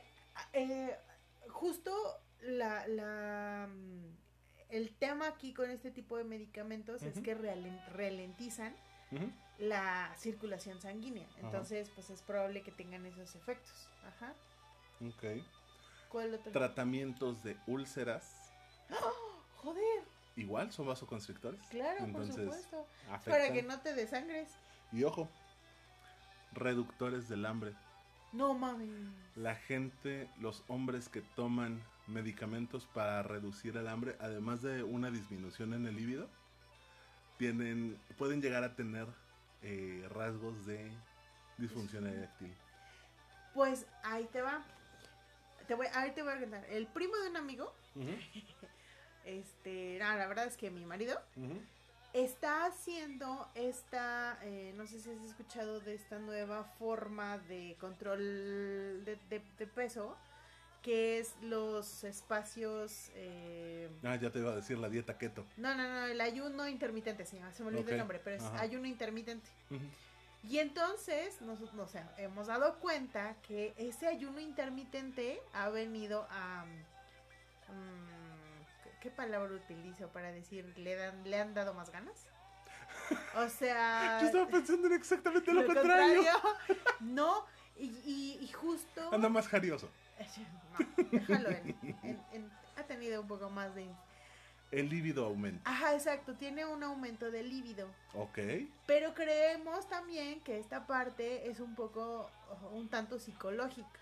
eh, 0.53 0.97
justo 1.49 1.93
la, 2.43 2.87
la, 2.89 3.68
mm, 3.70 4.05
el 4.70 4.95
tema 4.97 5.28
aquí 5.28 5.53
con 5.55 5.70
este 5.70 5.91
tipo 5.91 6.16
de 6.16 6.24
medicamentos 6.24 7.03
es 7.03 7.20
que 7.20 7.37
realen- 7.37 7.85
ralentizan 7.89 8.74
la 9.59 10.12
circulación 10.18 10.80
sanguínea. 10.80 11.28
Entonces, 11.39 11.89
pues 11.95 12.11
es 12.11 12.22
probable 12.22 12.62
que 12.62 12.72
tengan 12.72 13.07
esos 13.07 13.35
efectos. 13.37 13.89
Ajá. 14.07 14.35
Ok. 15.07 15.43
¿Cuál 16.09 16.35
otro? 16.35 16.51
Tratamientos 16.53 17.43
de 17.45 17.57
úlceras, 17.66 18.53
Joder, 19.57 20.03
igual 20.37 20.72
son 20.72 20.87
vasoconstrictores. 20.87 21.61
claro, 21.68 22.05
Entonces, 22.05 22.35
por 22.37 22.45
supuesto. 22.45 22.87
afectan. 23.11 23.32
Para 23.43 23.53
que 23.53 23.62
no 23.62 23.80
te 23.80 23.95
desangres. 23.95 24.49
Y 24.93 25.05
ojo, 25.05 25.28
reductores 26.53 27.28
del 27.28 27.47
hambre. 27.47 27.74
No 28.35 28.53
mames. 28.53 28.89
La 29.37 29.55
gente, 29.55 30.28
los 30.41 30.64
hombres 30.66 31.09
que 31.09 31.20
toman 31.20 31.80
medicamentos 32.09 32.85
para 32.87 33.22
reducir 33.22 33.76
el 33.76 33.87
hambre, 33.87 34.16
además 34.20 34.61
de 34.61 34.82
una 34.82 35.12
disminución 35.12 35.72
en 35.72 35.87
el 35.87 35.95
líbido, 35.95 36.28
tienen, 37.39 37.97
pueden 38.18 38.43
llegar 38.43 38.64
a 38.64 38.74
tener 38.74 39.07
eh, 39.62 40.05
rasgos 40.11 40.66
de 40.66 40.91
disfunción 41.59 42.09
eréctil. 42.09 42.53
Pues 43.55 43.87
ahí 44.03 44.28
te 44.32 44.43
va. 44.43 44.64
Te 45.68 45.74
voy, 45.74 45.87
ahí 45.95 46.11
te 46.11 46.22
voy 46.24 46.32
a 46.32 46.41
contar. 46.41 46.64
El 46.68 46.89
primo 46.89 47.16
de 47.16 47.30
un 47.30 47.37
amigo, 47.37 47.72
este, 49.24 49.99
no, 50.01 50.16
la 50.16 50.26
verdad 50.26 50.47
es 50.47 50.57
que 50.57 50.72
mi 50.72 50.85
marido 50.85 51.22
está 52.15 52.65
haciendo 52.67 53.47
esta, 53.55 54.39
eh, 54.43 54.73
no 54.77 54.87
sé 54.87 55.01
si 55.01 55.11
has 55.11 55.21
escuchado 55.23 55.81
de 55.81 55.95
esta 55.95 56.19
nueva 56.19 56.65
forma 56.79 57.39
de 57.39 57.77
control 57.81 58.19
de, 59.05 59.19
de- 59.29 59.43
de 59.59 59.67
peso, 59.67 60.17
que 60.83 61.19
es 61.19 61.35
los 61.43 62.05
espacios, 62.05 63.11
eh, 63.15 63.89
Ah, 64.05 64.17
ya 64.17 64.31
te 64.31 64.39
iba 64.39 64.53
a 64.53 64.57
decir 64.57 64.79
la 64.79 64.89
dieta 64.89 65.19
keto. 65.19 65.45
no, 65.57 65.75
no, 65.75 65.89
no, 65.89 66.07
el 66.07 66.21
ayuno 66.21 66.69
intermitente, 66.69 67.27
se 67.27 67.37
llama, 67.39 67.53
se 67.53 67.62
me 67.65 67.71
olvidó 67.71 67.91
el 67.91 67.99
nombre, 67.99 68.21
pero 68.23 68.37
es 68.37 68.43
ajá. 68.43 68.61
ayuno 68.61 68.87
intermitente. 68.87 69.49
Y 70.49 70.59
entonces 70.59 71.41
nos, 71.41 71.59
o 71.62 71.89
sea, 71.89 72.15
hemos 72.19 72.47
dado 72.49 72.79
cuenta 72.79 73.35
que 73.49 73.73
ese 73.79 74.07
ayuno 74.07 74.39
intermitente 74.41 75.41
ha 75.55 75.71
venido 75.71 76.27
a... 76.31 76.67
mm, 77.69 78.14
¿qué- 79.05 79.11
¿Qué 79.11 79.14
palabra 79.14 79.52
utilizo 79.55 80.09
para 80.09 80.32
decir 80.32 80.72
le, 80.78 80.96
dan, 80.96 81.22
le 81.28 81.38
han 81.40 81.52
dado 81.55 81.74
más 81.74 81.90
ganas? 81.90 82.26
O 83.36 83.48
sea... 83.48 84.18
Yo 84.20 84.26
estaba 84.26 84.46
pensando 84.48 84.86
en 84.86 84.94
exactamente 84.94 85.52
lo, 85.52 85.61
lo 85.62 85.66
contrario. 85.66 86.22
contrario. 86.42 86.78
No, 87.00 87.44
y, 87.76 87.86
y- 87.86 88.38
y 88.40 88.48
justo... 88.52 89.12
Anda 89.12 89.28
más 89.28 89.46
jarioso. 89.48 89.88
No, 90.74 91.05
déjalo 91.12 91.48
en- 91.50 91.76
en- 92.02 92.20
en- 92.32 92.50
ha 92.76 92.82
tenido 92.84 93.20
un 93.20 93.28
poco 93.28 93.50
más 93.50 93.74
de... 93.74 93.86
El 94.72 94.88
líbido 94.88 95.26
aumenta. 95.26 95.70
Ajá, 95.70 95.94
exacto, 95.94 96.34
tiene 96.34 96.64
un 96.64 96.82
aumento 96.82 97.30
de 97.30 97.44
líbido. 97.44 97.88
Ok. 98.14 98.38
Pero 98.86 99.14
creemos 99.14 99.88
también 99.88 100.40
que 100.40 100.59
esta 100.59 100.86
parte 100.86 101.48
es 101.48 101.61
un 101.61 101.74
poco, 101.76 102.28
un 102.72 102.88
tanto 102.88 103.18
psicológica. 103.20 104.00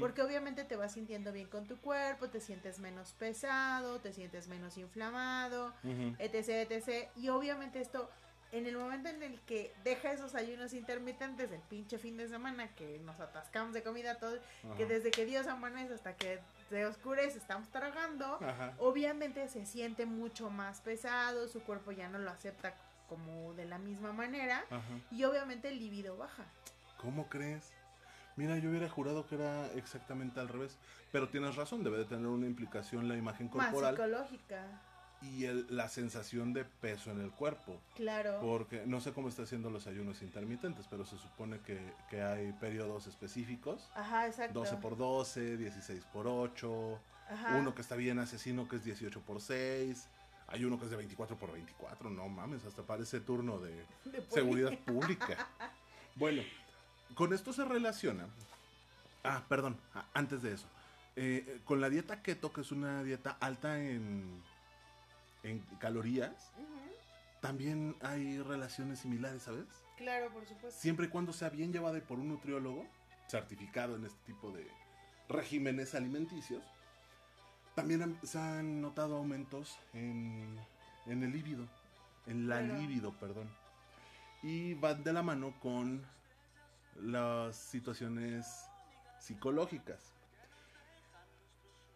Porque 0.00 0.22
obviamente 0.22 0.64
te 0.64 0.76
vas 0.76 0.92
sintiendo 0.92 1.32
bien 1.32 1.48
con 1.48 1.66
tu 1.66 1.76
cuerpo, 1.78 2.30
te 2.30 2.40
sientes 2.40 2.78
menos 2.78 3.12
pesado, 3.12 4.00
te 4.00 4.12
sientes 4.12 4.48
menos 4.48 4.78
inflamado, 4.78 5.74
etc, 6.18 6.70
etc. 6.70 7.08
Y 7.16 7.28
obviamente 7.28 7.80
esto, 7.80 8.08
en 8.52 8.66
el 8.66 8.76
momento 8.78 9.08
en 9.08 9.22
el 9.22 9.40
que 9.40 9.74
deja 9.82 10.12
esos 10.12 10.34
ayunos 10.34 10.72
intermitentes, 10.72 11.50
el 11.50 11.60
pinche 11.60 11.98
fin 11.98 12.16
de 12.16 12.28
semana, 12.28 12.68
que 12.74 12.98
nos 13.00 13.20
atascamos 13.20 13.74
de 13.74 13.82
comida 13.82 14.14
todo, 14.18 14.38
que 14.76 14.86
desde 14.86 15.10
que 15.10 15.26
Dios 15.26 15.46
amanece 15.48 15.92
hasta 15.92 16.16
que 16.16 16.40
se 16.70 16.86
oscurece 16.86 17.36
estamos 17.38 17.68
tragando, 17.68 18.38
obviamente 18.78 19.48
se 19.48 19.66
siente 19.66 20.06
mucho 20.06 20.48
más 20.50 20.80
pesado, 20.80 21.46
su 21.48 21.62
cuerpo 21.62 21.92
ya 21.92 22.08
no 22.08 22.18
lo 22.18 22.30
acepta 22.30 22.74
como 23.08 23.52
de 23.52 23.66
la 23.66 23.78
misma 23.78 24.12
manera 24.12 24.64
Ajá. 24.70 24.82
y 25.10 25.24
obviamente 25.24 25.68
el 25.68 25.78
libido 25.78 26.16
baja. 26.16 26.44
¿Cómo 26.96 27.28
crees? 27.28 27.70
Mira, 28.36 28.58
yo 28.58 28.70
hubiera 28.70 28.88
jurado 28.88 29.26
que 29.26 29.36
era 29.36 29.66
exactamente 29.74 30.40
al 30.40 30.48
revés. 30.48 30.76
Pero 31.12 31.28
tienes 31.28 31.54
razón, 31.56 31.84
debe 31.84 31.98
de 31.98 32.04
tener 32.04 32.26
una 32.26 32.46
implicación 32.46 33.08
la 33.08 33.16
imagen 33.16 33.48
Más 33.54 33.66
corporal 33.70 33.94
psicológica, 33.94 34.80
y 35.22 35.44
el- 35.44 35.66
la 35.70 35.88
sensación 35.88 36.52
de 36.52 36.64
peso 36.64 37.10
en 37.10 37.20
el 37.20 37.30
cuerpo. 37.30 37.80
claro. 37.94 38.40
Porque 38.40 38.82
no 38.86 39.00
sé 39.00 39.12
cómo 39.12 39.28
está 39.28 39.44
haciendo 39.44 39.70
los 39.70 39.86
ayunos 39.86 40.20
intermitentes, 40.22 40.86
pero 40.90 41.04
se 41.06 41.16
supone 41.16 41.60
que, 41.60 41.80
que 42.10 42.22
hay 42.22 42.52
periodos 42.54 43.06
específicos. 43.06 43.88
Ajá, 43.94 44.26
exacto. 44.26 44.58
12 44.58 44.76
por 44.78 44.96
12, 44.96 45.56
16 45.56 46.04
por 46.12 46.26
8, 46.26 46.98
Ajá. 47.30 47.56
uno 47.56 47.74
que 47.74 47.80
está 47.82 47.94
bien 47.96 48.18
asesino 48.18 48.68
que 48.68 48.76
es 48.76 48.84
18 48.84 49.20
por 49.20 49.40
6, 49.40 50.08
hay 50.48 50.64
uno 50.64 50.78
que 50.78 50.84
es 50.86 50.90
de 50.90 50.96
24 50.96 51.38
por 51.38 51.52
24, 51.52 52.10
no 52.10 52.28
mames, 52.28 52.64
hasta 52.66 52.82
parece 52.82 53.20
turno 53.20 53.58
de 53.60 53.86
De 54.04 54.20
seguridad 54.28 54.76
pública. 54.84 55.36
Bueno, 56.16 56.42
con 57.14 57.32
esto 57.32 57.52
se 57.52 57.64
relaciona. 57.64 58.26
Ah, 59.22 59.42
perdón, 59.48 59.76
ah, 59.94 60.04
antes 60.14 60.42
de 60.42 60.52
eso. 60.52 60.66
Eh, 61.16 61.60
con 61.64 61.80
la 61.80 61.88
dieta 61.88 62.22
keto, 62.22 62.52
que 62.52 62.60
es 62.62 62.72
una 62.72 63.02
dieta 63.02 63.36
alta 63.40 63.80
en, 63.80 64.42
en 65.42 65.60
calorías, 65.78 66.50
también 67.40 67.96
hay 68.00 68.40
relaciones 68.40 68.98
similares, 69.00 69.42
¿sabes? 69.42 69.64
Claro, 69.96 70.30
por 70.30 70.44
supuesto. 70.46 70.80
Siempre 70.80 71.06
y 71.06 71.08
cuando 71.08 71.32
sea 71.32 71.50
bien 71.50 71.72
llevada 71.72 71.98
y 71.98 72.00
por 72.00 72.18
un 72.18 72.28
nutriólogo 72.28 72.86
certificado 73.28 73.96
en 73.96 74.04
este 74.06 74.18
tipo 74.26 74.50
de 74.50 74.66
regímenes 75.28 75.94
alimenticios, 75.94 76.62
también 77.74 78.02
han- 78.02 78.18
se 78.26 78.38
han 78.38 78.80
notado 78.80 79.16
aumentos 79.16 79.78
en, 79.92 80.58
en 81.06 81.22
el 81.22 81.32
líbido, 81.32 81.66
en 82.26 82.48
la 82.48 82.60
Claro. 82.60 82.78
libido, 82.80 83.12
perdón. 83.14 83.48
Y 84.42 84.74
van 84.74 85.02
de 85.04 85.12
la 85.12 85.22
mano 85.22 85.54
con 85.60 86.04
las 87.02 87.56
situaciones 87.56 88.66
psicológicas. 89.18 90.12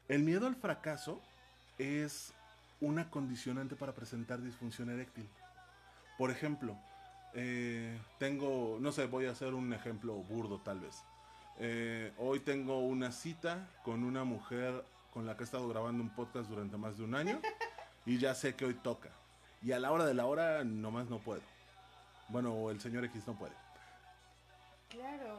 El 0.09 0.23
miedo 0.23 0.47
al 0.47 0.57
fracaso 0.57 1.21
es 1.79 2.33
una 2.81 3.11
condicionante 3.11 3.77
para 3.77 3.95
presentar 3.95 4.41
disfunción 4.41 4.91
eréctil. 4.91 5.29
Por 6.17 6.31
ejemplo, 6.31 6.77
eh, 7.35 7.99
tengo, 8.19 8.79
no 8.81 8.93
sé, 8.93 9.07
voy 9.07 9.27
a 9.27 9.33
hacer 9.33 9.55
un 9.55 9.73
ejemplo 9.73 10.15
burdo 10.15 10.61
tal 10.61 10.81
vez. 10.81 11.03
Eh, 11.59 12.13
hoy 12.19 12.41
tengo 12.41 12.81
una 12.81 13.13
cita 13.13 13.69
con 13.83 14.05
una 14.05 14.25
mujer 14.25 14.85
con 15.13 15.27
la 15.27 15.37
que 15.37 15.43
he 15.43 15.45
estado 15.45 15.69
grabando 15.69 16.03
un 16.03 16.11
podcast 16.11 16.49
durante 16.49 16.77
más 16.77 16.97
de 16.97 17.05
un 17.05 17.15
año 17.15 17.41
y 18.07 18.19
ya 18.19 18.35
sé 18.35 18.55
que 18.55 18.65
hoy 18.65 18.75
toca. 18.75 19.11
Y 19.63 19.73
a 19.73 19.81
la 19.81 19.91
hora 19.91 20.07
de 20.07 20.15
la 20.15 20.27
hora 20.27 20.65
nomás 20.65 21.11
no 21.11 21.19
puedo. 21.19 21.43
Bueno, 22.29 22.71
el 22.71 22.81
señor 22.81 23.05
X 23.05 23.27
no 23.27 23.35
puede. 23.35 23.68
Claro. 24.89 25.39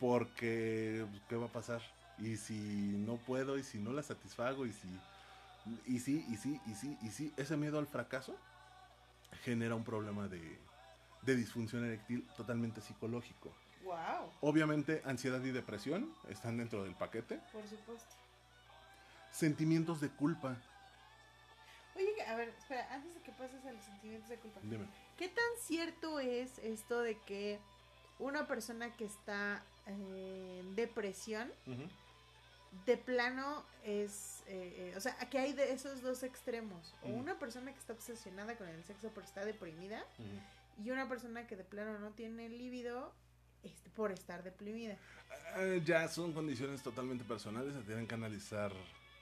Porque, 0.00 1.06
¿qué 1.28 1.36
va 1.36 1.46
a 1.46 1.52
pasar? 1.52 1.80
Y 2.18 2.36
si 2.36 2.54
no 2.54 3.16
puedo, 3.16 3.58
y 3.58 3.62
si 3.62 3.78
no 3.78 3.92
la 3.92 4.02
satisfago, 4.02 4.66
y 4.66 4.72
si, 4.72 4.88
y 5.86 5.98
sí, 5.98 6.24
y 6.28 6.36
sí, 6.36 6.60
y 6.66 6.74
sí, 6.74 6.98
y 7.02 7.08
sí, 7.10 7.32
ese 7.36 7.56
miedo 7.56 7.78
al 7.78 7.86
fracaso 7.86 8.36
genera 9.42 9.74
un 9.74 9.84
problema 9.84 10.28
de, 10.28 10.58
de 11.22 11.36
disfunción 11.36 11.84
eréctil 11.84 12.26
totalmente 12.36 12.80
psicológico. 12.80 13.52
Wow. 13.84 14.30
Obviamente, 14.40 15.02
ansiedad 15.04 15.42
y 15.44 15.50
depresión 15.50 16.12
están 16.28 16.56
dentro 16.56 16.82
del 16.82 16.94
paquete. 16.94 17.40
Por 17.52 17.66
supuesto. 17.68 18.14
Sentimientos 19.30 20.00
de 20.00 20.08
culpa. 20.08 20.56
Oye, 21.94 22.22
a 22.26 22.34
ver, 22.34 22.48
espera, 22.48 22.92
antes 22.92 23.14
de 23.14 23.20
que 23.20 23.32
pases 23.32 23.64
a 23.64 23.72
los 23.72 23.84
sentimientos 23.84 24.28
de 24.28 24.36
culpa. 24.36 24.60
Dime. 24.62 24.86
¿Qué 25.16 25.28
tan 25.28 25.44
cierto 25.62 26.20
es 26.20 26.58
esto 26.58 27.00
de 27.00 27.18
que 27.20 27.60
una 28.18 28.46
persona 28.46 28.94
que 28.96 29.04
está 29.04 29.62
en 29.86 30.74
depresión, 30.74 31.50
de 32.84 32.96
plano 32.96 33.64
es, 33.84 34.42
eh, 34.48 34.90
eh, 34.92 34.94
o 34.96 35.00
sea, 35.00 35.14
que 35.30 35.38
hay 35.38 35.52
de 35.52 35.72
esos 35.72 36.02
dos 36.02 36.22
extremos, 36.22 36.94
o 37.02 37.08
una 37.08 37.38
persona 37.38 37.72
que 37.72 37.78
está 37.78 37.92
obsesionada 37.94 38.56
con 38.56 38.68
el 38.68 38.82
sexo 38.84 39.10
porque 39.10 39.28
está 39.28 39.44
deprimida, 39.44 40.04
y 40.84 40.90
una 40.90 41.08
persona 41.08 41.46
que 41.46 41.56
de 41.56 41.64
plano 41.64 41.98
no 41.98 42.10
tiene 42.10 42.48
líbido 42.50 43.12
este, 43.62 43.88
por 43.90 44.12
estar 44.12 44.42
deprimida. 44.42 44.96
Ah, 45.54 45.76
ya 45.84 46.06
son 46.08 46.32
condiciones 46.32 46.82
totalmente 46.82 47.24
personales, 47.24 47.72
se 47.74 47.80
tienen 47.82 48.06
que 48.06 48.14
analizar 48.14 48.72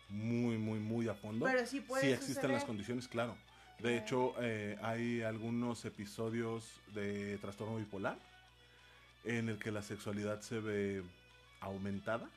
muy, 0.08 0.58
muy, 0.58 0.78
muy 0.80 1.08
a 1.08 1.14
fondo. 1.14 1.46
Pero 1.46 1.64
sí 1.66 1.80
puede 1.80 2.02
si 2.02 2.08
existen 2.12 2.34
suceder. 2.34 2.50
las 2.50 2.64
condiciones, 2.64 3.06
claro. 3.08 3.36
De 3.78 3.82
Claro. 3.82 3.96
hecho, 3.96 4.34
eh, 4.40 4.78
hay 4.82 5.22
algunos 5.22 5.84
episodios 5.84 6.80
de 6.94 7.38
trastorno 7.38 7.76
bipolar 7.76 8.18
en 9.24 9.48
el 9.48 9.58
que 9.58 9.70
la 9.72 9.82
sexualidad 9.82 10.40
se 10.40 10.60
ve 10.60 11.02
aumentada, 11.60 12.28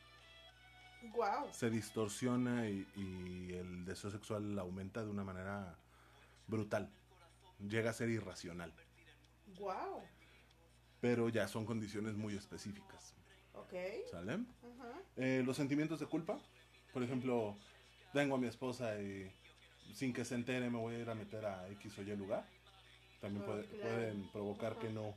Wow. 1.13 1.53
se 1.53 1.69
distorsiona 1.69 2.67
y, 2.69 2.85
y 2.95 3.53
el 3.53 3.85
deseo 3.85 4.09
sexual 4.09 4.57
aumenta 4.57 5.03
de 5.03 5.09
una 5.09 5.23
manera 5.23 5.75
brutal. 6.47 6.89
Llega 7.59 7.91
a 7.91 7.93
ser 7.93 8.09
irracional. 8.09 8.73
Wow. 9.59 10.01
Pero 10.99 11.29
ya 11.29 11.47
son 11.47 11.65
condiciones 11.65 12.15
muy 12.15 12.35
específicas. 12.35 13.13
Ok. 13.53 13.73
¿Sale? 14.11 14.39
Eh, 15.15 15.43
los 15.45 15.55
sentimientos 15.55 15.99
de 15.99 16.07
culpa. 16.07 16.39
Por 16.93 17.03
ejemplo, 17.03 17.57
tengo 18.13 18.35
a 18.35 18.38
mi 18.39 18.47
esposa 18.47 18.99
y 18.99 19.31
sin 19.93 20.13
que 20.13 20.25
se 20.25 20.35
entere 20.35 20.69
me 20.69 20.77
voy 20.77 20.95
a 20.95 20.99
ir 20.99 21.09
a 21.09 21.15
meter 21.15 21.45
a 21.45 21.69
X 21.69 21.97
o 21.99 22.01
Y 22.01 22.15
lugar. 22.15 22.45
También 23.21 23.43
Oh, 23.43 23.47
puede- 23.47 23.65
claro. 23.65 23.81
pueden 23.95 24.31
provocar 24.31 24.77
que 24.79 24.89
no 24.89 25.13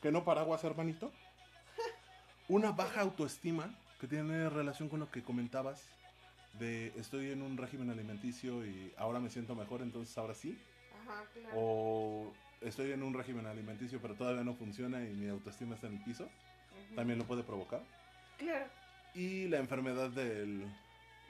que 0.00 0.10
no 0.10 0.24
paraguas, 0.24 0.64
hermanito. 0.64 1.12
Una 2.48 2.72
baja 2.72 3.02
autoestima 3.02 3.74
que 4.00 4.06
tiene 4.06 4.48
relación 4.48 4.88
con 4.88 5.00
lo 5.00 5.10
que 5.10 5.22
comentabas 5.22 5.86
de 6.58 6.88
estoy 6.98 7.30
en 7.30 7.42
un 7.42 7.56
régimen 7.56 7.90
alimenticio 7.90 8.66
y 8.66 8.92
ahora 8.96 9.20
me 9.20 9.30
siento 9.30 9.54
mejor, 9.54 9.82
entonces 9.82 10.16
ahora 10.18 10.34
sí. 10.34 10.58
Ajá, 11.02 11.24
claro. 11.32 11.54
O 11.54 12.32
estoy 12.60 12.92
en 12.92 13.02
un 13.02 13.14
régimen 13.14 13.46
alimenticio 13.46 14.00
pero 14.02 14.14
todavía 14.14 14.42
no 14.42 14.54
funciona 14.54 15.02
y 15.02 15.10
mi 15.14 15.28
autoestima 15.28 15.74
está 15.74 15.86
en 15.86 15.98
el 15.98 16.04
piso. 16.04 16.28
También 16.96 17.18
lo 17.18 17.24
puede 17.24 17.42
provocar. 17.42 17.82
Claro. 18.38 18.66
Y 19.14 19.48
la 19.48 19.58
enfermedad 19.58 20.10
del 20.10 20.64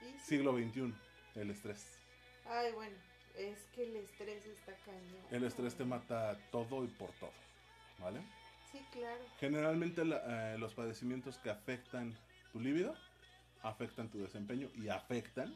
sí. 0.01 0.14
siglo 0.25 0.57
XXI, 0.57 0.95
el 1.35 1.51
estrés. 1.51 1.99
Ay, 2.47 2.73
bueno, 2.73 2.97
es 3.37 3.59
que 3.75 3.85
el 3.85 3.97
estrés 3.97 4.45
está 4.47 4.75
cañón. 4.85 5.23
El 5.31 5.45
estrés 5.45 5.75
te 5.75 5.85
mata 5.85 6.37
todo 6.51 6.85
y 6.85 6.89
por 6.89 7.11
todo, 7.12 7.33
¿vale? 7.99 8.21
Sí, 8.73 8.79
claro. 8.93 9.21
Generalmente 9.39 10.05
la- 10.05 10.55
eh, 10.55 10.59
los 10.59 10.75
padecimientos 10.75 11.39
que 11.39 11.51
afectan 11.51 12.16
tu 12.53 12.61
líbido, 12.61 12.95
afectan 13.62 14.09
tu 14.11 14.18
desempeño 14.23 14.71
y 14.75 14.89
afectan 14.89 15.55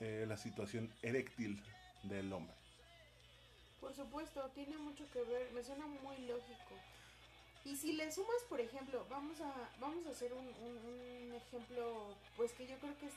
eh, 0.00 0.24
la 0.26 0.36
situación 0.36 0.90
eréctil 1.02 1.62
del 2.04 2.32
hombre. 2.32 2.54
Por 3.80 3.94
supuesto, 3.94 4.50
tiene 4.54 4.76
mucho 4.78 5.04
que 5.12 5.22
ver, 5.22 5.50
me 5.52 5.62
suena 5.62 5.86
muy 5.86 6.16
lógico. 6.26 6.74
Y 7.64 7.76
si 7.76 7.92
le 7.92 8.10
sumas, 8.10 8.42
por 8.48 8.60
ejemplo, 8.60 9.06
vamos 9.10 9.40
a, 9.42 9.52
vamos 9.78 10.06
a 10.06 10.10
hacer 10.10 10.32
un, 10.32 10.46
un- 10.46 11.26
un 11.28 11.34
ejemplo, 11.34 12.16
pues 12.36 12.52
que 12.52 12.66
yo 12.66 12.78
creo 12.78 12.96
que 12.98 13.06
es 13.06 13.12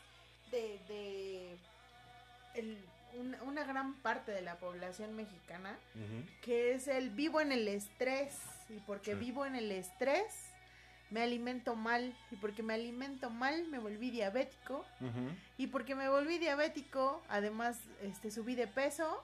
de, 0.51 0.79
de 0.93 1.57
el- 2.55 2.85
una, 3.17 3.41
una 3.43 3.63
gran 3.63 3.93
parte 4.01 4.31
de 4.31 4.41
la 4.41 4.57
población 4.57 5.15
mexicana, 5.15 5.77
que 6.41 6.73
es 6.73 6.87
el 6.87 7.09
vivo 7.09 7.41
en 7.41 7.51
el 7.51 7.67
estrés. 7.67 8.37
Y 8.69 8.79
porque 8.87 9.13
Sí. 9.13 9.19
vivo 9.19 9.45
en 9.45 9.55
el 9.55 9.71
estrés, 9.71 10.33
me 11.09 11.21
alimento 11.21 11.75
mal. 11.75 12.15
Y 12.31 12.35
porque 12.37 12.63
me 12.63 12.73
alimento 12.73 13.29
mal, 13.29 13.67
me 13.67 13.79
volví 13.79 14.09
diabético. 14.09 14.85
Y 15.57 15.67
porque 15.67 15.95
me 15.95 16.09
volví 16.09 16.37
diabético, 16.39 17.21
además 17.29 17.77
este 18.01 18.31
subí 18.31 18.55
de 18.55 18.67
peso. 18.67 19.23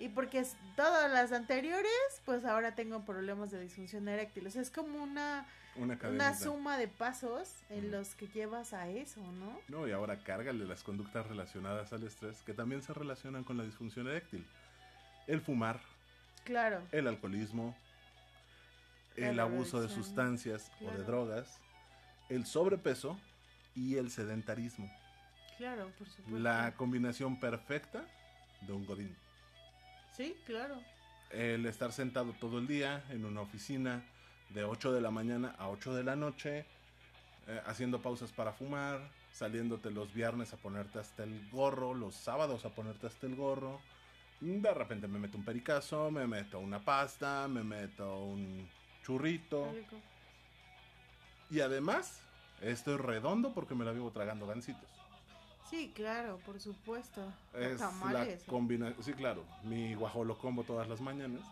Y 0.00 0.08
porque 0.10 0.44
todas 0.76 1.10
las 1.10 1.32
anteriores, 1.32 1.90
pues 2.24 2.44
ahora 2.44 2.74
tengo 2.76 3.04
problemas 3.04 3.50
de 3.50 3.60
disfunción 3.60 4.06
eréctil. 4.08 4.46
O 4.46 4.50
sea, 4.50 4.62
es 4.62 4.70
como 4.70 5.02
una, 5.02 5.44
Una 5.78 6.34
suma 6.34 6.76
de 6.76 6.88
pasos 6.88 7.54
en 7.70 7.90
los 7.90 8.14
que 8.14 8.26
llevas 8.28 8.72
a 8.72 8.88
eso, 8.88 9.20
¿no? 9.32 9.60
No, 9.68 9.86
y 9.86 9.92
ahora 9.92 10.22
cárgale 10.24 10.64
las 10.66 10.82
conductas 10.82 11.26
relacionadas 11.26 11.92
al 11.92 12.02
estrés 12.02 12.42
que 12.42 12.52
también 12.52 12.82
se 12.82 12.92
relacionan 12.92 13.44
con 13.44 13.56
la 13.56 13.64
disfunción 13.64 14.08
eréctil. 14.08 14.44
El 15.26 15.40
fumar, 15.40 15.80
Claro. 16.44 16.82
el 16.92 17.06
alcoholismo, 17.06 17.76
La 19.16 19.30
el 19.30 19.40
abuso 19.40 19.80
de 19.80 19.88
sustancias 19.88 20.70
o 20.80 20.90
de 20.90 21.04
drogas, 21.04 21.60
el 22.28 22.46
sobrepeso 22.46 23.18
y 23.74 23.96
el 23.96 24.10
sedentarismo. 24.10 24.90
Claro, 25.58 25.90
por 25.98 26.08
supuesto. 26.08 26.38
La 26.38 26.74
combinación 26.76 27.38
perfecta 27.38 28.04
de 28.62 28.72
un 28.72 28.86
godín. 28.86 29.14
Sí, 30.16 30.36
claro. 30.46 30.80
El 31.30 31.66
estar 31.66 31.92
sentado 31.92 32.32
todo 32.32 32.58
el 32.58 32.66
día 32.66 33.04
en 33.10 33.24
una 33.24 33.40
oficina 33.42 34.02
de 34.50 34.64
8 34.64 34.92
de 34.92 35.00
la 35.00 35.10
mañana 35.10 35.54
a 35.58 35.68
8 35.68 35.94
de 35.94 36.04
la 36.04 36.16
noche, 36.16 36.64
eh, 37.46 37.60
haciendo 37.66 38.00
pausas 38.00 38.32
para 38.32 38.52
fumar, 38.52 39.00
saliéndote 39.32 39.90
los 39.90 40.12
viernes 40.12 40.52
a 40.52 40.56
ponerte 40.56 40.98
hasta 40.98 41.24
el 41.24 41.48
gorro, 41.50 41.94
los 41.94 42.14
sábados 42.14 42.64
a 42.64 42.70
ponerte 42.70 43.06
hasta 43.06 43.26
el 43.26 43.36
gorro. 43.36 43.80
De 44.40 44.72
repente 44.72 45.08
me 45.08 45.18
meto 45.18 45.36
un 45.36 45.44
pericazo, 45.44 46.10
me 46.10 46.26
meto 46.26 46.58
una 46.60 46.78
pasta, 46.78 47.48
me 47.48 47.62
meto 47.62 48.22
un 48.24 48.68
churrito. 49.02 49.70
Rico. 49.72 49.96
Y 51.50 51.60
además, 51.60 52.20
estoy 52.60 52.96
redondo 52.98 53.52
porque 53.54 53.74
me 53.74 53.84
la 53.84 53.92
vivo 53.92 54.10
tragando 54.10 54.46
gancitos. 54.46 54.88
Sí, 55.68 55.92
claro, 55.94 56.38
por 56.46 56.60
supuesto. 56.60 57.20
Es 57.52 57.72
la 57.80 57.88
tamales. 57.88 58.42
o- 58.46 58.50
combinación. 58.50 59.02
Sí, 59.02 59.12
claro. 59.12 59.44
Mi 59.64 59.94
guajolo 59.94 60.38
combo 60.38 60.62
todas 60.64 60.88
las 60.88 61.00
mañanas. 61.00 61.42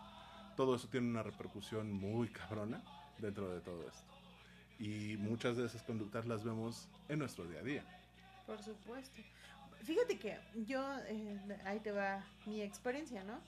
Todo 0.57 0.75
eso 0.75 0.87
tiene 0.89 1.07
una 1.07 1.21
repercusión 1.21 1.93
muy 1.93 2.29
cabrona 2.29 2.81
dentro 3.19 3.47
de 3.53 3.61
todo 3.61 3.87
esto. 3.87 4.03
Y 4.79 5.15
muchas 5.17 5.55
de 5.55 5.67
esas 5.67 5.83
conductas 5.83 6.25
las 6.25 6.43
vemos 6.43 6.89
en 7.07 7.19
nuestro 7.19 7.45
día 7.45 7.59
a 7.59 7.63
día. 7.63 7.83
Por 8.47 8.61
supuesto. 8.63 9.21
Fíjate 9.83 10.17
que 10.17 10.37
yo, 10.65 10.83
eh, 11.07 11.39
ahí 11.63 11.79
te 11.79 11.91
va 11.91 12.25
mi 12.47 12.61
experiencia, 12.61 13.23
¿no? 13.23 13.39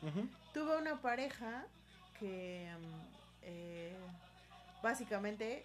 Tuve 0.54 0.78
una 0.78 1.02
pareja 1.02 1.66
que 2.20 2.70
mm, 2.80 3.44
eh, 3.44 3.96
básicamente 4.84 5.64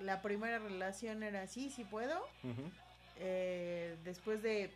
la 0.00 0.22
primera 0.22 0.60
relación 0.60 1.24
era 1.24 1.48
sí, 1.48 1.70
sí 1.70 1.84
puedo. 1.84 2.24
Eh, 3.18 3.96
después 4.04 4.42
de, 4.42 4.70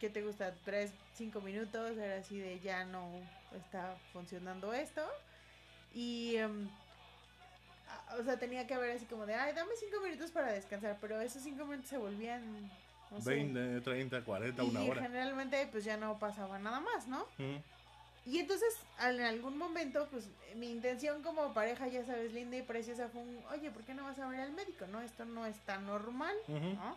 ¿qué 0.00 0.10
te 0.10 0.22
gusta? 0.22 0.54
Tres, 0.64 0.92
cinco 1.14 1.40
minutos, 1.40 1.96
era 1.96 2.18
así 2.18 2.38
de 2.38 2.60
ya 2.60 2.84
no 2.84 3.08
está 3.54 3.96
funcionando 4.12 4.74
esto. 4.74 5.02
Y, 5.96 6.36
em, 6.36 6.68
o 8.18 8.22
sea, 8.22 8.38
tenía 8.38 8.66
que 8.66 8.74
haber 8.74 8.94
así 8.94 9.06
como 9.06 9.24
de, 9.24 9.34
ay, 9.34 9.54
dame 9.54 9.70
cinco 9.80 9.98
minutos 10.02 10.30
para 10.30 10.52
descansar, 10.52 10.98
pero 11.00 11.18
esos 11.22 11.42
cinco 11.42 11.64
minutos 11.64 11.88
se 11.88 11.96
volvían, 11.96 12.70
no 13.10 13.18
sé. 13.22 13.30
20, 13.30 13.80
30, 13.80 14.22
40, 14.22 14.62
una 14.62 14.84
y 14.84 14.90
hora. 14.90 15.00
generalmente 15.00 15.66
pues 15.72 15.84
ya 15.84 15.96
no 15.96 16.18
pasaba 16.18 16.58
nada 16.58 16.80
más, 16.80 17.06
¿no? 17.08 17.26
Y 18.26 18.40
entonces 18.40 18.76
en 19.00 19.22
algún 19.22 19.56
momento 19.56 20.06
pues 20.10 20.28
mi 20.56 20.70
intención 20.70 21.22
como 21.22 21.54
pareja, 21.54 21.88
ya 21.88 22.04
sabes, 22.04 22.30
linda 22.34 22.58
y 22.58 22.62
preciosa 22.62 23.08
fue 23.08 23.22
un, 23.22 23.40
oye, 23.52 23.70
¿por 23.70 23.82
qué 23.84 23.94
no 23.94 24.04
vas 24.04 24.18
a 24.18 24.28
ver 24.28 24.40
al 24.40 24.52
médico? 24.52 24.86
No, 24.88 25.00
esto 25.00 25.24
no 25.24 25.46
está 25.46 25.78
normal. 25.78 26.36
¿no? 26.46 26.94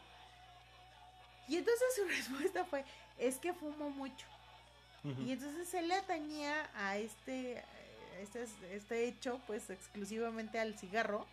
Y 1.48 1.56
entonces 1.56 1.88
su 1.96 2.06
respuesta 2.06 2.66
fue, 2.66 2.84
es 3.18 3.38
que 3.38 3.54
fumo 3.54 3.90
mucho. 3.92 4.26
Y 5.26 5.32
entonces 5.32 5.70
se 5.70 5.82
le 5.82 5.94
atañía 5.94 6.70
a 6.76 6.98
este, 6.98 7.64
este, 8.20 8.46
este 8.72 9.08
hecho, 9.08 9.40
pues 9.48 9.70
exclusivamente 9.70 10.60
al 10.60 10.78
cigarro, 10.78 11.26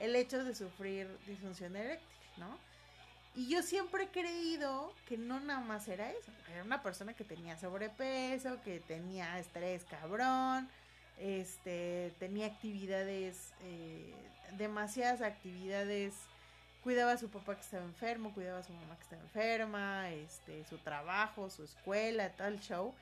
el 0.00 0.16
hecho 0.16 0.42
de 0.44 0.54
sufrir 0.54 1.08
disfunción 1.26 1.76
eréctil, 1.76 2.08
¿no? 2.38 2.58
Y 3.36 3.48
yo 3.48 3.62
siempre 3.62 4.04
he 4.04 4.08
creído 4.08 4.92
que 5.06 5.18
no 5.18 5.40
nada 5.40 5.60
más 5.60 5.88
era 5.88 6.10
eso, 6.10 6.30
era 6.52 6.62
una 6.62 6.82
persona 6.82 7.14
que 7.14 7.24
tenía 7.24 7.58
sobrepeso, 7.58 8.62
que 8.62 8.78
tenía 8.78 9.38
estrés 9.40 9.84
cabrón, 9.84 10.68
este, 11.18 12.12
tenía 12.20 12.46
actividades, 12.46 13.52
eh, 13.62 14.14
demasiadas 14.56 15.20
actividades, 15.20 16.14
cuidaba 16.84 17.12
a 17.12 17.16
su 17.16 17.30
papá 17.30 17.54
que 17.54 17.62
estaba 17.62 17.82
enfermo, 17.82 18.34
cuidaba 18.34 18.58
a 18.58 18.62
su 18.62 18.74
mamá 18.74 18.94
que 18.96 19.02
estaba 19.04 19.22
enferma, 19.22 20.10
este, 20.10 20.64
su 20.66 20.76
trabajo, 20.76 21.48
su 21.48 21.64
escuela, 21.64 22.30
tal 22.36 22.60
show. 22.60 22.94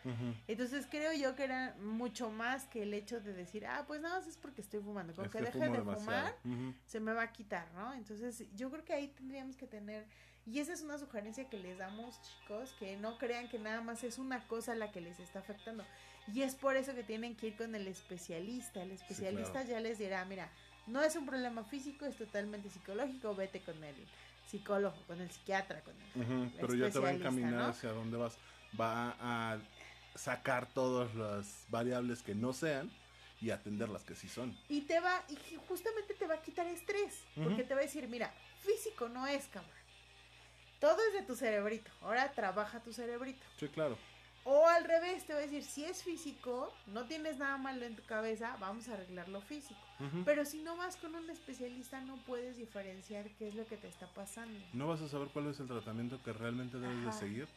Entonces 0.46 0.86
creo 0.88 1.12
yo 1.12 1.34
que 1.34 1.42
era 1.42 1.74
mucho 1.80 2.30
más 2.30 2.64
que 2.66 2.84
el 2.84 2.94
hecho 2.94 3.20
de 3.20 3.32
decir, 3.32 3.66
ah, 3.66 3.84
pues 3.86 4.00
nada 4.00 4.20
más 4.20 4.28
es 4.28 4.36
porque 4.36 4.60
estoy 4.60 4.80
fumando. 4.80 5.12
Con 5.14 5.24
Es 5.24 5.32
que 5.32 5.38
que 5.38 5.44
deje 5.46 5.58
de 5.58 5.70
demasiado. 5.70 5.98
fumar, 5.98 6.74
se 6.86 7.00
me 7.00 7.12
va 7.12 7.22
a 7.22 7.32
quitar, 7.32 7.66
¿no? 7.74 7.92
Entonces 7.92 8.44
yo 8.54 8.70
creo 8.70 8.84
que 8.84 8.92
ahí 8.94 9.08
tendríamos 9.08 9.56
que 9.56 9.66
tener, 9.66 10.06
y 10.46 10.60
esa 10.60 10.72
es 10.72 10.82
una 10.82 10.96
sugerencia 10.96 11.48
que 11.48 11.58
les 11.58 11.76
damos 11.76 12.20
chicos, 12.22 12.72
que 12.78 12.96
no 12.96 13.18
crean 13.18 13.48
que 13.48 13.58
nada 13.58 13.80
más 13.80 14.04
es 14.04 14.18
una 14.18 14.46
cosa 14.46 14.76
la 14.76 14.92
que 14.92 15.00
les 15.00 15.18
está 15.18 15.40
afectando. 15.40 15.84
Y 16.32 16.42
es 16.42 16.54
por 16.54 16.76
eso 16.76 16.94
que 16.94 17.02
tienen 17.02 17.34
que 17.34 17.48
ir 17.48 17.56
con 17.56 17.74
el 17.74 17.88
especialista. 17.88 18.80
El 18.80 18.92
especialista 18.92 19.64
claro. 19.64 19.68
ya 19.68 19.80
les 19.80 19.98
dirá, 19.98 20.24
mira, 20.24 20.48
no 20.86 21.02
es 21.02 21.16
un 21.16 21.26
problema 21.26 21.64
físico, 21.64 22.04
es 22.06 22.16
totalmente 22.16 22.70
psicológico, 22.70 23.34
vete 23.34 23.60
con 23.60 23.82
el 23.84 23.94
psicólogo, 24.46 24.96
con 25.06 25.20
el 25.20 25.30
psiquiatra, 25.30 25.80
con 25.82 25.94
el... 25.94 26.22
El 26.42 26.50
Pero 26.60 26.74
ya 26.74 26.90
te 26.90 26.98
va 26.98 27.08
a 27.08 27.12
encaminar 27.12 27.52
¿no? 27.54 27.64
hacia 27.66 27.90
dónde 27.92 28.16
vas. 28.16 28.36
Va 28.78 29.16
a 29.20 29.58
sacar 30.14 30.66
todas 30.66 31.14
las 31.14 31.64
variables 31.68 32.22
que 32.22 32.34
no 32.34 32.52
sean 32.52 32.90
y 33.40 33.50
atender 33.50 33.88
las 33.88 34.04
que 34.04 34.14
sí 34.14 34.28
son. 34.28 34.56
Y 34.68 34.82
te 34.82 35.00
va, 35.00 35.24
y 35.28 35.36
ju- 35.36 35.58
justamente 35.68 36.14
te 36.14 36.26
va 36.26 36.34
a 36.34 36.42
quitar 36.42 36.66
estrés, 36.66 37.20
porque 37.34 37.64
te 37.64 37.74
va 37.74 37.80
a 37.80 37.84
decir, 37.84 38.06
mira, 38.08 38.32
físico 38.60 39.08
no 39.08 39.26
es, 39.26 39.46
cabrón. 39.46 39.72
Todo 40.80 40.96
es 41.08 41.14
de 41.14 41.22
tu 41.22 41.36
cerebrito, 41.36 41.90
ahora 42.00 42.30
trabaja 42.32 42.80
tu 42.80 42.92
cerebrito. 42.92 43.44
Sí, 43.58 43.68
claro. 43.68 43.96
O 44.44 44.66
al 44.66 44.84
revés, 44.84 45.24
te 45.24 45.32
va 45.34 45.38
a 45.38 45.42
decir, 45.42 45.62
si 45.62 45.84
es 45.84 46.02
físico, 46.02 46.72
no 46.88 47.04
tienes 47.06 47.38
nada 47.38 47.58
malo 47.58 47.84
en 47.84 47.94
tu 47.94 48.02
cabeza, 48.02 48.56
vamos 48.58 48.88
a 48.88 48.94
arreglar 48.94 49.28
lo 49.28 49.40
físico. 49.40 49.78
Pero 50.24 50.44
si 50.44 50.58
no 50.62 50.76
vas 50.76 50.96
con 50.96 51.14
un 51.14 51.30
especialista, 51.30 52.00
no 52.00 52.16
puedes 52.24 52.56
diferenciar 52.56 53.30
qué 53.38 53.46
es 53.46 53.54
lo 53.54 53.64
que 53.66 53.76
te 53.76 53.86
está 53.86 54.08
pasando. 54.08 54.58
No 54.72 54.88
vas 54.88 55.00
a 55.00 55.08
saber 55.08 55.28
cuál 55.28 55.46
es 55.48 55.60
el 55.60 55.68
tratamiento 55.68 56.20
que 56.24 56.32
realmente 56.32 56.78
debes 56.80 57.04
de 57.04 57.12
seguir 57.12 57.48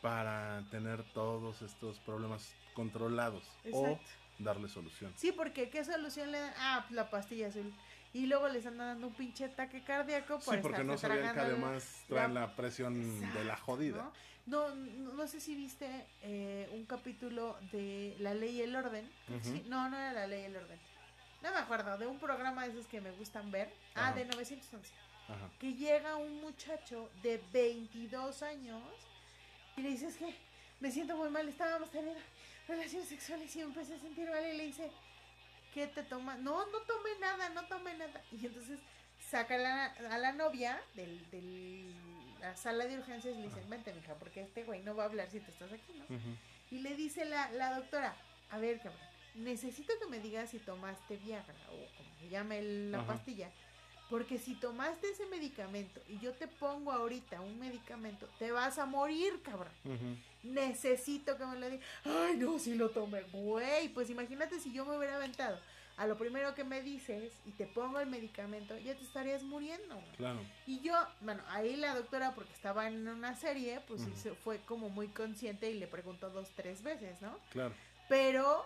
para 0.00 0.64
tener 0.70 1.02
todos 1.12 1.60
estos 1.60 1.98
problemas 2.00 2.54
controlados 2.72 3.44
Exacto. 3.64 3.78
o 3.78 4.42
darle 4.42 4.68
solución. 4.70 5.12
Sí, 5.16 5.32
porque 5.32 5.68
¿qué 5.68 5.84
solución 5.84 6.32
le 6.32 6.40
dan? 6.40 6.54
Ah, 6.56 6.84
pues 6.88 6.92
la 6.96 7.10
pastilla 7.10 7.48
azul. 7.48 7.70
Y 8.14 8.24
luego 8.26 8.48
les 8.48 8.64
andan 8.64 8.88
dando 8.94 9.08
un 9.08 9.14
pinche 9.14 9.44
ataque 9.44 9.84
cardíaco 9.84 10.40
por 10.40 10.54
Sí, 10.56 10.60
porque 10.62 10.82
no 10.84 10.96
sabían 10.96 11.34
que 11.34 11.40
además 11.40 12.04
traen 12.08 12.32
la- 12.34 12.40
la 12.46 12.56
presión 12.56 13.20
de 13.34 13.44
la 13.44 13.56
jodida. 13.58 13.98
¿no? 14.04 14.12
No, 14.46 14.74
no, 14.74 15.12
no 15.12 15.26
sé 15.28 15.40
si 15.40 15.54
viste 15.54 15.88
eh, 16.22 16.68
un 16.72 16.84
capítulo 16.86 17.56
de 17.72 18.16
La 18.20 18.34
Ley 18.34 18.56
y 18.56 18.62
el 18.62 18.74
Orden. 18.74 19.08
Sí, 19.42 19.64
no, 19.68 19.88
no 19.88 19.96
era 19.96 20.12
La 20.12 20.26
Ley 20.26 20.42
y 20.42 20.44
el 20.46 20.56
Orden. 20.56 20.78
No 21.42 21.50
me 21.52 21.58
acuerdo, 21.58 21.96
de 21.98 22.06
un 22.06 22.18
programa 22.18 22.64
de 22.66 22.72
esos 22.72 22.86
que 22.86 23.00
me 23.00 23.10
gustan 23.12 23.50
ver. 23.50 23.72
Ah, 23.94 24.12
de 24.12 24.24
911. 24.24 24.92
Ajá. 25.28 25.50
Que 25.60 25.74
llega 25.74 26.16
un 26.16 26.40
muchacho 26.40 27.08
de 27.22 27.40
22 27.52 28.42
años 28.42 28.82
y 29.76 29.82
le 29.82 29.90
dice, 29.90 30.08
es 30.08 30.16
que 30.16 30.34
me 30.80 30.90
siento 30.90 31.16
muy 31.16 31.30
mal, 31.30 31.48
estábamos 31.48 31.90
teniendo 31.90 32.18
relaciones 32.66 33.08
sexuales 33.08 33.54
y 33.54 33.58
me 33.60 33.64
empecé 33.66 33.94
a 33.94 33.98
sentir 34.00 34.28
mal 34.28 34.44
y 34.52 34.56
le 34.56 34.66
dice, 34.66 34.90
¿qué 35.72 35.86
te 35.86 36.02
toma? 36.02 36.34
No, 36.36 36.66
no 36.66 36.78
tomé 36.80 37.10
nada, 37.20 37.48
no 37.50 37.64
tomé 37.66 37.94
nada. 37.96 38.20
Y 38.32 38.44
entonces 38.46 38.80
saca 39.30 39.54
a 39.54 39.58
la, 39.58 39.84
a 40.10 40.18
la 40.18 40.32
novia 40.32 40.82
del, 40.94 41.30
del- 41.30 41.94
la 42.40 42.56
sala 42.56 42.86
de 42.86 42.98
urgencias 42.98 43.34
y 43.36 43.40
le 43.40 43.48
dicen, 43.48 43.68
vente, 43.68 43.92
mija, 43.92 44.14
porque 44.14 44.40
este 44.42 44.64
güey 44.64 44.82
no 44.82 44.94
va 44.94 45.04
a 45.04 45.06
hablar 45.06 45.30
si 45.30 45.40
tú 45.40 45.50
estás 45.50 45.72
aquí, 45.72 45.92
¿no? 45.94 46.04
Y 46.70 46.80
le 46.80 46.94
dice 46.96 47.24
la, 47.24 47.50
la 47.52 47.74
doctora, 47.76 48.14
a 48.50 48.58
ver, 48.58 48.78
cabrón, 48.78 49.00
necesito 49.34 49.92
que 50.00 50.06
me 50.06 50.18
digas 50.20 50.50
si 50.50 50.58
tomaste 50.58 51.16
Viagra 51.18 51.54
o 51.72 51.96
como 51.96 52.14
se 52.20 52.28
llame 52.28 52.58
el- 52.58 52.92
la 52.92 52.98
Ajá. 52.98 53.06
pastilla. 53.08 53.50
Porque 54.08 54.38
si 54.38 54.54
tomaste 54.54 55.08
ese 55.10 55.24
medicamento 55.26 56.00
y 56.08 56.18
yo 56.18 56.32
te 56.32 56.48
pongo 56.48 56.90
ahorita 56.90 57.40
un 57.40 57.60
medicamento, 57.60 58.28
te 58.40 58.50
vas 58.50 58.76
a 58.78 58.84
morir, 58.86 59.40
cabrón. 59.42 59.72
Necesito 60.42 61.36
que 61.36 61.46
me 61.46 61.56
lo 61.58 61.70
digas. 61.70 61.86
Ay, 62.04 62.36
no, 62.36 62.58
si 62.58 62.74
lo 62.74 62.90
tomé, 62.90 63.22
güey. 63.32 63.88
Pues 63.90 64.10
imagínate 64.10 64.58
si 64.58 64.72
yo 64.72 64.84
me 64.84 64.96
hubiera 64.96 65.16
aventado 65.16 65.58
a 66.00 66.06
lo 66.06 66.16
primero 66.16 66.54
que 66.54 66.64
me 66.64 66.80
dices 66.80 67.30
y 67.44 67.50
te 67.50 67.66
pongo 67.66 68.00
el 68.00 68.08
medicamento, 68.08 68.74
ya 68.78 68.94
te 68.96 69.04
estarías 69.04 69.42
muriendo. 69.42 70.02
Claro. 70.16 70.40
Y 70.66 70.80
yo, 70.80 70.94
bueno, 71.20 71.42
ahí 71.48 71.76
la 71.76 71.94
doctora, 71.94 72.34
porque 72.34 72.54
estaba 72.54 72.88
en 72.88 73.06
una 73.06 73.34
serie, 73.36 73.80
pues 73.86 74.00
se 74.14 74.32
fue 74.34 74.60
como 74.64 74.88
muy 74.88 75.08
consciente 75.08 75.70
y 75.70 75.78
le 75.78 75.86
preguntó 75.86 76.30
dos, 76.30 76.48
tres 76.56 76.82
veces, 76.82 77.20
¿no? 77.20 77.38
Claro. 77.50 77.74
Pero 78.08 78.64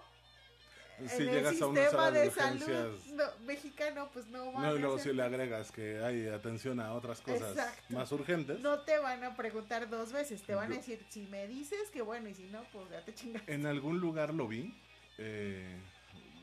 Si 1.09 1.23
en 1.23 1.29
el 1.29 1.35
llegas 1.35 1.61
a 1.61 1.67
una 1.67 1.81
sistema 1.81 2.05
sala 2.05 2.11
de, 2.13 2.25
de, 2.25 2.31
salud 2.31 2.99
no, 3.15 3.25
mexicano, 3.47 4.09
pues 4.13 4.29
no 4.29 4.53
van 4.53 4.63
No, 4.63 4.75
y 4.75 4.79
a 4.79 4.81
luego 4.81 4.99
si 5.01 5.13
le 5.13 5.23
agregas 5.25 5.73
que 5.73 5.99
hay 6.05 6.29
atención 6.29 6.79
a 6.79 6.93
otras 6.93 7.21
cosas 7.21 7.51
Exacto. 7.51 7.83
más 7.89 8.13
urgentes. 8.13 8.61
No 8.61 8.79
te 8.83 8.97
van 9.01 9.25
a 9.25 9.35
preguntar 9.35 9.91
dos 9.91 10.13
veces, 10.13 10.41
te 10.43 10.55
van 10.55 10.73
a 10.73 10.77
decir, 10.77 11.05
si 11.09 11.23
me 11.27 11.49
dices 11.49 11.91
que 11.93 12.01
bueno, 12.01 12.29
y 12.29 12.35
si 12.35 12.45
no, 12.45 12.63
pues 12.73 12.89
ya 12.91 13.05
te 13.05 13.13
chingas. 13.13 13.43
En 13.49 13.67
algún 13.67 13.99
lugar 13.99 14.33
lo 14.33 14.47
vi. 14.47 14.73
eh, 15.19 15.77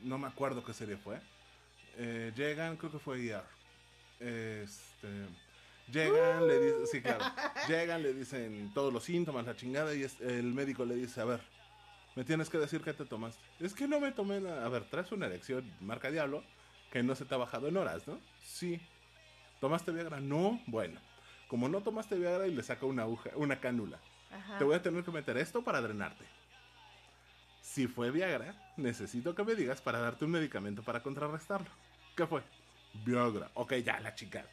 no 0.02 0.18
me 0.18 0.26
acuerdo 0.28 0.64
qué 0.64 0.72
serie 0.72 0.96
fue. 0.96 1.20
Eh, 1.96 2.32
llegan, 2.36 2.76
creo 2.76 2.90
que 2.92 2.98
fue 2.98 3.20
ER. 3.26 3.42
Este, 4.20 5.08
llegan, 5.90 6.46
le 6.46 6.58
dicen, 6.60 6.86
sí, 6.86 7.02
claro. 7.02 7.24
Llegan, 7.68 8.02
le 8.02 8.14
dicen 8.14 8.70
todos 8.74 8.92
los 8.92 9.04
síntomas, 9.04 9.44
la 9.46 9.56
chingada, 9.56 9.94
y 9.94 10.02
es- 10.02 10.20
el 10.20 10.52
médico 10.54 10.84
le 10.84 10.94
dice, 10.94 11.20
a 11.20 11.24
ver, 11.24 11.40
me 12.14 12.24
tienes 12.24 12.48
que 12.48 12.58
decir 12.58 12.82
qué 12.82 12.92
te 12.92 13.04
tomaste. 13.04 13.40
Es 13.60 13.74
que 13.74 13.88
no 13.88 14.00
me 14.00 14.12
tomé 14.12 14.40
nada. 14.40 14.64
A 14.64 14.68
ver, 14.68 14.84
traes 14.84 15.10
una 15.12 15.26
erección, 15.26 15.70
marca 15.80 16.10
diablo, 16.10 16.44
que 16.92 17.02
no 17.02 17.14
se 17.14 17.24
te 17.24 17.34
ha 17.34 17.38
bajado 17.38 17.68
en 17.68 17.76
horas, 17.76 18.06
¿no? 18.06 18.18
Sí. 18.44 18.80
¿Tomaste 19.60 19.92
Viagra? 19.92 20.20
No. 20.20 20.60
Bueno, 20.66 21.00
como 21.48 21.68
no 21.68 21.80
tomaste 21.82 22.16
Viagra 22.16 22.46
y 22.46 22.54
le 22.54 22.62
saca 22.62 22.84
una 22.86 23.02
aguja, 23.02 23.30
una 23.36 23.60
cánula. 23.60 23.98
Ajá. 24.30 24.58
Te 24.58 24.64
voy 24.64 24.74
a 24.74 24.82
tener 24.82 25.04
que 25.04 25.10
meter 25.10 25.36
esto 25.36 25.62
para 25.62 25.80
drenarte. 25.80 26.24
Si 27.62 27.86
fue 27.86 28.10
Viagra, 28.10 28.54
necesito 28.76 29.34
que 29.34 29.44
me 29.44 29.54
digas 29.54 29.80
para 29.80 29.98
darte 29.98 30.24
un 30.24 30.30
medicamento 30.32 30.82
para 30.82 31.02
contrarrestarlo. 31.02 31.70
¿Qué 32.16 32.26
fue? 32.26 32.42
Viagra. 33.04 33.50
Ok, 33.54 33.74
ya, 33.76 34.00
la 34.00 34.14
chica. 34.14 34.44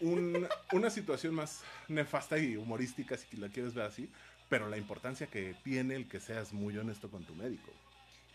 Un- 0.00 0.48
una 0.72 0.90
situación 0.90 1.34
más 1.34 1.62
nefasta 1.88 2.38
y 2.38 2.56
humorística, 2.56 3.16
si 3.16 3.36
la 3.36 3.48
quieres 3.48 3.74
ver 3.74 3.86
así, 3.86 4.10
pero 4.48 4.68
la 4.68 4.76
importancia 4.76 5.26
que 5.26 5.54
tiene 5.62 5.94
el 5.94 6.08
que 6.08 6.20
seas 6.20 6.52
muy 6.52 6.76
honesto 6.76 7.10
con 7.10 7.24
tu 7.24 7.34
médico. 7.34 7.70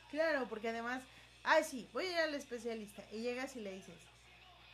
Claro, 0.10 0.48
porque 0.48 0.70
además, 0.70 1.04
ay, 1.44 1.64
sí, 1.64 1.90
voy 1.92 2.06
a 2.06 2.12
ir 2.12 2.18
al 2.20 2.36
especialista. 2.36 3.04
Y 3.12 3.22
llegas 3.22 3.56
y 3.56 3.60
le 3.62 3.74
dices, 3.74 3.96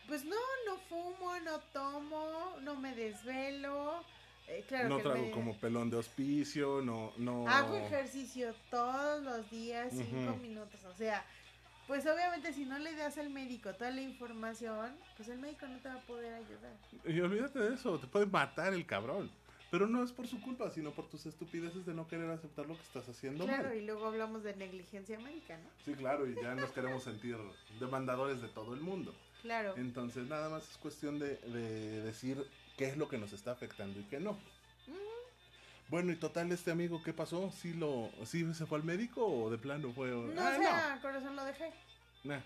pues 0.08 0.24
no, 0.24 0.36
no 0.68 0.78
fumo, 0.90 1.40
no 1.40 1.60
tomo, 1.74 2.56
no 2.62 2.76
me 2.76 2.94
desvelo. 2.94 4.04
Eh, 4.48 4.64
claro 4.68 4.90
no 4.90 4.98
que 4.98 5.04
trago 5.04 5.32
como 5.32 5.58
pelón 5.58 5.90
de 5.90 5.98
hospicio, 5.98 6.82
no, 6.82 7.14
no. 7.18 7.48
Hago 7.48 7.78
ejercicio 7.78 8.54
todos 8.70 9.24
los 9.24 9.50
días, 9.50 9.92
cinco 9.92 10.36
minutos. 10.42 10.84
O 10.86 10.94
sea, 10.94 11.26
pues 11.88 12.06
obviamente 12.06 12.54
si 12.54 12.66
no 12.66 12.78
le 12.78 12.94
das 12.96 13.18
al 13.18 13.30
médico 13.30 13.74
toda 13.74 13.92
la 13.92 14.02
información, 14.02 14.92
pues 15.18 15.30
el 15.30 15.40
médico 15.40 15.68
no 15.68 15.78
te 15.80 15.90
va 15.90 15.96
a 15.96 16.02
poder 16.02 16.34
ayudar. 16.34 16.74
Y 17.06 17.20
olvídate 17.22 17.60
de 17.60 17.74
eso, 17.76 17.98
te 18.00 18.08
puede 18.08 18.26
matar 18.26 18.74
el 18.74 18.86
cabrón. 18.86 19.32
Pero 19.72 19.88
no 19.88 20.04
es 20.04 20.12
por 20.12 20.28
su 20.28 20.40
culpa, 20.40 20.70
sino 20.70 20.92
por 20.92 21.10
tus 21.10 21.26
estupideces 21.26 21.84
de 21.84 21.96
no 21.96 22.08
querer 22.08 22.30
aceptar 22.30 22.68
lo 22.68 22.76
que 22.76 22.84
estás 22.84 23.10
haciendo 23.10 23.46
Claro, 23.46 23.70
mal. 23.70 23.78
y 23.78 23.82
luego 23.84 24.06
hablamos 24.06 24.44
de 24.44 24.56
negligencia 24.56 25.18
médica, 25.20 25.58
¿no? 25.58 25.68
Sí, 25.84 25.94
claro, 25.96 26.28
y 26.28 26.36
ya 26.36 26.54
nos 26.54 26.70
queremos 26.72 27.04
sentir 27.04 27.38
demandadores 27.80 28.40
de 28.40 28.50
todo 28.50 28.76
el 28.76 28.82
mundo. 28.82 29.16
Claro. 29.42 29.74
Entonces, 29.76 30.28
nada 30.30 30.48
más 30.50 30.70
es 30.70 30.78
cuestión 30.78 31.18
de, 31.18 31.38
de 31.38 32.02
decir 32.04 32.38
qué 32.78 32.86
es 32.86 32.98
lo 32.98 33.08
que 33.08 33.18
nos 33.18 33.34
está 33.34 33.52
afectando 33.52 34.00
y 34.00 34.04
qué 34.04 34.20
no. 34.20 34.38
Bueno, 35.90 36.12
y 36.12 36.16
total, 36.16 36.52
este 36.52 36.72
amigo, 36.72 37.04
¿qué 37.04 37.14
pasó? 37.14 37.52
¿Sí, 37.52 37.74
lo, 37.74 38.10
¿Sí 38.26 38.52
se 38.54 38.66
fue 38.66 38.80
al 38.80 38.84
médico 38.84 39.26
o 39.28 39.50
de 39.52 39.58
plano 39.58 39.92
fue? 39.94 40.08
No 40.10 40.42
ah, 40.42 40.56
sea, 40.58 41.00
corazón 41.02 41.36
lo 41.36 41.44
dejé. 41.46 41.72
no. 42.24 42.34
Nah, 42.36 42.42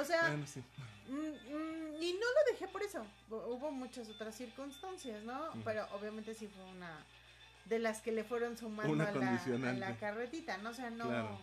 O 0.00 0.04
sea, 0.04 0.28
bueno, 0.28 0.46
sí. 0.46 0.60
Mm, 1.08 1.14
mm, 1.18 2.02
y 2.02 2.12
no 2.14 2.18
lo 2.26 2.52
dejé 2.52 2.66
por 2.66 2.82
eso. 2.82 3.04
Hu- 3.30 3.44
Hubo 3.54 3.70
muchas 3.70 4.08
otras 4.08 4.34
circunstancias, 4.34 5.22
¿no? 5.22 5.50
Pero 5.64 5.86
obviamente 5.92 6.34
sí 6.34 6.48
fue 6.48 6.64
una 6.64 6.90
de 7.66 7.78
las 7.78 8.00
que 8.00 8.10
le 8.10 8.24
fueron 8.24 8.56
sumando 8.56 8.92
a 9.04 9.12
la, 9.12 9.70
a 9.70 9.72
la 9.74 9.96
carretita, 9.98 10.56
¿no? 10.58 10.70
O 10.70 10.74
sea, 10.74 10.90
no, 10.90 11.06
Claro. 11.08 11.38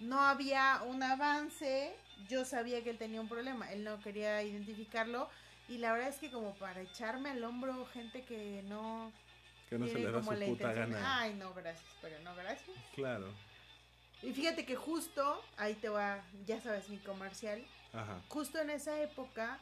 no 0.00 0.20
había 0.22 0.80
un 0.84 1.02
avance. 1.04 1.94
Yo 2.28 2.44
sabía 2.44 2.82
que 2.82 2.90
él 2.90 2.98
tenía 2.98 3.20
un 3.20 3.28
problema. 3.28 3.70
Él 3.72 3.84
no 3.84 4.00
quería 4.00 4.42
identificarlo. 4.42 5.28
Y 5.72 5.78
la 5.78 5.92
verdad 5.94 6.10
es 6.10 6.16
que 6.16 6.30
como 6.30 6.54
para 6.56 6.82
echarme 6.82 7.30
al 7.30 7.42
hombro 7.42 7.86
gente 7.86 8.24
que 8.24 8.62
no... 8.68 9.10
Que 9.70 9.78
no 9.78 9.86
se 9.86 9.94
le 9.94 10.04
da 10.04 10.12
como 10.20 10.32
su 10.32 10.38
la 10.38 10.46
puta 10.46 10.68
intención, 10.68 10.92
gana. 10.92 11.20
Ay, 11.20 11.34
no, 11.34 11.54
gracias, 11.54 11.96
pero 12.02 12.18
no, 12.18 12.34
gracias. 12.34 12.76
Claro. 12.94 13.32
Y 14.22 14.34
fíjate 14.34 14.66
que 14.66 14.76
justo, 14.76 15.42
ahí 15.56 15.74
te 15.74 15.88
va, 15.88 16.22
ya 16.44 16.60
sabes, 16.60 16.90
mi 16.90 16.98
comercial. 16.98 17.64
Ajá. 17.94 18.20
Justo 18.28 18.60
en 18.60 18.68
esa 18.68 19.00
época 19.00 19.58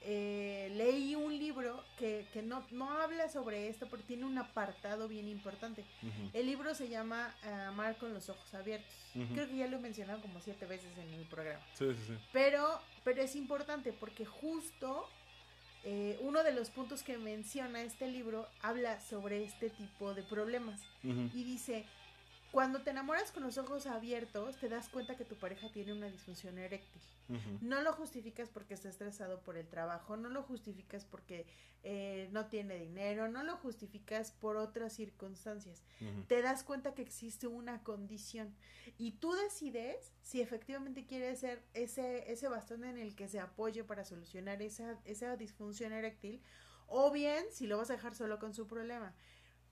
eh, 0.00 0.72
leí 0.74 1.14
un 1.14 1.38
libro 1.38 1.84
que, 1.96 2.26
que 2.32 2.42
no, 2.42 2.66
no 2.72 2.90
habla 2.90 3.28
sobre 3.28 3.68
esto, 3.68 3.86
pero 3.88 4.02
tiene 4.02 4.24
un 4.24 4.36
apartado 4.38 5.06
bien 5.06 5.28
importante. 5.28 5.84
El 6.32 6.46
libro 6.46 6.74
se 6.74 6.88
llama 6.88 7.32
eh, 7.44 7.52
Amar 7.68 7.96
con 7.98 8.12
los 8.12 8.28
ojos 8.28 8.52
abiertos. 8.52 8.92
Creo 9.12 9.46
que 9.46 9.56
ya 9.58 9.68
lo 9.68 9.76
he 9.76 9.80
mencionado 9.80 10.20
como 10.22 10.40
siete 10.40 10.66
veces 10.66 10.90
en 10.98 11.14
el 11.14 11.24
programa. 11.26 11.64
Sí, 11.74 11.86
sí, 11.94 12.04
sí. 12.08 12.18
Pero, 12.32 12.80
pero 13.04 13.22
es 13.22 13.36
importante 13.36 13.92
porque 13.92 14.26
justo 14.26 15.08
eh, 15.84 16.18
uno 16.22 16.42
de 16.44 16.52
los 16.52 16.70
puntos 16.70 17.02
que 17.02 17.18
menciona 17.18 17.82
este 17.82 18.08
libro 18.08 18.46
habla 18.60 19.00
sobre 19.00 19.42
este 19.44 19.70
tipo 19.70 20.14
de 20.14 20.22
problemas. 20.22 20.80
Y 21.02 21.44
dice, 21.44 21.84
cuando 22.52 22.82
te 22.82 22.90
enamoras 22.90 23.32
con 23.32 23.42
los 23.42 23.56
ojos 23.56 23.86
abiertos, 23.86 24.56
te 24.58 24.68
das 24.68 24.90
cuenta 24.90 25.16
que 25.16 25.24
tu 25.24 25.36
pareja 25.36 25.72
tiene 25.72 25.94
una 25.94 26.08
disfunción 26.08 26.58
eréctil. 26.58 27.02
No 27.62 27.80
lo 27.80 27.94
justificas 27.94 28.50
porque 28.50 28.74
está 28.74 28.90
estresado 28.90 29.40
por 29.40 29.56
el 29.56 29.66
trabajo, 29.66 30.18
no 30.18 30.28
lo 30.28 30.42
justificas 30.42 31.06
porque 31.06 31.46
eh, 31.82 32.28
no 32.30 32.46
tiene 32.46 32.78
dinero, 32.78 33.28
no 33.28 33.42
lo 33.42 33.56
justificas 33.56 34.32
por 34.32 34.58
otras 34.58 34.92
circunstancias. 34.92 35.82
Te 36.28 36.42
das 36.42 36.62
cuenta 36.62 36.94
que 36.94 37.00
existe 37.00 37.46
una 37.46 37.82
condición 37.82 38.54
y 38.98 39.12
tú 39.12 39.32
decides 39.32 40.12
si 40.20 40.42
efectivamente 40.42 41.06
quieres 41.06 41.40
ser 41.40 41.62
ese, 41.72 42.30
ese 42.30 42.48
bastón 42.48 42.84
en 42.84 42.98
el 42.98 43.16
que 43.16 43.28
se 43.28 43.40
apoye 43.40 43.82
para 43.82 44.04
solucionar 44.04 44.60
esa, 44.60 45.00
esa 45.06 45.36
disfunción 45.38 45.94
eréctil 45.94 46.42
o 46.86 47.10
bien 47.10 47.46
si 47.50 47.66
lo 47.66 47.78
vas 47.78 47.88
a 47.88 47.94
dejar 47.94 48.14
solo 48.14 48.38
con 48.38 48.52
su 48.52 48.66
problema. 48.66 49.14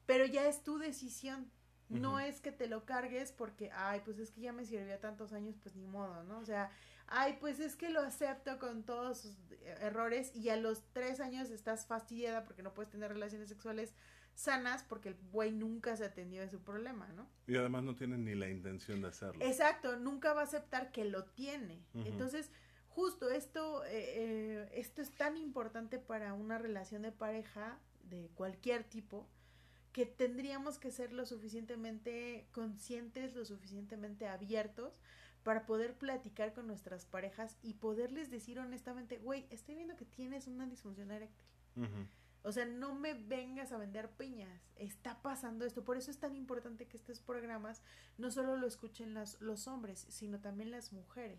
Pero 0.06 0.24
ya 0.24 0.48
es 0.48 0.62
tu 0.62 0.78
decisión. 0.78 1.50
No 1.90 2.20
es 2.20 2.40
que 2.40 2.52
te 2.52 2.68
lo 2.68 2.84
cargues 2.84 3.32
porque, 3.32 3.70
ay, 3.72 4.00
pues 4.04 4.18
es 4.18 4.30
que 4.30 4.42
ya 4.42 4.52
me 4.52 4.64
sirvió 4.64 4.98
tantos 4.98 5.32
años, 5.32 5.56
pues 5.60 5.74
ni 5.74 5.86
modo, 5.86 6.22
¿no? 6.24 6.38
O 6.38 6.44
sea, 6.44 6.70
ay, 7.08 7.36
pues 7.40 7.58
es 7.58 7.74
que 7.76 7.90
lo 7.90 8.00
acepto 8.00 8.58
con 8.58 8.84
todos 8.84 9.18
sus 9.18 9.36
errores 9.80 10.34
y 10.34 10.48
a 10.48 10.56
los 10.56 10.84
tres 10.92 11.20
años 11.20 11.50
estás 11.50 11.86
fastidiada 11.86 12.44
porque 12.44 12.62
no 12.62 12.72
puedes 12.72 12.90
tener 12.90 13.12
relaciones 13.12 13.48
sexuales 13.48 13.92
sanas 14.34 14.84
porque 14.84 15.10
el 15.10 15.16
güey 15.32 15.52
nunca 15.52 15.96
se 15.96 16.04
atendió 16.04 16.40
de 16.40 16.48
su 16.48 16.60
problema, 16.60 17.08
¿no? 17.08 17.28
Y 17.46 17.56
además 17.56 17.82
no 17.82 17.94
tienen 17.94 18.24
ni 18.24 18.34
la 18.34 18.48
intención 18.48 19.02
de 19.02 19.08
hacerlo. 19.08 19.44
Exacto, 19.44 19.96
nunca 19.96 20.32
va 20.32 20.42
a 20.42 20.44
aceptar 20.44 20.92
que 20.92 21.04
lo 21.04 21.24
tiene. 21.24 21.84
Entonces, 21.94 22.50
justo 22.88 23.30
esto, 23.30 23.84
eh, 23.84 23.88
eh, 23.90 24.72
esto 24.74 25.02
es 25.02 25.10
tan 25.10 25.36
importante 25.36 25.98
para 25.98 26.32
una 26.32 26.58
relación 26.58 27.02
de 27.02 27.12
pareja 27.12 27.78
de 28.04 28.30
cualquier 28.34 28.84
tipo 28.84 29.26
que 29.92 30.06
tendríamos 30.06 30.78
que 30.78 30.90
ser 30.90 31.12
lo 31.12 31.26
suficientemente 31.26 32.46
conscientes, 32.52 33.34
lo 33.34 33.44
suficientemente 33.44 34.28
abiertos 34.28 35.00
para 35.42 35.66
poder 35.66 35.96
platicar 35.96 36.52
con 36.52 36.66
nuestras 36.66 37.06
parejas 37.06 37.56
y 37.62 37.74
poderles 37.74 38.30
decir 38.30 38.58
honestamente, 38.58 39.18
güey, 39.18 39.46
estoy 39.50 39.74
viendo 39.74 39.96
que 39.96 40.04
tienes 40.04 40.46
una 40.46 40.66
disfunción 40.66 41.10
eréctil. 41.10 41.46
O 42.42 42.52
sea, 42.52 42.64
no 42.64 42.94
me 42.94 43.14
vengas 43.14 43.70
a 43.72 43.78
vender 43.78 44.10
piñas. 44.10 44.62
Está 44.76 45.20
pasando 45.20 45.64
esto. 45.66 45.84
Por 45.84 45.98
eso 45.98 46.10
es 46.10 46.18
tan 46.18 46.34
importante 46.34 46.86
que 46.86 46.96
estos 46.96 47.20
programas 47.20 47.82
no 48.16 48.30
solo 48.30 48.56
lo 48.56 48.66
escuchen 48.66 49.12
las, 49.12 49.40
los 49.40 49.66
hombres, 49.66 50.06
sino 50.08 50.40
también 50.40 50.70
las 50.70 50.92
mujeres. 50.92 51.38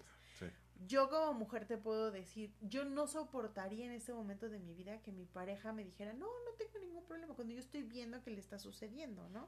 Yo 0.88 1.10
como 1.10 1.34
mujer 1.34 1.66
te 1.66 1.78
puedo 1.78 2.12
decir, 2.12 2.54
yo 2.62 2.86
no 2.86 3.08
soportaría 3.08 3.86
en 3.86 3.92
este 3.92 4.14
momento 4.14 4.50
de 4.50 4.60
mi 4.60 4.74
vida 4.74 5.02
que 5.02 5.12
mi 5.12 5.26
pareja 5.26 5.74
me 5.74 5.84
dijera, 5.84 6.14
no, 6.14 6.26
no 6.26 6.52
tengo 6.58 6.80
ningún 6.80 7.06
problema 7.06 7.36
cuando 7.36 7.54
yo 7.54 7.60
estoy 7.60 7.84
viendo 7.84 8.22
que 8.24 8.32
le 8.32 8.40
está 8.40 8.58
sucediendo, 8.58 9.30
¿no? 9.30 9.48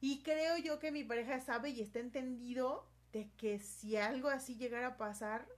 Y 0.00 0.22
creo 0.22 0.58
yo 0.58 0.78
que 0.78 0.92
mi 0.92 1.02
pareja 1.02 1.40
sabe 1.40 1.70
y 1.70 1.80
está 1.80 1.98
entendido 1.98 2.86
de 3.12 3.30
que 3.36 3.58
si 3.58 3.96
algo 3.96 4.28
así 4.28 4.56
llegara 4.56 4.88
a 4.88 4.96
pasar, 4.96 5.48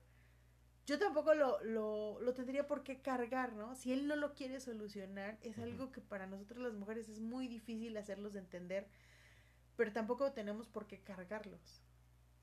yo 0.85 0.97
tampoco 0.97 1.33
lo, 1.33 1.61
lo, 1.63 2.19
lo 2.21 2.33
tendría 2.33 2.65
por 2.65 2.83
qué 2.83 3.01
cargar, 3.01 3.53
¿no? 3.53 3.75
Si 3.75 3.93
él 3.93 4.07
no 4.07 4.15
lo 4.15 4.33
quiere 4.33 4.59
solucionar, 4.59 5.37
es 5.41 5.59
algo 5.59 5.91
que 5.91 6.01
para 6.01 6.27
nosotros 6.27 6.59
las 6.59 6.73
mujeres 6.73 7.07
es 7.09 7.19
muy 7.19 7.47
difícil 7.47 7.95
hacerlos 7.97 8.33
de 8.33 8.39
entender, 8.39 8.87
pero 9.75 9.91
tampoco 9.91 10.31
tenemos 10.31 10.67
por 10.67 10.87
qué 10.87 10.99
cargarlos. 10.99 11.81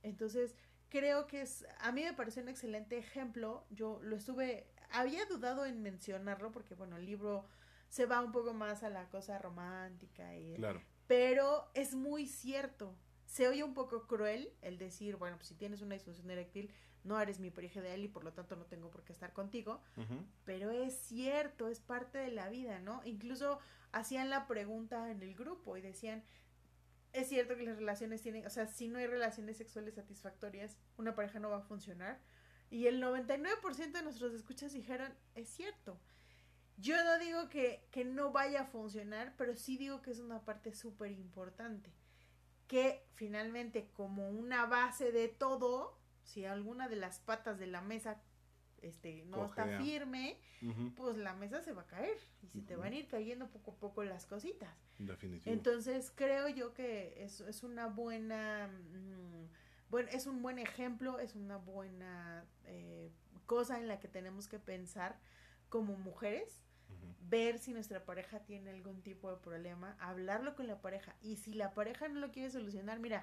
Entonces, 0.03 0.55
creo 0.89 1.27
que 1.27 1.43
es, 1.43 1.67
a 1.81 1.93
mí 1.93 2.03
me 2.05 2.13
pareció 2.13 2.43
un 2.43 2.49
excelente 2.49 2.99
ejemplo, 2.99 3.65
yo 3.71 4.01
lo 4.03 4.17
estuve, 4.17 4.67
había 4.91 5.25
dudado 5.27 5.65
en 5.67 5.83
mencionarlo 5.83 6.51
porque, 6.53 6.75
bueno, 6.75 6.97
el 6.97 7.07
libro 7.07 7.47
se 7.89 8.07
va 8.07 8.21
un 8.23 8.33
poco 8.33 8.53
más 8.55 8.83
a 8.83 8.91
la 8.91 9.09
cosa 9.09 9.39
romántica 9.39 10.37
y 10.37 10.55
Claro. 10.55 10.83
pero 11.07 11.71
es 11.75 11.95
muy 11.95 12.27
cierto. 12.27 12.95
Se 13.27 13.47
oye 13.49 13.63
un 13.63 13.75
poco 13.75 14.07
cruel 14.07 14.53
el 14.63 14.79
decir, 14.79 15.17
bueno, 15.17 15.37
pues 15.37 15.49
si 15.49 15.55
tienes 15.55 15.83
una 15.83 15.95
disfunción 15.95 16.31
eréctil, 16.31 16.73
no 17.05 17.21
eres 17.21 17.41
mi 17.41 17.51
pareja 17.51 17.81
de 17.81 17.95
él 17.95 18.05
y 18.05 18.09
por 18.09 18.25
lo 18.25 18.33
tanto 18.33 18.57
no 18.57 18.65
tengo 18.65 18.91
por 18.91 19.05
qué 19.05 19.13
estar 19.13 19.33
contigo. 19.33 19.81
Pero 20.45 20.71
es 20.71 20.95
cierto, 20.99 21.69
es 21.69 21.81
parte 21.81 22.19
de 22.19 22.31
la 22.31 22.49
vida, 22.49 22.79
¿no? 22.81 23.03
Incluso 23.05 23.59
hacían 23.93 24.31
la 24.31 24.47
pregunta 24.47 25.11
en 25.11 25.23
el 25.23 25.35
grupo 25.35 25.77
y 25.77 25.81
decían, 25.83 26.23
es 27.13 27.29
cierto 27.29 27.57
que 27.57 27.65
las 27.65 27.77
relaciones 27.77 28.23
tienen, 28.23 28.47
o 28.47 28.51
sea, 28.51 28.67
si 28.67 28.89
no 28.89 28.99
hay 28.99 29.07
relaciones 29.07 29.57
sexuales 29.57 29.95
satisfactorias, 29.95 30.77
una 30.97 31.15
pareja 31.15 31.39
no 31.39 31.51
va 31.51 31.59
a 31.59 31.63
funcionar. 31.63 32.21
Y 32.71 32.87
el 32.87 33.03
99% 33.03 33.93
de 33.93 34.03
nuestros 34.03 34.35
escuchas 34.35 34.73
dijeron, 34.73 35.13
es 35.35 35.49
cierto. 35.49 35.99
Yo 36.77 37.03
no 37.03 37.19
digo 37.19 37.49
que, 37.49 37.87
que 37.91 38.05
no 38.05 38.31
vaya 38.31 38.63
a 38.63 38.67
funcionar, 38.67 39.35
pero 39.37 39.57
sí 39.57 39.79
digo 39.79 40.03
que 40.03 40.11
es 40.11 40.21
una 40.21 40.45
parte 40.45 40.73
súper 40.73 41.11
importante. 41.13 41.91
Que 42.67 43.07
finalmente, 43.15 43.91
como 43.95 44.29
una 44.29 44.67
base 44.67 45.11
de 45.11 45.29
todo, 45.29 45.99
si 46.23 46.45
alguna 46.45 46.89
de 46.89 46.97
las 46.97 47.21
patas 47.21 47.59
de 47.59 47.67
la 47.67 47.81
mesa 47.81 48.21
este, 48.83 49.25
no 49.27 49.47
está 49.47 49.67
firme, 49.79 50.37
pues 50.97 51.17
la 51.17 51.35
mesa 51.35 51.63
se 51.63 51.73
va 51.73 51.83
a 51.83 51.87
caer 51.87 52.19
y 52.43 52.49
se 52.49 52.61
te 52.63 52.77
van 52.77 52.93
a 52.93 52.97
ir 52.97 53.09
cayendo 53.09 53.49
poco 53.49 53.73
a 53.73 53.75
poco 53.77 54.05
las 54.05 54.27
cositas. 54.27 54.75
Definitivo. 54.99 55.53
Entonces 55.55 56.13
creo 56.15 56.49
yo 56.49 56.75
que 56.75 57.23
es, 57.23 57.41
es 57.41 57.63
una 57.63 57.87
buena, 57.87 58.69
mm, 58.69 59.91
bueno, 59.91 60.09
es 60.13 60.27
un 60.27 60.43
buen 60.43 60.59
ejemplo, 60.59 61.19
es 61.19 61.35
una 61.35 61.57
buena 61.57 62.45
eh, 62.65 63.11
cosa 63.47 63.79
en 63.79 63.89
la 63.89 64.01
que 64.01 64.09
tenemos 64.09 64.49
que 64.49 64.59
pensar 64.59 65.19
como 65.69 65.97
mujeres, 65.97 66.61
ver 67.29 67.59
si 67.59 67.73
nuestra 67.73 68.05
pareja 68.05 68.41
tiene 68.41 68.71
algún 68.71 69.03
tipo 69.03 69.31
de 69.31 69.37
problema, 69.37 69.97
hablarlo 70.01 70.55
con 70.55 70.67
la 70.67 70.81
pareja. 70.81 71.15
Y 71.21 71.37
si 71.37 71.53
la 71.53 71.75
pareja 71.75 72.09
no 72.09 72.21
lo 72.21 72.31
quiere 72.31 72.51
solucionar, 72.51 73.01
mira, 73.01 73.23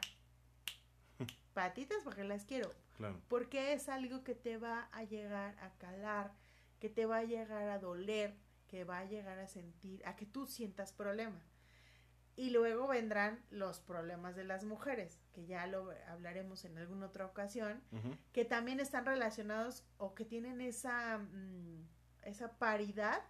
patitas 1.54 2.04
porque 2.04 2.24
las 2.24 2.46
quiero, 2.46 2.70
Claro. 2.98 3.20
porque 3.28 3.74
es 3.74 3.90
algo 3.90 4.24
que 4.24 4.36
te 4.36 4.58
va 4.58 4.88
a 4.92 5.04
llegar 5.04 5.58
a 5.60 5.72
calar, 5.78 6.34
que 6.80 6.90
te 6.90 7.06
va 7.06 7.18
a 7.18 7.24
llegar 7.24 7.68
a 7.70 7.80
doler, 7.80 8.36
que 8.68 8.84
va 8.84 9.00
a 9.00 9.06
llegar 9.06 9.40
a 9.40 9.48
sentir, 9.48 10.06
a 10.06 10.16
que 10.16 10.26
tú 10.26 10.48
sientas 10.48 10.94
problema. 10.94 11.42
Y 12.38 12.50
luego 12.50 12.88
vendrán 12.88 13.42
los 13.50 13.80
problemas 13.80 14.36
de 14.36 14.44
las 14.44 14.66
mujeres, 14.66 15.22
que 15.34 15.46
ya 15.46 15.68
lo 15.68 15.92
hablaremos 16.10 16.66
en 16.66 16.78
alguna 16.78 17.06
otra 17.08 17.26
ocasión, 17.26 17.82
que 18.34 18.44
también 18.44 18.80
están 18.82 19.06
relacionados 19.06 19.86
o 19.98 20.14
que 20.16 20.26
tienen 20.26 20.60
esa, 20.60 21.18
mm, 21.18 21.88
esa 22.24 22.58
paridad, 22.58 23.22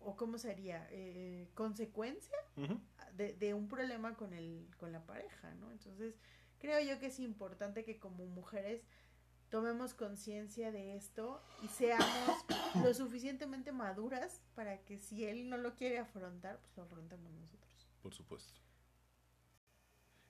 o 0.00 0.16
cómo 0.16 0.38
sería, 0.38 0.86
Eh, 0.90 1.48
consecuencia 1.54 2.36
Ujú. 2.56 2.80
de, 3.14 3.34
de 3.34 3.54
un 3.54 3.68
problema 3.68 4.14
con 4.14 4.32
el 4.32 4.68
con 4.78 4.92
la 4.92 5.04
pareja, 5.04 5.54
¿no? 5.54 5.70
Entonces, 5.72 6.14
creo 6.64 6.80
yo 6.80 6.98
que 6.98 7.08
es 7.08 7.20
importante 7.20 7.84
que 7.84 7.98
como 7.98 8.24
mujeres 8.24 8.80
tomemos 9.50 9.92
conciencia 9.92 10.72
de 10.72 10.96
esto 10.96 11.42
y 11.62 11.68
seamos 11.68 12.08
lo 12.82 12.94
suficientemente 12.94 13.70
maduras 13.70 14.40
para 14.54 14.78
que 14.82 14.98
si 14.98 15.26
él 15.26 15.50
no 15.50 15.58
lo 15.58 15.74
quiere 15.74 15.98
afrontar, 15.98 16.58
pues 16.60 16.74
lo 16.78 16.84
afrontemos 16.84 17.30
nosotros. 17.34 17.90
Por 18.00 18.14
supuesto. 18.14 18.62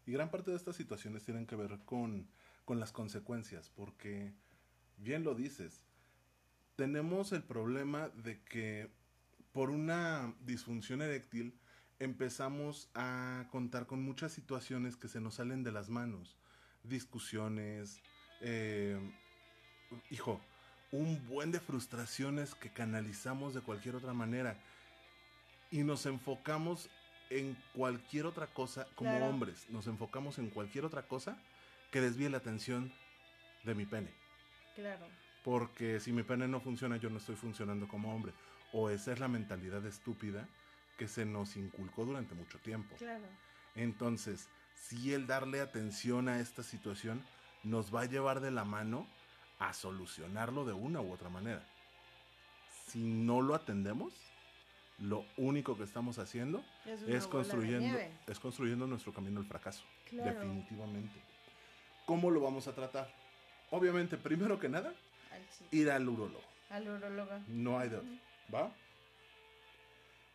Y 0.06 0.12
gran 0.12 0.32
parte 0.32 0.50
de 0.50 0.56
estas 0.56 0.74
situaciones 0.74 1.24
tienen 1.24 1.46
que 1.46 1.54
ver 1.54 1.78
con, 1.84 2.28
con 2.64 2.80
las 2.80 2.90
consecuencias, 2.90 3.70
porque, 3.70 4.34
bien 4.96 5.22
lo 5.22 5.36
dices, 5.36 5.84
tenemos 6.74 7.30
el 7.30 7.44
problema 7.44 8.08
de 8.08 8.42
que 8.42 8.90
por 9.52 9.70
una 9.70 10.34
disfunción 10.40 11.00
eréctil 11.00 11.56
empezamos 12.04 12.88
a 12.94 13.46
contar 13.50 13.86
con 13.86 14.02
muchas 14.02 14.32
situaciones 14.32 14.96
que 14.96 15.08
se 15.08 15.20
nos 15.20 15.34
salen 15.34 15.64
de 15.64 15.72
las 15.72 15.88
manos, 15.90 16.36
discusiones, 16.84 18.00
eh, 18.40 18.98
hijo, 20.10 20.40
un 20.92 21.26
buen 21.26 21.50
de 21.50 21.60
frustraciones 21.60 22.54
que 22.54 22.70
canalizamos 22.70 23.54
de 23.54 23.60
cualquier 23.60 23.96
otra 23.96 24.12
manera 24.12 24.56
y 25.70 25.82
nos 25.82 26.06
enfocamos 26.06 26.88
en 27.30 27.56
cualquier 27.74 28.26
otra 28.26 28.46
cosa, 28.46 28.86
como 28.94 29.10
Claro. 29.10 29.26
hombres, 29.26 29.68
nos 29.70 29.86
enfocamos 29.86 30.38
en 30.38 30.50
cualquier 30.50 30.84
otra 30.84 31.02
cosa 31.02 31.36
que 31.90 32.00
desvíe 32.00 32.28
la 32.28 32.36
atención 32.38 32.92
de 33.64 33.74
mi 33.74 33.86
pene. 33.86 34.12
Claro. 34.76 35.06
Porque 35.42 36.00
si 36.00 36.12
mi 36.12 36.22
pene 36.22 36.46
no 36.48 36.60
funciona, 36.60 36.96
yo 36.96 37.10
no 37.10 37.18
estoy 37.18 37.36
funcionando 37.36 37.88
como 37.88 38.14
hombre. 38.14 38.32
O 38.72 38.90
esa 38.90 39.12
es 39.12 39.20
la 39.20 39.28
mentalidad 39.28 39.84
estúpida 39.86 40.48
que 40.96 41.08
se 41.08 41.24
nos 41.24 41.56
inculcó 41.56 42.04
durante 42.04 42.34
mucho 42.34 42.58
tiempo. 42.58 42.96
Claro. 42.96 43.24
Entonces, 43.74 44.48
si 44.74 45.12
el 45.12 45.26
darle 45.26 45.60
atención 45.60 46.28
a 46.28 46.40
esta 46.40 46.62
situación 46.62 47.22
nos 47.62 47.94
va 47.94 48.02
a 48.02 48.04
llevar 48.06 48.40
de 48.40 48.50
la 48.50 48.64
mano 48.64 49.06
a 49.58 49.72
solucionarlo 49.72 50.64
de 50.64 50.72
una 50.72 51.00
u 51.00 51.12
otra 51.12 51.28
manera. 51.30 51.64
Si 52.88 52.98
no 53.00 53.40
lo 53.40 53.54
atendemos, 53.54 54.12
lo 54.98 55.24
único 55.36 55.76
que 55.76 55.84
estamos 55.84 56.18
haciendo 56.18 56.62
Es, 56.84 57.26
construyendo, 57.26 57.98
es 58.26 58.38
construyendo 58.38 58.86
nuestro 58.86 59.12
camino 59.12 59.40
al 59.40 59.46
fracaso. 59.46 59.82
Claro. 60.10 60.32
Definitivamente. 60.38 61.20
¿Cómo 62.06 62.30
lo 62.30 62.40
vamos 62.40 62.68
a 62.68 62.74
tratar? 62.74 63.12
Obviamente, 63.70 64.16
primero 64.18 64.60
que 64.60 64.68
nada, 64.68 64.92
Al, 65.32 65.42
ir 65.70 65.90
al 65.90 66.08
urólogo. 66.08 66.44
al 66.68 66.86
urólogo. 66.88 67.32
No 67.48 67.78
hay 67.78 67.88
de 67.88 67.96
otro. 67.96 68.10
¿Va? 68.54 68.70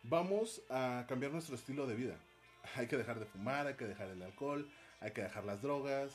Vamos 0.02 0.62
a 0.70 1.04
cambiar 1.08 1.32
nuestro 1.32 1.54
estilo 1.54 1.86
de 1.86 1.94
vida. 1.94 2.16
Hay 2.76 2.86
que 2.86 2.96
dejar 2.96 3.18
de 3.18 3.26
fumar, 3.26 3.66
hay 3.66 3.74
que 3.74 3.86
dejar 3.86 4.08
el 4.08 4.22
alcohol, 4.22 4.68
hay 5.00 5.12
que 5.12 5.22
dejar 5.22 5.44
las 5.44 5.62
drogas, 5.62 6.12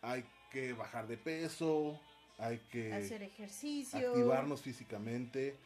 hay 0.00 0.24
que 0.50 0.72
bajar 0.74 1.06
de 1.08 1.16
peso, 1.16 2.00
hay 2.38 2.58
que 2.70 2.92
Hacer 2.92 3.22
ejercicio. 3.22 4.10
activarnos 4.10 4.62
físicamente, 4.62 5.56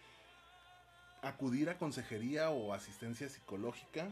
acudir 1.23 1.69
a 1.69 1.79
consejería 1.79 2.51
o 2.51 2.73
asistencia 2.73 3.29
psicológica 3.29 4.09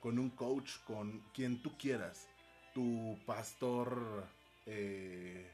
con 0.00 0.18
un 0.18 0.30
coach, 0.30 0.78
con 0.86 1.20
quien 1.34 1.60
tú 1.62 1.76
quieras, 1.76 2.28
tu 2.72 3.18
pastor 3.26 4.26
eh, 4.66 5.50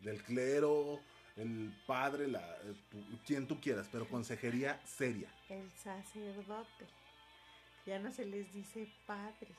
del 0.00 0.22
clero, 0.22 1.00
el 1.36 1.72
padre, 1.86 2.28
la, 2.28 2.40
eh, 2.40 2.74
tu- 2.90 3.04
quien 3.26 3.46
tú 3.46 3.60
quieras, 3.60 3.88
pero 3.92 4.08
consejería 4.08 4.80
seria. 4.86 5.28
El 5.48 5.70
sacerdote. 5.72 6.86
Ya 7.84 7.98
no 7.98 8.10
se 8.10 8.24
les 8.24 8.52
dice 8.52 8.88
padres. 9.06 9.56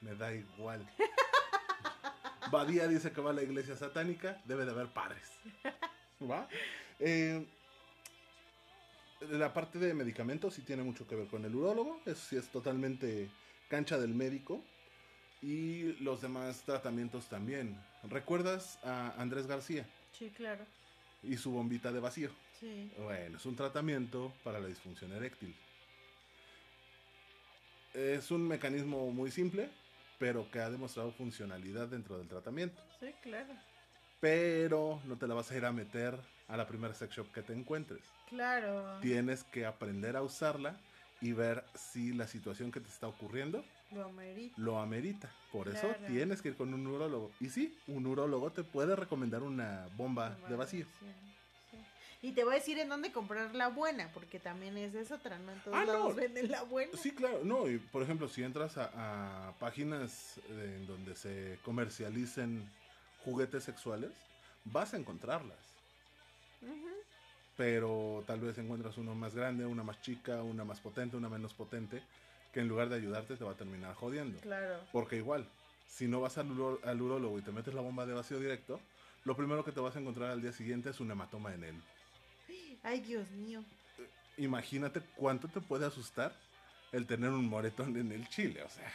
Me 0.00 0.14
da 0.14 0.32
igual. 0.32 0.86
Badía 2.52 2.86
dice 2.86 3.12
que 3.12 3.20
va 3.20 3.30
a 3.30 3.34
la 3.34 3.42
iglesia 3.42 3.76
satánica, 3.76 4.40
debe 4.44 4.64
de 4.64 4.70
haber 4.70 4.88
padres. 4.88 5.30
¿Va? 6.22 6.48
Eh, 7.00 7.44
la 9.20 9.52
parte 9.52 9.78
de 9.78 9.92
medicamentos 9.94 10.54
sí 10.54 10.62
tiene 10.62 10.82
mucho 10.82 11.06
que 11.06 11.16
ver 11.16 11.26
con 11.28 11.44
el 11.44 11.54
urólogo, 11.54 12.00
eso 12.06 12.24
sí 12.28 12.36
es 12.36 12.48
totalmente 12.48 13.28
cancha 13.68 13.98
del 13.98 14.14
médico. 14.14 14.62
Y 15.40 15.92
los 16.02 16.20
demás 16.20 16.62
tratamientos 16.62 17.28
también. 17.28 17.80
¿Recuerdas 18.02 18.76
a 18.84 19.14
Andrés 19.18 19.46
García 19.46 19.86
Sí, 20.18 20.30
claro. 20.36 20.64
y 21.22 21.36
su 21.36 21.50
bombita 21.52 21.92
de 21.92 22.00
vacío? 22.00 22.30
Sí. 22.58 22.90
Bueno, 22.98 23.36
es 23.38 23.46
un 23.46 23.54
tratamiento 23.56 24.32
para 24.42 24.58
la 24.58 24.66
disfunción 24.66 25.12
eréctil. 25.12 25.54
Es 27.94 28.30
un 28.30 28.46
mecanismo 28.46 29.10
muy 29.10 29.30
simple, 29.30 29.68
pero 30.18 30.50
que 30.50 30.60
ha 30.60 30.70
demostrado 30.70 31.12
funcionalidad 31.12 31.88
dentro 31.88 32.18
del 32.18 32.28
tratamiento. 32.28 32.80
Sí, 33.00 33.12
claro. 33.22 33.54
Pero 34.20 35.00
no 35.04 35.16
te 35.16 35.26
la 35.28 35.34
vas 35.34 35.50
a 35.50 35.56
ir 35.56 35.64
a 35.64 35.72
meter 35.72 36.18
a 36.48 36.56
la 36.56 36.66
primera 36.66 36.94
sex 36.94 37.14
shop 37.14 37.32
que 37.32 37.42
te 37.42 37.52
encuentres. 37.52 38.02
Claro. 38.28 38.98
Tienes 39.00 39.44
que 39.44 39.66
aprender 39.66 40.16
a 40.16 40.22
usarla 40.22 40.76
y 41.20 41.32
ver 41.32 41.64
si 41.74 42.12
la 42.12 42.26
situación 42.26 42.70
que 42.72 42.80
te 42.80 42.88
está 42.88 43.06
ocurriendo 43.08 43.64
Lo 43.92 44.04
amerita. 44.06 44.54
lo 44.58 44.78
amerita. 44.78 45.30
Por 45.52 45.68
eso 45.68 45.88
tienes 46.06 46.42
que 46.42 46.48
ir 46.48 46.56
con 46.56 46.74
un 46.74 46.86
urólogo. 46.86 47.32
Y 47.40 47.48
sí, 47.48 47.76
un 47.86 48.06
urólogo 48.06 48.50
te 48.52 48.62
puede 48.62 48.94
recomendar 48.94 49.42
una 49.42 49.88
bomba 49.96 50.36
de 50.48 50.56
vacío. 50.56 50.84
Sí, 51.00 51.06
sí. 51.70 51.78
Y 52.20 52.32
te 52.32 52.44
voy 52.44 52.54
a 52.54 52.58
decir 52.58 52.78
en 52.78 52.88
dónde 52.88 53.12
comprar 53.12 53.54
la 53.54 53.68
buena, 53.68 54.10
porque 54.12 54.38
también 54.40 54.76
es 54.76 54.94
es 54.94 55.10
otra, 55.10 55.38
¿no? 55.38 55.52
En 55.52 55.60
todos 55.60 55.76
Ah, 55.76 55.84
no. 55.86 55.92
lados 55.92 56.16
venden 56.16 56.50
la 56.50 56.62
buena. 56.64 56.92
Sí, 56.98 57.12
claro, 57.12 57.40
no, 57.44 57.68
y 57.70 57.78
por 57.78 58.02
ejemplo, 58.02 58.28
si 58.28 58.42
entras 58.42 58.76
a, 58.76 59.48
a 59.48 59.52
páginas 59.58 60.38
eh, 60.50 60.74
en 60.80 60.86
donde 60.86 61.14
se 61.16 61.58
comercialicen 61.64 62.68
juguetes 63.24 63.64
sexuales, 63.64 64.10
vas 64.64 64.92
a 64.94 64.96
encontrarlas, 64.98 65.56
pero 67.56 68.22
tal 68.26 68.40
vez 68.40 68.56
encuentras 68.58 68.96
uno 68.98 69.14
más 69.14 69.34
grande, 69.34 69.66
una 69.66 69.82
más 69.82 70.00
chica, 70.00 70.42
una 70.42 70.64
más 70.64 70.80
potente, 70.80 71.16
una 71.16 71.28
menos 71.28 71.54
potente, 71.54 72.02
que 72.52 72.60
en 72.60 72.68
lugar 72.68 72.88
de 72.88 72.96
ayudarte 72.96 73.36
te 73.36 73.44
va 73.44 73.52
a 73.52 73.56
terminar 73.56 73.94
jodiendo. 73.94 74.40
Claro. 74.40 74.80
Porque 74.92 75.16
igual, 75.16 75.46
si 75.88 76.06
no 76.08 76.20
vas 76.20 76.38
al, 76.38 76.48
uro- 76.50 76.80
al 76.84 77.00
urólogo 77.00 77.38
y 77.38 77.42
te 77.42 77.52
metes 77.52 77.74
la 77.74 77.80
bomba 77.82 78.06
de 78.06 78.14
vacío 78.14 78.38
directo, 78.38 78.80
lo 79.24 79.36
primero 79.36 79.64
que 79.64 79.72
te 79.72 79.80
vas 79.80 79.96
a 79.96 80.00
encontrar 80.00 80.30
al 80.30 80.40
día 80.40 80.52
siguiente 80.52 80.90
es 80.90 81.00
un 81.00 81.10
hematoma 81.10 81.54
en 81.54 81.64
él. 81.64 81.74
Ay, 82.82 83.00
Dios 83.00 83.28
mío. 83.30 83.62
Imagínate 84.36 85.00
cuánto 85.16 85.48
te 85.48 85.60
puede 85.60 85.84
asustar 85.84 86.32
el 86.92 87.06
tener 87.06 87.30
un 87.30 87.46
moretón 87.46 87.96
en 87.96 88.12
el 88.12 88.28
chile, 88.28 88.62
o 88.62 88.68
sea, 88.70 88.90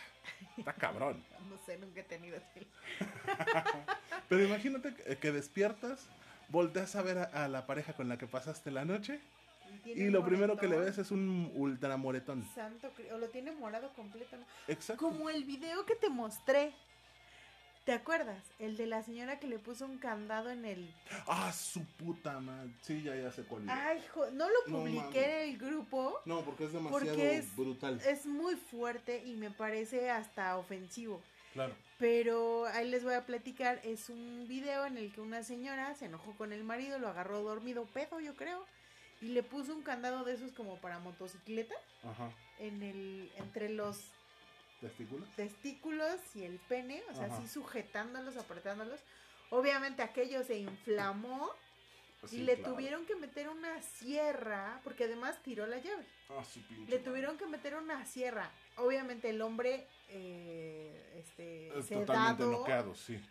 está 0.58 0.74
cabrón. 0.78 1.24
No 1.50 1.58
sé, 1.66 1.78
nunca 1.78 2.00
he 2.00 2.04
tenido 2.04 2.38
así. 2.38 2.66
Pero 4.30 4.44
imagínate 4.44 4.96
que, 4.96 5.18
que 5.18 5.32
despiertas, 5.32 6.08
volteas 6.50 6.96
a 6.96 7.02
ver 7.02 7.18
a, 7.20 7.24
a 7.26 7.48
la 7.50 7.68
pareja 7.68 7.94
con 7.94 8.08
la 8.10 8.18
que 8.18 8.26
pasaste 8.26 8.72
la 8.72 8.86
noche 8.86 9.20
y 9.86 10.10
lo 10.10 10.24
primero 10.26 10.56
que 10.58 10.68
le 10.68 10.76
moretón. 10.76 10.86
ves 10.96 10.98
es 11.06 11.12
un 11.12 11.52
ultramoretón. 11.56 12.48
Santo, 12.56 12.90
cri- 12.98 13.12
o 13.12 13.18
lo 13.18 13.30
tiene 13.30 13.52
morado 13.52 13.90
completo. 13.96 14.38
¿no? 14.38 14.46
Exacto. 14.68 15.04
Como 15.08 15.30
el 15.30 15.44
video 15.44 15.86
que 15.86 15.96
te 15.96 16.10
mostré. 16.10 16.74
¿Te 17.86 17.92
acuerdas? 17.92 18.42
El 18.60 18.78
de 18.78 18.88
la 18.88 19.04
señora 19.04 19.40
que 19.40 19.48
le 19.48 19.60
puso 19.60 19.84
un 19.86 19.98
candado 19.98 20.50
en 20.50 20.64
el... 20.64 20.90
Ah, 21.28 21.52
su 21.52 21.84
puta 21.84 22.40
madre. 22.40 22.70
Sí, 22.82 23.04
ya, 23.04 23.14
ya 23.14 23.30
sé 23.30 23.44
cuál. 23.44 23.70
Ay, 23.70 24.02
jo- 24.14 24.32
no 24.32 24.48
lo 24.48 24.56
publiqué 24.80 25.44
en 25.44 25.50
el 25.50 25.58
grupo. 25.58 26.18
No, 26.24 26.46
porque 26.46 26.64
es 26.64 26.72
demasiado 26.72 27.06
Porque 27.06 27.36
es- 27.40 27.54
brutal. 27.58 28.00
Es 28.08 28.26
muy 28.26 28.56
fuerte 28.56 29.22
y 29.26 29.36
me 29.36 29.52
parece 29.52 30.10
hasta 30.10 30.58
ofensivo. 30.58 31.22
Claro. 31.52 31.76
Pero 32.00 32.68
ahí 32.68 32.90
les 32.90 33.04
voy 33.04 33.16
a 33.16 33.26
platicar. 33.26 33.82
Es 33.84 34.10
un 34.10 34.46
video 34.48 34.86
en 34.86 34.98
el 34.98 35.12
que 35.12 35.20
una 35.20 35.44
señora 35.44 35.94
se 35.96 36.06
enojó 36.06 36.32
con 36.38 36.54
el 36.54 36.64
marido, 36.64 37.00
lo 37.00 37.10
agarró 37.10 37.42
dormido, 37.44 37.84
pedo, 37.94 38.22
yo 38.22 38.34
creo. 38.38 38.66
Y 39.24 39.30
le 39.30 39.42
puso 39.42 39.74
un 39.74 39.84
candado 39.84 40.26
de 40.26 40.34
esos 40.34 40.52
como 40.52 40.76
para 40.82 41.00
motocicleta 41.00 41.74
Ajá. 42.04 42.30
en 42.60 42.84
el, 42.84 43.32
entre 43.38 43.70
los 43.70 44.12
¿Testículos? 44.82 45.30
testículos 45.38 46.20
y 46.36 46.44
el 46.44 46.60
pene, 46.60 47.02
o 47.10 47.16
sea, 47.16 47.28
Ajá. 47.28 47.38
así 47.38 47.48
sujetándolos, 47.48 48.36
apretándolos. 48.36 49.00
Obviamente 49.50 50.02
aquello 50.02 50.44
se 50.44 50.58
inflamó 50.58 51.50
y 52.24 52.28
Sí, 52.28 52.38
le 52.44 52.56
claro. 52.58 52.74
tuvieron 52.74 53.06
que 53.06 53.16
meter 53.16 53.48
una 53.48 53.82
sierra, 53.82 54.82
porque 54.84 55.06
además 55.06 55.42
tiró 55.42 55.68
la 55.68 55.78
llave. 55.78 56.06
Ah, 56.30 56.44
pinche 56.68 56.92
Le 56.92 57.00
tuvieron 57.00 57.38
que 57.38 57.46
meter 57.48 57.76
una 57.76 58.06
sierra. 58.06 58.52
Obviamente 58.76 59.30
el 59.30 59.42
hombre, 59.42 59.88
eh, 60.10 61.16
este, 61.18 61.68
Es 61.80 61.88
Totalmente 61.88 62.44
sedado, 62.44 62.52
noqueado, 62.52 62.96
sí. 62.96 63.22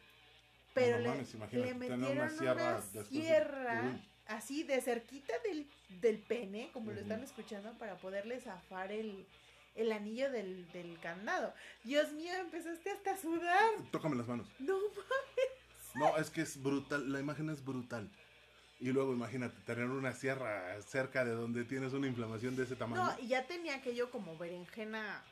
pero 0.73 0.97
No 0.97 1.03
le, 1.03 1.09
mames, 1.11 1.53
le 1.53 1.75
metieron 1.75 2.19
una 2.19 2.31
sierra 2.31 2.83
una 2.95 3.05
sierra. 3.05 4.01
Así 4.27 4.63
de 4.63 4.81
cerquita 4.81 5.33
del, 5.45 5.67
del 6.01 6.19
pene, 6.19 6.71
como 6.73 6.93
lo 6.93 7.01
están 7.01 7.23
escuchando, 7.23 7.73
para 7.79 7.97
poderle 7.97 8.41
zafar 8.41 8.93
el, 8.93 9.27
el 9.75 9.93
anillo 9.93 10.31
del, 10.31 10.71
del 10.73 10.99
candado. 11.01 11.53
Dios 11.85 12.13
mío, 12.13 12.33
empezaste 12.35 12.91
hasta 12.91 13.13
a 13.13 13.17
sudar. 13.19 13.71
Tócame 13.91 14.17
las 14.17 14.29
manos. 14.29 14.49
No 14.59 14.79
No, 15.95 16.17
es 16.17 16.31
que 16.31 16.41
es 16.43 16.63
brutal, 16.63 17.13
la 17.13 17.21
imagen 17.21 17.51
es 17.51 17.65
brutal. 17.65 18.09
Y 18.81 18.87
luego 18.93 19.13
imagínate 19.13 19.55
tener 19.65 19.85
una 19.87 20.13
sierra 20.13 20.81
cerca 20.83 21.25
de 21.25 21.33
donde 21.33 21.65
tienes 21.65 21.93
una 21.93 22.09
inflamación 22.09 22.57
de 22.57 22.65
ese 22.65 22.75
tamaño. 22.75 23.05
No, 23.05 23.17
y 23.21 23.29
ya 23.29 23.47
tenía 23.47 23.77
aquello 23.77 24.11
como 24.11 24.37
berenjena 24.37 25.23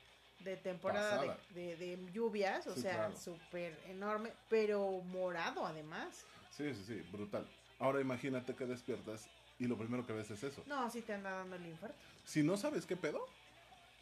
de 0.40 0.56
temporada 0.56 1.36
de, 1.50 1.76
de- 1.76 1.76
de 1.76 2.12
lluvias, 2.12 2.66
o 2.68 2.74
Sí, 2.74 2.82
sea, 2.82 2.94
claro. 2.94 3.16
súper 3.18 3.76
enorme, 3.88 4.32
pero 4.48 4.88
morado 5.06 5.66
además. 5.66 6.24
Sí, 6.56 6.72
sí, 6.74 6.84
sí, 6.86 6.94
brutal. 7.10 7.46
Ahora 7.80 8.00
imagínate 8.00 8.54
que 8.54 8.66
despiertas 8.66 9.26
y 9.58 9.66
lo 9.66 9.76
primero 9.76 10.06
que 10.06 10.12
ves 10.12 10.30
es 10.30 10.42
eso. 10.44 10.62
No, 10.66 10.88
sí 10.90 11.02
te 11.02 11.14
anda 11.14 11.30
dando 11.30 11.56
el 11.56 11.66
infarto. 11.66 11.96
Si 12.24 12.42
no 12.42 12.56
sabes 12.56 12.86
qué 12.86 12.96
pedo, 12.96 13.26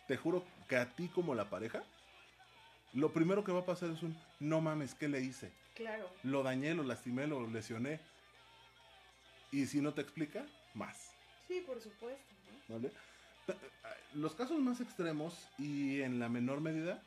te 0.06 0.16
juro 0.16 0.44
que 0.68 0.76
a 0.76 0.86
ti 0.94 1.08
como 1.08 1.34
la 1.34 1.48
pareja, 1.48 1.82
lo 2.92 3.12
primero 3.12 3.44
que 3.44 3.52
va 3.52 3.60
a 3.60 3.64
pasar 3.66 3.90
es 3.90 4.02
un, 4.02 4.16
no 4.40 4.60
mames, 4.60 4.94
¿qué 4.94 5.08
le 5.08 5.20
hice? 5.20 5.50
Claro. 5.74 6.10
Lo 6.24 6.42
dañé, 6.42 6.74
lo 6.74 6.82
lastimé, 6.82 7.26
lo 7.26 7.46
lesioné. 7.48 8.00
Y 9.52 9.66
si 9.66 9.80
no 9.80 9.94
te 9.94 10.02
explica, 10.02 10.44
más. 10.74 11.12
Sí, 11.46 11.62
por 11.66 11.80
supuesto. 11.80 12.22
¿no? 12.68 12.74
¿vale? 12.76 12.90
Ta- 13.46 13.56
Los 14.14 14.34
casos 14.34 14.58
más 14.60 14.80
extremos 14.80 15.34
y 15.58 16.02
en 16.02 16.18
la 16.18 16.28
menor 16.28 16.60
medida 16.60 17.00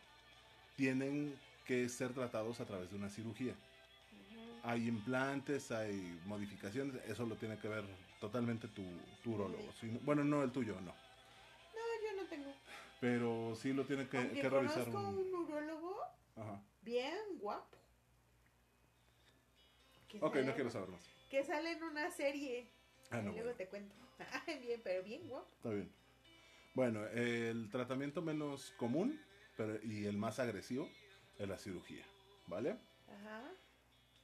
tienen 0.77 1.37
que 1.65 1.87
ser 1.89 2.13
tratados 2.13 2.59
a 2.61 2.65
través 2.65 2.89
de 2.89 2.95
una 2.97 3.09
cirugía. 3.09 3.53
Hay 4.63 4.87
implantes, 4.87 5.71
hay 5.71 6.19
modificaciones, 6.25 7.03
eso 7.07 7.25
lo 7.25 7.35
tiene 7.35 7.57
que 7.57 7.67
ver 7.67 7.83
totalmente 8.19 8.67
tu, 8.67 8.83
tu 9.23 9.33
urólogo. 9.33 9.71
Si 9.79 9.87
no- 9.87 9.99
bueno, 10.01 10.23
no 10.23 10.43
el 10.43 10.51
tuyo, 10.51 10.75
no. 10.81 10.91
No, 10.91 10.93
yo 10.93 12.21
no 12.21 12.27
tengo. 12.29 12.53
Pero 12.99 13.55
sí 13.55 13.73
lo 13.73 13.85
tiene 13.85 14.07
que, 14.07 14.17
Aunque 14.17 14.41
que 14.41 14.49
revisar. 14.49 14.85
conozco 14.85 14.99
un- 15.09 15.17
un 15.17 15.33
urólogo 15.33 15.97
Ajá. 16.35 16.61
bien 16.83 17.15
guapo. 17.39 17.77
Que 20.07 20.17
Ok, 20.21 20.33
sale- 20.35 20.45
no 20.45 20.53
quiero 20.55 20.69
saber 20.69 20.89
más. 20.89 21.01
Que 21.29 21.43
sale 21.43 21.71
en 21.71 21.83
una 21.83 22.11
serie. 22.11 22.67
Ah, 23.09 23.17
no, 23.17 23.31
luego 23.31 23.37
bueno, 23.43 23.55
te 23.57 23.67
cuento. 23.67 23.95
Bien, 24.61 24.81
pero 24.83 25.03
bien 25.03 25.27
guapo. 25.27 25.47
está 25.55 25.69
bien. 25.69 25.91
Bueno, 26.75 27.05
el 27.07 27.69
tratamiento 27.71 28.21
menos 28.21 28.71
común 28.77 29.19
pero, 29.57 29.79
y 29.83 30.05
el 30.05 30.17
más 30.17 30.39
agresivo 30.39 30.87
es 31.39 31.47
la 31.49 31.57
cirugía, 31.57 32.05
¿vale? 32.47 32.77
Ajá. 33.09 33.43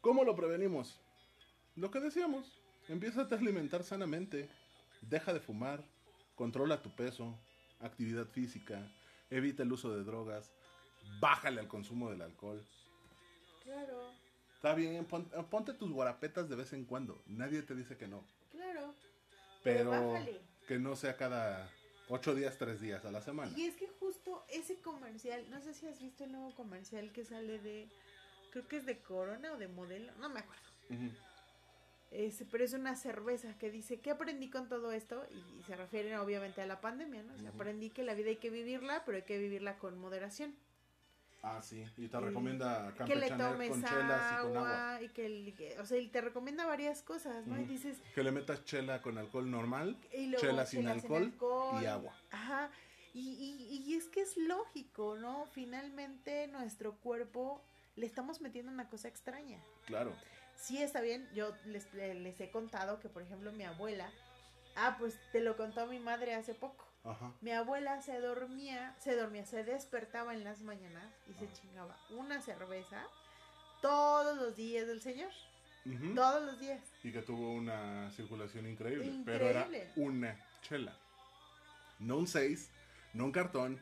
¿Cómo 0.01 0.23
lo 0.23 0.35
prevenimos? 0.35 0.99
Lo 1.75 1.91
que 1.91 1.99
decíamos, 1.99 2.59
empieza 2.87 3.21
a 3.21 3.35
alimentar 3.35 3.83
sanamente, 3.83 4.49
deja 5.01 5.33
de 5.33 5.39
fumar, 5.39 5.83
controla 6.35 6.81
tu 6.81 6.89
peso, 6.95 7.37
actividad 7.79 8.25
física, 8.27 8.91
evita 9.29 9.63
el 9.63 9.71
uso 9.71 9.95
de 9.95 10.03
drogas, 10.03 10.51
bájale 11.19 11.59
al 11.61 11.67
consumo 11.67 12.09
del 12.09 12.21
alcohol. 12.21 12.63
Claro, 13.63 14.11
Está 14.55 14.73
bien, 14.73 15.05
pon- 15.05 15.29
ponte 15.51 15.73
tus 15.73 15.91
guarapetas 15.91 16.49
de 16.49 16.55
vez 16.55 16.73
en 16.73 16.83
cuando, 16.85 17.21
nadie 17.27 17.61
te 17.61 17.75
dice 17.75 17.95
que 17.95 18.07
no, 18.07 18.23
claro. 18.51 18.93
Pero 19.63 19.91
pero 19.91 20.11
bájale. 20.13 20.41
que 20.67 20.79
no 20.79 20.95
sea 20.95 21.15
cada 21.15 21.69
ocho 22.09 22.33
días, 22.33 22.57
tres 22.57 22.81
días 22.81 23.05
a 23.05 23.11
la 23.11 23.21
semana. 23.21 23.51
Y 23.55 23.65
es 23.65 23.75
que 23.75 23.87
justo 23.99 24.43
ese 24.49 24.79
comercial, 24.81 25.47
no 25.51 25.61
sé 25.61 25.73
si 25.75 25.85
has 25.87 26.01
visto 26.01 26.23
el 26.23 26.31
nuevo 26.31 26.55
comercial 26.55 27.11
que 27.11 27.23
sale 27.23 27.59
de, 27.59 27.87
creo 28.57 28.67
que 28.67 28.77
es 28.77 28.85
de 28.85 28.99
Corona 28.99 29.51
o 29.53 29.57
de 29.57 29.67
Modelo, 29.67 30.11
no 30.19 30.29
me 30.29 30.39
acuerdo. 30.39 30.63
Ese, 32.11 32.45
pero 32.45 32.63
es 32.63 32.73
una 32.73 32.95
cerveza 32.95 33.57
que 33.57 33.69
dice, 33.69 33.99
¿qué 33.99 34.11
aprendí 34.11 34.49
con 34.49 34.69
todo 34.69 34.91
esto? 34.91 35.25
Y, 35.29 35.63
se 35.63 35.75
refieren 35.75 36.15
obviamente 36.15 36.61
a 36.61 36.65
la 36.65 36.79
pandemia, 36.79 37.21
¿no? 37.23 37.33
O 37.33 37.37
sea, 37.37 37.49
Ujú. 37.49 37.55
aprendí 37.55 37.89
que 37.89 38.03
la 38.03 38.13
vida 38.13 38.29
hay 38.29 38.37
que 38.37 38.49
vivirla, 38.49 39.03
pero 39.05 39.17
hay 39.17 39.23
que 39.23 39.37
vivirla 39.37 39.77
con 39.77 39.99
moderación. 39.99 40.55
Ah, 41.43 41.61
sí, 41.61 41.83
y 41.97 42.07
te 42.07 42.17
Y 42.17 42.21
recomienda 42.21 42.93
que 43.05 43.15
le 43.15 43.29
tomes 43.29 43.69
con 43.69 43.83
chelas 43.83 44.31
y 44.31 44.35
con 44.47 44.57
agua. 44.57 44.93
agua 44.95 45.03
y 45.03 45.09
que, 45.09 45.77
o 45.79 45.85
sea, 45.85 45.97
y 45.97 46.07
te 46.07 46.21
recomienda 46.21 46.65
varias 46.65 47.03
cosas, 47.03 47.45
¿no? 47.45 47.59
Y 47.59 47.65
dices, 47.65 47.97
Que 48.15 48.23
le 48.23 48.31
metas 48.31 48.63
chela 48.63 49.01
con 49.01 49.17
alcohol 49.17 49.49
normal, 49.49 49.97
y 50.13 50.27
luego 50.27 50.47
chela 50.47 50.65
sin 50.65 50.81
chelas 50.81 51.03
alcohol 51.03 51.33
y 51.81 51.85
agua. 51.85 52.13
Ajá. 52.31 52.71
Y, 53.13 53.19
y, 53.19 53.91
y 53.91 53.95
es 53.95 54.07
que 54.07 54.21
es 54.21 54.37
lógico, 54.37 55.17
¿no? 55.17 55.45
Finalmente 55.47 56.47
nuestro 56.47 56.95
cuerpo 56.97 57.63
le 57.97 58.05
estamos 58.05 58.39
metiendo 58.41 58.71
una 58.71 58.87
cosa 58.89 59.07
extraña. 59.09 59.59
Claro. 59.85 60.13
Sí, 60.55 60.81
está 60.81 61.01
bien. 61.01 61.29
Yo 61.35 61.53
les, 61.65 61.93
les 61.93 62.39
he 62.39 62.49
contado 62.49 62.99
que, 62.99 63.09
por 63.09 63.21
ejemplo, 63.21 63.51
mi 63.51 63.63
abuela. 63.65 64.09
Ah, 64.75 64.95
pues 64.97 65.19
te 65.31 65.41
lo 65.41 65.57
contó 65.57 65.85
mi 65.87 65.99
madre 65.99 66.33
hace 66.35 66.53
poco. 66.53 66.85
Ajá. 67.03 67.31
Mi 67.41 67.51
abuela 67.51 68.01
se 68.01 68.19
dormía, 68.19 68.95
se 68.99 69.15
dormía, 69.15 69.45
se 69.45 69.63
despertaba 69.63 70.33
en 70.33 70.43
las 70.43 70.61
mañanas 70.61 71.11
y 71.29 71.33
se 71.33 71.45
Ah. 71.45 71.53
chingaba 71.53 71.97
una 72.11 72.41
cerveza 72.41 73.03
todos 73.81 74.37
los 74.37 74.55
días 74.55 74.87
del 74.87 75.01
señor. 75.01 75.31
Todos 76.15 76.43
los 76.43 76.59
días. 76.59 76.81
Y 77.03 77.11
que 77.13 77.21
tuvo 77.21 77.53
una 77.53 78.11
circulación 78.11 78.67
increíble, 78.67 79.21
Pero 79.25 79.47
era 79.47 79.61
Increíble. 79.61 79.91
una 79.95 80.35
chela. 80.61 80.93
No 81.99 82.17
un 82.17 82.27
6, 82.27 82.69
no 83.13 83.25
un 83.25 83.31
cartón, 83.31 83.79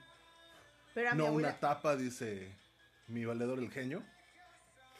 Pero 0.93 1.09
a 1.09 1.13
mi 1.13 1.17
no 1.17 1.27
abuela 1.27 1.49
una 1.49 1.59
tapa, 1.59 1.95
dice 1.95 2.53
mi 3.07 3.25
valedor 3.25 3.59
el 3.59 3.69
genio. 3.71 4.03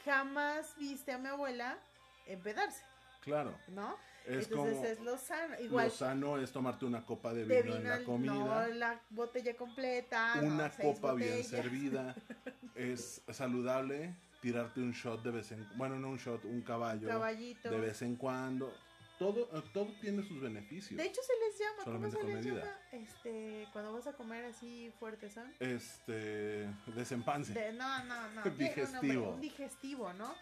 jamás 0.04 0.74
viste 0.78 1.12
a 1.12 1.18
mi 1.18 1.28
abuela 1.28 1.78
empedarse, 2.26 2.82
Claro. 3.22 3.54
¿no? 3.68 3.96
Es 4.24 4.48
Entonces 4.48 4.74
como 4.76 4.84
es 4.86 5.00
lo 5.00 5.18
sano. 5.18 5.54
Igual 5.60 5.84
lo 5.86 5.90
sano 5.92 6.38
es 6.38 6.50
tomarte 6.50 6.84
una 6.84 7.04
copa 7.04 7.32
de 7.32 7.44
de 7.44 7.62
vino, 7.62 7.76
en 7.76 7.88
la 7.88 8.02
comida. 8.04 8.34
no 8.34 8.66
la 8.74 9.00
botella 9.10 9.56
completa, 9.56 10.34
una 10.42 10.70
copa 10.70 11.14
bien 11.14 11.44
servida. 11.44 12.14
es 12.74 13.22
saludable 13.32 14.14
tirarte 14.40 14.80
un 14.80 14.92
shot 14.92 15.22
de 15.22 15.30
vez 15.30 15.52
en 15.52 15.66
bueno, 15.76 15.98
no 15.98 16.08
un 16.08 16.18
shot, 16.18 16.44
un 16.44 16.60
caballo 16.62 17.08
caballito. 17.08 17.70
de 17.70 17.78
vez 17.80 18.02
en 18.02 18.16
cuando. 18.16 18.72
Todo, 19.18 19.48
eh, 19.52 19.62
todo 19.72 19.86
tiene 20.00 20.22
sus 20.22 20.40
beneficios. 20.40 20.96
De 20.98 21.06
hecho 21.06 21.20
se 21.22 21.32
les 21.46 21.58
llama, 21.58 21.84
Solamente 21.84 22.16
¿cómo 22.18 22.28
se 22.28 22.34
les 22.42 22.46
llama? 22.46 22.78
Este, 22.92 23.66
cuando 23.72 23.92
vas 23.94 24.06
a 24.06 24.12
comer 24.12 24.44
así 24.44 24.92
fuerte, 24.98 25.30
¿son? 25.30 25.50
Este, 25.58 26.68
desempance. 26.94 27.54
De- 27.54 27.72
no, 27.72 28.04
no, 28.04 28.30
no. 28.32 28.42
Digestivo. 28.50 29.30
Un 29.30 29.40
digestivo, 29.40 30.12
¿no? 30.12 30.34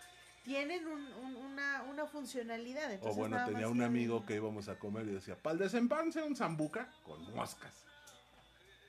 Tienen 0.44 0.86
un, 0.86 1.00
un- 1.14 1.36
una, 1.36 1.84
una 1.84 2.06
funcionalidad. 2.06 2.90
O 2.90 2.92
Entonces 2.94 3.16
bueno, 3.16 3.36
nada 3.36 3.46
tenía 3.46 3.62
más 3.62 3.70
un 3.72 3.78
que- 3.78 3.84
amigo 3.84 4.26
que 4.26 4.34
íbamos 4.34 4.68
a 4.68 4.78
comer 4.78 5.06
y 5.06 5.12
decía, 5.12 5.36
para 5.36 5.52
el 5.54 5.58
desempance 5.60 6.22
un 6.22 6.34
zambuca 6.36 6.92
con 7.04 7.32
moscas. 7.34 7.84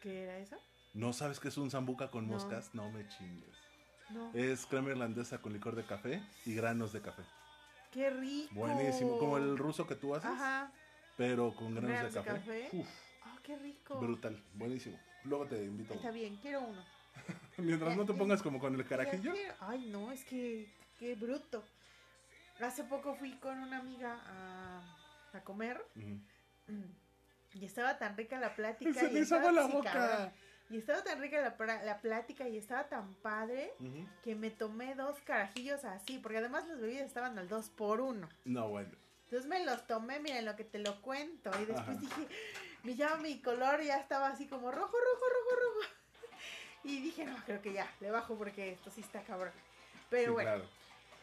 ¿Qué 0.01 0.23
era 0.23 0.37
eso? 0.39 0.57
¿No 0.93 1.13
sabes 1.13 1.39
qué 1.39 1.49
es 1.49 1.57
un 1.57 1.69
zambuca 1.69 2.09
con 2.09 2.25
No. 2.27 2.33
moscas? 2.33 2.73
No 2.73 2.89
me 2.91 3.07
chingues. 3.07 3.55
No. 4.09 4.31
Es 4.33 4.65
crema 4.65 4.89
irlandesa 4.89 5.37
con 5.41 5.53
licor 5.53 5.75
de 5.75 5.85
café 5.85 6.21
y 6.45 6.55
granos 6.55 6.91
de 6.93 7.01
café. 7.01 7.23
¡Qué 7.95 8.09
rico! 8.09 8.53
Buenísimo, 8.55 9.17
como 9.17 9.37
el 9.37 9.57
ruso 9.57 9.87
que 9.87 9.95
tú 9.95 10.13
haces, 10.13 10.29
Ajá. 10.29 10.69
pero 11.15 11.55
con 11.55 11.73
granos, 11.73 11.91
Granos 11.91 12.13
de 12.13 12.21
café. 12.23 12.39
café. 12.39 12.69
Uf, 12.73 12.87
¡Oh, 13.25 13.39
qué 13.41 13.55
rico! 13.55 13.95
brutal, 13.99 14.43
buenísimo. 14.53 14.99
Luego 15.23 15.45
te 15.47 15.63
invito. 15.63 15.93
Está 15.93 16.11
bien, 16.11 16.35
quiero 16.41 16.59
uno. 16.59 16.83
Mientras 17.57 17.95
no 17.95 18.05
te 18.05 18.13
pongas 18.13 18.41
como 18.43 18.59
con 18.59 18.75
el 18.75 18.85
carajillo. 18.85 19.31
Quiero- 19.31 19.55
Ay, 19.61 19.85
no, 19.87 20.11
es 20.11 20.25
que 20.25 20.69
qué 20.99 21.15
bruto. 21.15 21.63
Hace 22.59 22.83
poco 22.83 23.15
fui 23.15 23.31
con 23.37 23.57
una 23.59 23.77
amiga 23.79 24.19
a, 24.27 25.37
a 25.37 25.41
comer 25.45 25.81
y 27.53 27.63
estaba 27.65 27.97
tan 27.97 28.17
rica 28.17 28.37
la 28.39 28.53
plática. 28.55 28.93
Se 28.93 29.05
y 29.13 29.19
hizo 29.19 29.35
estaba- 29.37 29.51
la 29.53 29.67
boca. 29.67 29.91
cabrón. 29.93 30.33
Y 30.69 30.77
estaba 30.77 31.03
tan 31.03 31.21
rica 31.21 31.39
la, 31.41 31.83
la 31.83 32.01
plática 32.01 32.47
y 32.47 32.57
estaba 32.57 32.85
tan 32.85 33.13
padre 33.15 33.71
Ujú. 33.79 34.07
que 34.23 34.35
me 34.35 34.49
tomé 34.49 34.95
dos 34.95 35.17
carajillos 35.23 35.85
así, 35.85 36.17
porque 36.17 36.39
además 36.39 36.67
las 36.67 36.81
bebidas 36.81 37.05
estaban 37.05 37.37
al 37.37 37.47
dos 37.47 37.69
por 37.69 38.01
uno. 38.01 38.27
No, 38.45 38.69
bueno. 38.69 38.89
Entonces 39.25 39.47
me 39.47 39.63
los 39.63 39.85
tomé, 39.87 40.19
miren 40.19 40.45
lo 40.45 40.55
que 40.55 40.63
te 40.63 40.79
lo 40.79 41.01
cuento. 41.01 41.51
Y 41.61 41.65
después 41.65 41.79
Ajá. 41.89 41.93
dije, 41.99 42.27
me 42.83 42.95
llama 42.95 43.17
mi 43.17 43.39
color 43.41 43.81
ya 43.81 43.97
estaba 43.97 44.27
así 44.27 44.47
como 44.47 44.71
rojo, 44.71 44.97
rojo, 44.97 45.25
rojo, 45.29 45.55
rojo. 45.55 45.93
Y 46.83 47.01
dije, 47.01 47.25
no, 47.25 47.35
creo 47.45 47.61
que 47.61 47.73
ya, 47.73 47.91
le 47.99 48.11
bajo 48.11 48.35
porque 48.35 48.73
esto 48.73 48.91
sí 48.91 49.01
está 49.01 49.21
cabrón. 49.23 49.53
Pero 50.09 50.31
Sí, 50.31 50.33
bueno, 50.33 50.49
claro. 50.51 50.65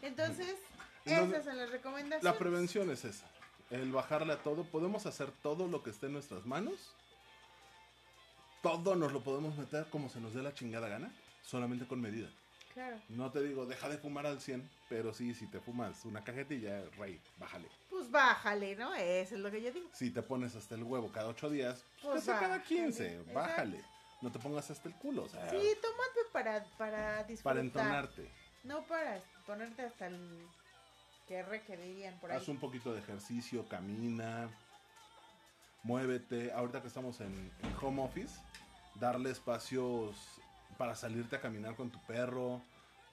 entonces, 0.03 0.57
Entonces, 1.05 1.32
esas 1.38 1.45
son 1.45 1.57
las 1.59 1.70
recomendaciones. 1.70 2.24
La 2.24 2.36
prevención 2.38 2.90
es 2.90 3.05
esa. 3.05 3.26
El 3.70 3.93
bajarle 3.93 4.32
a 4.32 4.43
todo. 4.43 4.64
Podemos 4.64 5.07
hacer 5.07 5.30
todo 5.43 5.68
lo 5.68 5.82
que 5.82 5.90
esté 5.90 6.07
en 6.07 6.14
nuestras 6.14 6.45
manos. 6.47 6.95
Todo 8.63 8.95
nos 8.97 9.13
lo 9.13 9.23
podemos 9.23 9.57
meter 9.57 9.87
como 9.91 10.09
se 10.09 10.21
nos 10.21 10.35
dé 10.35 10.43
la 10.43 10.55
chingada 10.55 10.89
gana. 10.89 11.13
Solamente 11.45 11.87
con 11.87 12.01
medida. 12.01 12.29
Claro. 12.73 12.97
No 13.11 13.31
te 13.31 13.43
digo, 13.43 13.67
deja 13.67 13.89
de 13.89 13.99
fumar 13.99 14.27
al 14.27 14.41
100. 14.41 14.69
Pero 14.89 15.13
sí, 15.13 15.35
si 15.35 15.47
te 15.47 15.61
fumas 15.61 16.05
una 16.05 16.23
cajetilla, 16.25 16.83
rey, 16.99 17.21
bájale. 17.39 17.69
Pues 17.91 18.11
bájale, 18.11 18.77
¿no? 18.77 18.95
Eso 18.95 19.35
es 19.35 19.41
lo 19.41 19.51
que 19.51 19.61
yo 19.61 19.73
digo. 19.73 19.89
Si 19.93 20.11
te 20.11 20.23
pones 20.23 20.55
hasta 20.55 20.75
el 20.77 20.85
huevo 20.85 21.11
cada 21.13 21.29
8 21.29 21.51
días, 21.51 21.85
Pues 22.03 22.25
pues, 22.25 22.27
cada 22.27 22.59
bájale, 22.59 22.63
15. 22.65 23.07
exacto. 23.15 23.33
Bájale. 23.35 23.85
No 24.23 24.31
te 24.31 24.39
pongas 24.39 24.71
hasta 24.71 24.89
el 24.89 24.95
culo. 24.95 25.25
O 25.25 25.29
sea, 25.29 25.51
Sí, 25.51 25.59
tómate 25.83 26.21
para, 26.33 26.65
para 26.79 27.25
disfrutar. 27.25 27.43
para 27.43 27.61
entonarte. 27.61 28.31
No 28.65 28.83
para 28.85 29.21
ponerte 29.47 29.83
hasta 29.83 30.07
el 30.07 30.47
que 31.27 31.43
requerirían 31.43 32.19
por 32.21 32.31
ahí. 32.31 32.37
Haz 32.37 32.47
un 32.49 32.59
poquito 32.59 32.93
de 32.93 33.01
ejercicio, 33.01 33.67
camina, 33.69 34.49
muévete. 35.83 36.53
Ahorita 36.53 36.80
que 36.80 36.89
estamos 36.89 37.20
en, 37.20 37.33
en 37.62 37.74
home 37.80 38.03
office, 38.03 38.41
darle 38.95 39.30
espacios 39.30 40.16
para 40.78 40.95
salirte 40.95 41.37
a 41.37 41.41
caminar 41.41 41.74
con 41.76 41.91
tu 41.91 41.99
perro, 42.07 42.62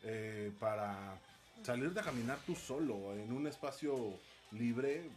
eh, 0.04 0.52
para 0.60 1.20
salirte 1.64 2.00
a 2.00 2.04
caminar 2.04 2.38
tú 2.46 2.56
solo 2.56 3.14
en 3.14 3.32
un 3.34 3.48
espacio 3.48 4.14
libre. 4.52 5.10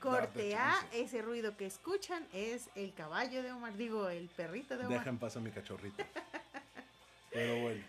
Corte 0.00 0.54
A, 0.54 0.86
ese 0.92 1.22
ruido 1.22 1.56
que 1.56 1.66
escuchan 1.66 2.26
es 2.32 2.68
el 2.74 2.92
caballo 2.92 3.42
de 3.42 3.50
Omar, 3.50 3.76
digo, 3.76 4.08
el 4.10 4.28
perrito 4.28 4.76
de 4.76 4.84
Omar. 4.84 4.98
Deja 4.98 5.10
en 5.10 5.18
paz 5.18 5.36
a 5.36 5.40
mi 5.40 5.50
cachorrito. 5.50 6.04
Pero 7.32 7.60
bueno. 7.60 7.82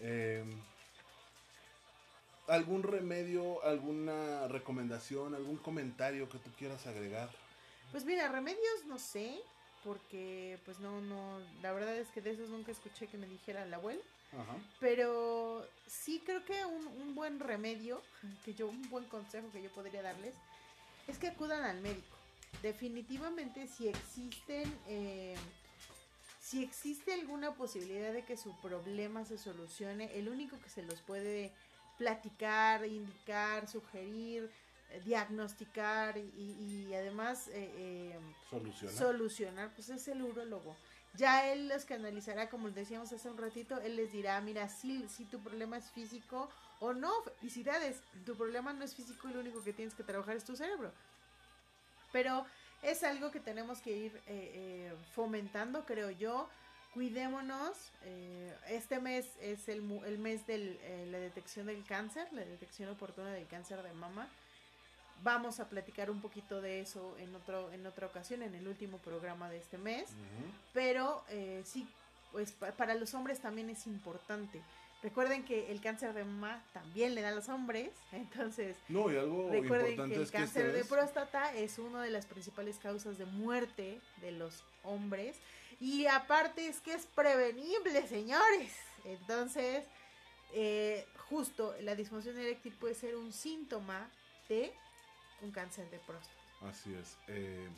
eh, 0.00 0.44
¿Algún 2.46 2.82
remedio, 2.82 3.64
alguna 3.64 4.46
recomendación, 4.48 5.34
algún 5.34 5.56
comentario 5.56 6.28
que 6.28 6.38
tú 6.38 6.50
quieras 6.58 6.86
agregar? 6.86 7.30
Pues 7.94 8.04
mira, 8.04 8.26
remedios 8.26 8.86
no 8.88 8.98
sé, 8.98 9.38
porque 9.84 10.58
pues 10.64 10.80
no, 10.80 11.00
no, 11.00 11.38
la 11.62 11.72
verdad 11.72 11.96
es 11.96 12.08
que 12.08 12.20
de 12.20 12.32
esos 12.32 12.48
nunca 12.48 12.72
escuché 12.72 13.06
que 13.06 13.18
me 13.18 13.28
dijera 13.28 13.64
la 13.66 13.76
abuela, 13.76 14.02
Ajá. 14.32 14.56
pero 14.80 15.64
sí 15.86 16.20
creo 16.26 16.44
que 16.44 16.64
un, 16.64 16.84
un 16.88 17.14
buen 17.14 17.38
remedio, 17.38 18.02
que 18.44 18.52
yo, 18.52 18.66
un 18.66 18.90
buen 18.90 19.04
consejo 19.04 19.48
que 19.52 19.62
yo 19.62 19.70
podría 19.70 20.02
darles, 20.02 20.34
es 21.06 21.18
que 21.18 21.28
acudan 21.28 21.62
al 21.62 21.80
médico. 21.82 22.16
Definitivamente 22.62 23.68
si 23.68 23.86
existen, 23.86 24.76
eh, 24.88 25.36
si 26.40 26.64
existe 26.64 27.14
alguna 27.14 27.54
posibilidad 27.54 28.12
de 28.12 28.24
que 28.24 28.36
su 28.36 28.60
problema 28.60 29.24
se 29.24 29.38
solucione, 29.38 30.18
el 30.18 30.28
único 30.28 30.58
que 30.58 30.68
se 30.68 30.82
los 30.82 31.00
puede 31.02 31.52
platicar, 31.96 32.84
indicar, 32.84 33.68
sugerir, 33.68 34.50
diagnosticar 35.04 36.16
y, 36.18 36.86
y 36.88 36.94
además 36.94 37.48
eh, 37.48 37.70
eh, 37.76 38.18
Soluciona. 38.50 38.92
solucionar, 38.96 39.70
pues 39.74 39.88
es 39.90 40.06
el 40.08 40.22
urólogo. 40.22 40.76
Ya 41.16 41.52
él 41.52 41.68
los 41.68 41.84
canalizará, 41.84 42.48
como 42.50 42.70
decíamos 42.70 43.12
hace 43.12 43.30
un 43.30 43.38
ratito, 43.38 43.80
él 43.80 43.96
les 43.96 44.10
dirá, 44.12 44.40
mira, 44.40 44.68
si, 44.68 45.06
si 45.08 45.24
tu 45.24 45.38
problema 45.40 45.76
es 45.76 45.90
físico 45.92 46.48
o 46.80 46.92
no, 46.92 47.12
felicidades, 47.22 48.00
tu 48.26 48.34
problema 48.36 48.72
no 48.72 48.84
es 48.84 48.94
físico 48.94 49.28
y 49.28 49.32
lo 49.32 49.40
único 49.40 49.62
que 49.62 49.72
tienes 49.72 49.94
que 49.94 50.02
trabajar 50.02 50.36
es 50.36 50.44
tu 50.44 50.56
cerebro. 50.56 50.90
Pero 52.12 52.44
es 52.82 53.02
algo 53.04 53.30
que 53.30 53.40
tenemos 53.40 53.78
que 53.80 53.92
ir 53.96 54.16
eh, 54.26 54.50
eh, 54.54 54.92
fomentando, 55.14 55.84
creo 55.84 56.10
yo. 56.10 56.48
Cuidémonos. 56.92 57.76
eh, 58.04 58.54
este 58.68 59.00
mes 59.00 59.26
es 59.40 59.68
el, 59.68 59.80
el 60.06 60.18
mes 60.18 60.46
de 60.46 61.06
la 61.10 61.18
detección 61.18 61.66
del 61.66 61.84
cáncer, 61.84 62.28
la 62.32 62.44
detección 62.44 62.88
oportuna 62.88 63.30
del 63.32 63.46
cáncer 63.48 63.82
de 63.82 63.92
mama. 63.94 64.28
Vamos 65.22 65.60
a 65.60 65.68
platicar 65.68 66.10
un 66.10 66.20
poquito 66.20 66.60
de 66.60 66.80
eso 66.80 67.16
en, 67.18 67.34
otro, 67.34 67.72
en 67.72 67.86
otra 67.86 68.06
ocasión, 68.06 68.42
en 68.42 68.54
el 68.54 68.68
último 68.68 68.98
programa 68.98 69.48
de 69.48 69.58
este 69.58 69.78
mes. 69.78 70.10
Pero 70.72 71.24
eh, 71.30 71.62
sí, 71.64 71.88
pues 72.32 72.52
pa- 72.52 72.72
para 72.72 72.94
los 72.94 73.14
hombres 73.14 73.40
también 73.40 73.70
es 73.70 73.86
importante. 73.86 74.60
Recuerden 75.02 75.44
que 75.44 75.70
el 75.70 75.80
cáncer 75.82 76.14
de 76.14 76.24
mama 76.24 76.62
también 76.72 77.14
le 77.14 77.20
da 77.20 77.28
a 77.28 77.32
los 77.32 77.48
hombres, 77.50 77.90
entonces 78.12 78.76
No, 78.88 79.10
y 79.12 79.16
algo 79.16 79.50
recuerden 79.50 79.90
importante 79.92 80.14
que 80.14 80.16
el 80.20 80.22
es 80.26 80.30
cáncer 80.30 80.72
de 80.72 80.80
es- 80.80 80.86
próstata 80.86 81.54
es 81.54 81.78
una 81.78 82.02
de 82.02 82.10
las 82.10 82.26
principales 82.26 82.76
causas 82.78 83.16
de 83.18 83.24
muerte 83.26 84.00
de 84.22 84.32
los 84.32 84.62
hombres 84.82 85.36
y 85.80 86.06
aparte 86.06 86.66
es 86.68 86.80
que 86.80 86.94
es 86.94 87.04
prevenible, 87.06 88.06
señores. 88.08 88.72
Entonces, 89.04 89.84
eh, 90.54 91.06
justo 91.28 91.74
la 91.80 91.94
disfunción 91.94 92.38
eréctil 92.38 92.72
puede 92.74 92.94
ser 92.94 93.16
un 93.16 93.32
síntoma 93.32 94.08
de 94.48 94.72
un 95.42 95.50
cáncer 95.50 95.90
de 95.90 95.98
próstata. 95.98 96.40
Así 96.68 96.94
es. 96.94 97.16
eh, 97.28 97.68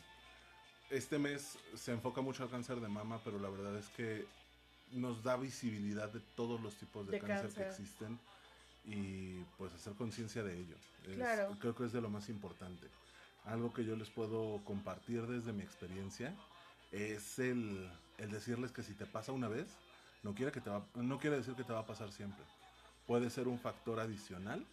este 0.91 1.19
mes 1.19 1.59
se 1.75 1.93
enfoca 1.93 2.21
mucho 2.21 2.45
al 2.45 2.51
cáncer 2.51 2.81
de 2.81 2.87
mama, 2.89 3.21
pero 3.25 3.41
la 3.41 3.49
verdad 3.51 3.77
es 3.77 3.89
que 3.89 4.25
nos 4.93 5.23
da 5.25 5.37
visibilidad 5.37 6.09
de 6.13 6.21
todos 6.37 6.61
los 6.61 6.77
tipos 6.77 7.07
de, 7.07 7.13
De 7.13 7.19
cáncer, 7.19 7.41
cáncer. 7.47 7.63
que 7.65 7.69
existen 7.71 8.19
y 8.85 9.43
pues 9.59 9.73
hacer 9.75 9.95
conciencia 9.95 10.45
de 10.45 10.57
ello. 10.61 10.77
Es- 11.09 11.17
Claro. 11.17 11.57
Creo 11.61 11.75
que 11.75 11.87
es 11.87 11.93
de 11.93 12.01
lo 12.01 12.09
más 12.09 12.29
importante. 12.29 12.87
Algo 13.47 13.73
que 13.73 13.85
yo 13.85 13.97
les 13.97 14.11
puedo 14.11 14.63
compartir 14.65 15.23
desde 15.27 15.53
mi 15.53 15.63
experiencia 15.63 16.33
es 16.93 17.39
el, 17.41 17.91
el 18.19 18.31
decirles 18.31 18.71
que 18.71 18.85
si 18.85 18.95
te 18.95 19.07
pasa 19.07 19.33
una 19.33 19.49
vez, 19.49 19.67
no 20.23 20.35
quiere, 20.35 20.53
que 20.53 20.61
te 20.61 20.71
va, 20.71 20.85
no 20.95 21.19
quiere 21.19 21.37
decir 21.37 21.55
que 21.55 21.65
te 21.65 21.73
va 21.73 21.81
a 21.81 21.87
pasar 21.87 22.13
siempre. 22.13 22.45
Puede 23.09 23.29
ser 23.31 23.49
un 23.49 23.59
factor 23.59 23.99
adicional, 23.99 24.65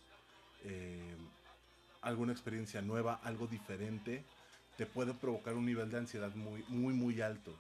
eh, 0.64 1.16
alguna 2.04 2.32
experiencia 2.32 2.82
nueva, 2.82 3.20
algo 3.24 3.48
diferente, 3.48 4.24
te 4.78 4.86
puede 4.86 5.14
provocar 5.14 5.54
un 5.56 5.66
nivel 5.66 5.90
de 5.90 5.98
ansiedad 5.98 6.34
muy, 6.36 6.64
muy, 6.68 6.94
muy 6.94 7.22
alto. 7.22 7.56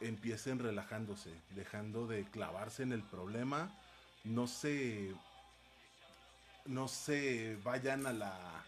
Empiecen 0.00 0.58
relajándose, 0.58 1.30
dejando 1.50 2.06
de 2.06 2.24
clavarse 2.24 2.82
en 2.82 2.92
el 2.92 3.02
problema, 3.02 3.70
no 4.24 4.46
se, 4.46 5.12
no 6.66 6.88
se 6.88 7.56
vayan 7.64 8.06
a 8.06 8.12
la 8.12 8.64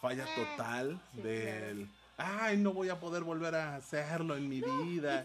falla 0.00 0.24
Ah, 0.26 0.34
total 0.56 1.00
sí, 1.14 1.22
del, 1.22 1.88
ay, 2.16 2.56
no 2.56 2.72
voy 2.72 2.88
a 2.88 2.98
poder 3.00 3.22
volver 3.22 3.54
a 3.54 3.76
hacerlo 3.76 4.36
en 4.36 4.48
mi 4.48 4.58
Y 4.58 4.62
vida. 4.62 5.24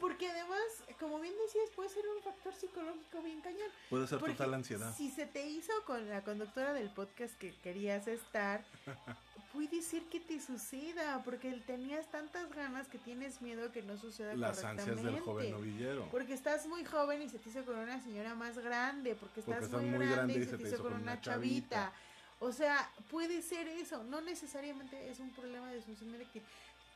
Como 1.00 1.20
bien 1.20 1.34
decías, 1.46 1.70
puede 1.76 1.90
ser 1.90 2.04
un 2.08 2.22
factor 2.22 2.54
psicológico 2.54 3.22
bien 3.22 3.42
cañón. 3.42 3.70
Puede 3.90 4.08
ser 4.08 4.20
total 4.20 4.54
ansiedad. 4.54 4.94
Si 4.96 5.10
se 5.12 5.26
te 5.26 5.48
hizo 5.48 5.72
con 5.86 6.08
la 6.10 6.24
conductora 6.24 6.74
del 6.74 6.90
podcast 6.90 7.36
que 7.36 7.54
querías 7.62 8.08
estar, 8.08 8.64
puede 9.54 9.82
ser 9.82 10.04
que 10.04 10.20
te 10.20 10.40
suceda, 10.40 11.22
porque 11.24 11.52
tenías 11.66 12.10
tantas 12.12 12.50
ganas 12.54 12.88
que 12.88 12.98
tienes 12.98 13.42
miedo 13.42 13.72
que 13.72 13.82
no 13.82 13.98
suceda 13.98 14.36
Las 14.36 14.64
ansias 14.64 15.02
del 15.02 15.20
joven 15.20 15.52
novillero. 15.52 16.08
Porque 16.12 16.34
estás 16.34 16.68
muy 16.68 16.84
joven 16.86 17.22
y 17.22 17.30
se 17.30 17.40
te 17.40 17.50
hizo 17.50 17.64
con 17.66 17.78
una 17.78 18.02
señora 18.02 18.36
más 18.36 18.58
grande, 18.58 19.16
porque 19.16 19.40
estás, 19.40 19.56
Porque 19.56 19.66
estás 19.66 19.82
muy, 19.82 19.92
muy 19.92 20.08
grande, 20.08 20.40
y 20.40 20.46
se 20.46 20.58
te 20.58 20.68
hizo 20.68 20.82
con 20.82 20.94
una 20.94 21.22
chavita. 21.22 21.76
chavita. 21.76 21.94
O 22.40 22.52
sea, 22.52 22.90
puede 23.10 23.42
ser 23.42 23.68
eso, 23.68 24.04
no 24.04 24.22
necesariamente 24.22 25.10
es 25.10 25.20
un 25.20 25.32
problema 25.32 25.70
de 25.70 25.78
disfunción 25.78 26.14
eréctil. 26.14 26.44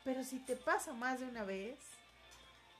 Pero 0.04 0.22
si 0.24 0.38
te 0.38 0.56
pasa 0.56 0.92
más 0.92 1.20
de 1.20 1.26
una 1.26 1.44
vez, 1.44 1.78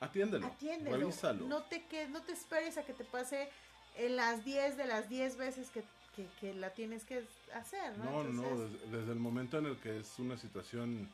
Atiéndelo, 0.01 0.47
atiéndelo. 0.47 0.97
revísalo. 0.97 1.47
No 1.47 1.63
te, 1.65 1.85
que, 1.85 2.09
no 2.09 2.23
te 2.23 2.33
esperes 2.33 2.79
a 2.79 2.85
que 2.85 2.95
te 2.95 3.05
pase 3.05 3.49
en 3.97 4.17
las 4.17 4.45
10 4.45 4.77
de 4.77 4.87
las 4.87 5.09
10 5.09 5.37
veces 5.37 5.71
que, 5.71 5.85
que, 6.17 6.27
que 6.41 6.55
la 6.55 6.71
tienes 6.71 7.05
que 7.05 7.25
hacer, 7.55 7.97
¿no? 7.99 8.05
No, 8.05 8.25
no, 8.25 8.43
Entonces, 8.43 8.81
desde, 8.81 8.99
desde 8.99 9.13
el 9.13 9.19
momento 9.19 9.59
en 9.59 9.67
el 9.67 9.77
que 9.77 10.01
es 10.01 10.19
una 10.19 10.39
situación 10.39 11.09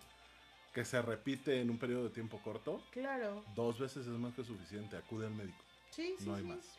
que 0.73 0.85
se 0.85 1.01
repite 1.03 1.61
en 1.61 1.71
un 1.71 1.79
periodo 1.79 2.05
de 2.05 2.11
tiempo 2.11 2.39
corto, 2.45 2.83
Claro, 2.93 3.43
dos 3.55 3.79
veces 3.79 4.07
es 4.07 4.13
más 4.19 4.35
que 4.35 4.45
suficiente. 4.45 4.97
Acude 4.97 5.27
al 5.27 5.35
médico, 5.35 5.65
sí, 5.91 6.15
sí, 6.19 6.27
no 6.27 6.35
hay 6.35 6.43
sí. 6.43 6.49
más. 6.49 6.79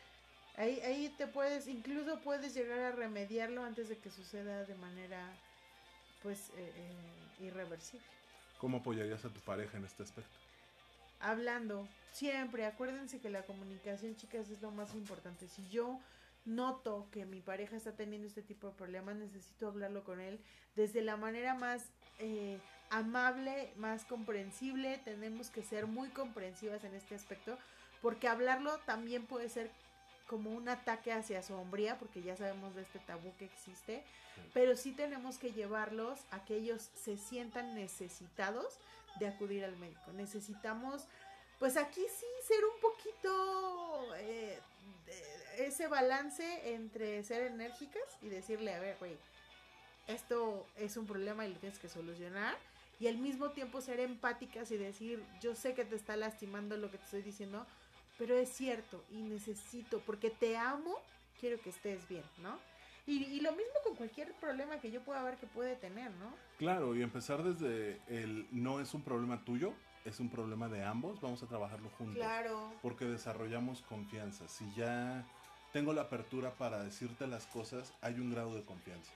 Ahí, 0.56 0.80
ahí 0.80 1.14
te 1.18 1.26
puedes, 1.26 1.68
incluso 1.68 2.18
puedes 2.20 2.54
llegar 2.54 2.78
a 2.80 2.92
remediarlo 2.92 3.62
antes 3.62 3.88
de 3.88 3.98
que 3.98 4.10
suceda 4.10 4.64
de 4.64 4.74
manera, 4.76 5.28
pues, 6.22 6.50
eh, 6.56 6.72
eh, 6.74 7.44
irreversible. 7.44 8.06
¿Cómo 8.58 8.78
apoyarías 8.78 9.24
a 9.24 9.28
tu 9.28 9.40
pareja 9.40 9.76
en 9.76 9.84
este 9.84 10.02
aspecto? 10.04 10.47
Hablando, 11.20 11.88
siempre, 12.12 12.64
acuérdense 12.66 13.20
que 13.20 13.30
la 13.30 13.42
comunicación, 13.42 14.16
chicas, 14.16 14.48
es 14.50 14.62
lo 14.62 14.70
más 14.70 14.94
importante. 14.94 15.48
Si 15.48 15.68
yo 15.68 15.98
noto 16.44 17.08
que 17.12 17.26
mi 17.26 17.40
pareja 17.40 17.76
está 17.76 17.92
teniendo 17.92 18.26
este 18.26 18.42
tipo 18.42 18.68
de 18.68 18.74
problemas, 18.74 19.16
necesito 19.16 19.68
hablarlo 19.68 20.04
con 20.04 20.20
él 20.20 20.40
desde 20.76 21.02
la 21.02 21.16
manera 21.16 21.54
más 21.54 21.84
eh, 22.18 22.58
amable, 22.90 23.72
más 23.76 24.04
comprensible. 24.04 25.00
Tenemos 25.04 25.50
que 25.50 25.62
ser 25.62 25.86
muy 25.86 26.08
comprensivas 26.08 26.84
en 26.84 26.94
este 26.94 27.14
aspecto, 27.14 27.58
porque 28.00 28.28
hablarlo 28.28 28.78
también 28.86 29.26
puede 29.26 29.48
ser 29.48 29.70
como 30.28 30.50
un 30.50 30.68
ataque 30.68 31.12
hacia 31.12 31.42
su 31.42 31.54
hombría, 31.54 31.98
porque 31.98 32.22
ya 32.22 32.36
sabemos 32.36 32.74
de 32.74 32.82
este 32.82 32.98
tabú 33.00 33.32
que 33.38 33.46
existe, 33.46 34.04
pero 34.52 34.76
sí 34.76 34.92
tenemos 34.92 35.38
que 35.38 35.52
llevarlos 35.52 36.20
a 36.30 36.44
que 36.44 36.56
ellos 36.56 36.90
se 36.94 37.16
sientan 37.16 37.74
necesitados 37.74 38.78
de 39.18 39.28
acudir 39.28 39.64
al 39.64 39.76
médico. 39.76 40.12
Necesitamos, 40.12 41.06
pues 41.58 41.76
aquí 41.76 42.00
sí, 42.00 42.26
ser 42.46 42.64
un 42.64 42.80
poquito 42.80 44.14
eh, 44.16 44.58
ese 45.58 45.88
balance 45.88 46.74
entre 46.74 47.22
ser 47.24 47.42
enérgicas 47.42 48.02
y 48.22 48.28
decirle, 48.28 48.74
a 48.74 48.80
ver, 48.80 48.96
güey, 48.98 49.16
esto 50.06 50.66
es 50.76 50.96
un 50.96 51.06
problema 51.06 51.46
y 51.46 51.52
lo 51.52 51.58
tienes 51.58 51.78
que 51.78 51.88
solucionar. 51.88 52.56
Y 53.00 53.06
al 53.06 53.18
mismo 53.18 53.50
tiempo 53.50 53.80
ser 53.80 54.00
empáticas 54.00 54.70
y 54.72 54.76
decir, 54.76 55.22
yo 55.40 55.54
sé 55.54 55.74
que 55.74 55.84
te 55.84 55.94
está 55.94 56.16
lastimando 56.16 56.76
lo 56.76 56.90
que 56.90 56.98
te 56.98 57.04
estoy 57.04 57.22
diciendo, 57.22 57.64
pero 58.18 58.36
es 58.36 58.48
cierto 58.48 59.04
y 59.10 59.22
necesito, 59.22 60.00
porque 60.00 60.30
te 60.30 60.56
amo, 60.56 60.96
quiero 61.38 61.60
que 61.60 61.70
estés 61.70 62.08
bien, 62.08 62.24
¿no? 62.38 62.58
Y, 63.08 63.24
y 63.24 63.40
lo 63.40 63.52
mismo 63.52 63.72
con 63.82 63.96
cualquier 63.96 64.32
problema 64.34 64.78
que 64.78 64.90
yo 64.90 65.00
pueda 65.02 65.22
ver 65.22 65.36
que 65.38 65.46
puede 65.46 65.76
tener, 65.76 66.10
¿no? 66.12 66.32
Claro, 66.58 66.94
y 66.94 67.02
empezar 67.02 67.42
desde 67.42 68.00
el 68.06 68.46
no 68.52 68.80
es 68.80 68.92
un 68.92 69.02
problema 69.02 69.42
tuyo, 69.44 69.72
es 70.04 70.20
un 70.20 70.28
problema 70.28 70.68
de 70.68 70.84
ambos, 70.84 71.20
vamos 71.20 71.42
a 71.42 71.46
trabajarlo 71.46 71.88
juntos. 71.96 72.16
Claro. 72.16 72.72
Porque 72.82 73.06
desarrollamos 73.06 73.82
confianza. 73.82 74.46
Si 74.46 74.70
ya 74.74 75.24
tengo 75.72 75.92
la 75.92 76.02
apertura 76.02 76.52
para 76.52 76.82
decirte 76.82 77.26
las 77.26 77.46
cosas, 77.46 77.92
hay 78.00 78.14
un 78.14 78.30
grado 78.30 78.54
de 78.54 78.62
confianza. 78.62 79.12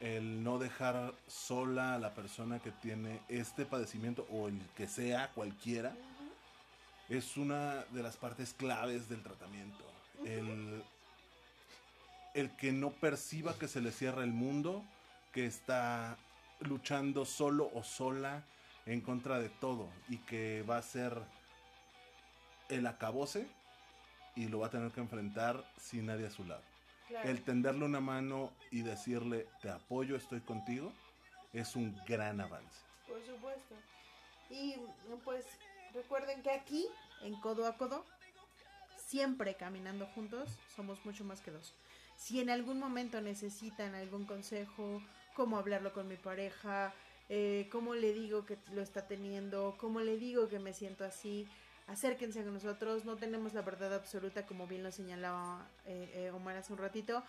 El 0.00 0.44
no 0.44 0.58
dejar 0.58 1.14
sola 1.26 1.94
a 1.94 1.98
la 1.98 2.14
persona 2.14 2.60
que 2.60 2.70
tiene 2.70 3.20
este 3.28 3.66
padecimiento 3.66 4.26
o 4.30 4.48
el 4.48 4.60
que 4.76 4.86
sea, 4.86 5.32
cualquiera, 5.32 5.96
es 7.08 7.36
una 7.36 7.84
de 7.90 8.02
las 8.02 8.16
partes 8.16 8.54
claves 8.54 9.08
del 9.08 9.22
tratamiento. 9.22 9.84
El, 10.24 10.82
el 12.34 12.54
que 12.56 12.72
no 12.72 12.90
perciba 12.90 13.58
que 13.58 13.68
se 13.68 13.80
le 13.80 13.92
cierra 13.92 14.24
el 14.24 14.32
mundo, 14.32 14.84
que 15.32 15.46
está 15.46 16.16
luchando 16.60 17.24
solo 17.24 17.70
o 17.74 17.82
sola 17.82 18.44
en 18.86 19.00
contra 19.00 19.38
de 19.38 19.48
todo 19.48 19.88
y 20.08 20.18
que 20.18 20.62
va 20.62 20.78
a 20.78 20.82
ser 20.82 21.12
el 22.68 22.86
acabose 22.86 23.46
y 24.34 24.48
lo 24.48 24.60
va 24.60 24.68
a 24.68 24.70
tener 24.70 24.90
que 24.92 25.00
enfrentar 25.00 25.64
sin 25.78 26.06
nadie 26.06 26.26
a 26.26 26.30
su 26.30 26.44
lado. 26.44 26.62
Claro. 27.08 27.28
El 27.28 27.42
tenderle 27.42 27.84
una 27.84 28.00
mano 28.00 28.52
y 28.70 28.82
decirle 28.82 29.46
te 29.62 29.70
apoyo, 29.70 30.16
estoy 30.16 30.40
contigo, 30.40 30.92
es 31.52 31.74
un 31.74 31.96
gran 32.06 32.40
avance. 32.40 32.80
Por 33.06 33.24
supuesto. 33.24 33.74
Y 34.50 34.76
pues 35.24 35.44
recuerden 35.94 36.42
que 36.42 36.50
aquí, 36.50 36.86
en 37.22 37.38
Codo 37.40 37.66
a 37.66 37.76
Codo, 37.76 38.04
siempre 38.96 39.54
caminando 39.56 40.06
juntos, 40.06 40.50
somos 40.74 41.04
mucho 41.04 41.24
más 41.24 41.40
que 41.40 41.50
dos. 41.50 41.74
Si 42.18 42.40
en 42.40 42.50
algún 42.50 42.80
momento 42.80 43.20
necesitan 43.20 43.94
algún 43.94 44.26
consejo, 44.26 45.00
cómo 45.34 45.56
hablarlo 45.56 45.92
con 45.92 46.08
mi 46.08 46.16
pareja, 46.16 46.92
eh, 47.28 47.68
cómo 47.70 47.94
le 47.94 48.12
digo 48.12 48.44
que 48.44 48.58
lo 48.72 48.82
está 48.82 49.06
teniendo, 49.06 49.76
cómo 49.78 50.00
le 50.00 50.16
digo 50.16 50.48
que 50.48 50.58
me 50.58 50.74
siento 50.74 51.04
así, 51.04 51.48
acérquense 51.86 52.40
a 52.40 52.42
nosotros. 52.42 53.04
No 53.04 53.16
tenemos 53.16 53.54
la 53.54 53.62
verdad 53.62 53.94
absoluta, 53.94 54.46
como 54.46 54.66
bien 54.66 54.82
lo 54.82 54.90
señalaba 54.90 55.70
eh, 55.86 56.10
eh, 56.12 56.30
Omar 56.32 56.56
hace 56.56 56.72
un 56.72 56.80
ratito. 56.80 57.22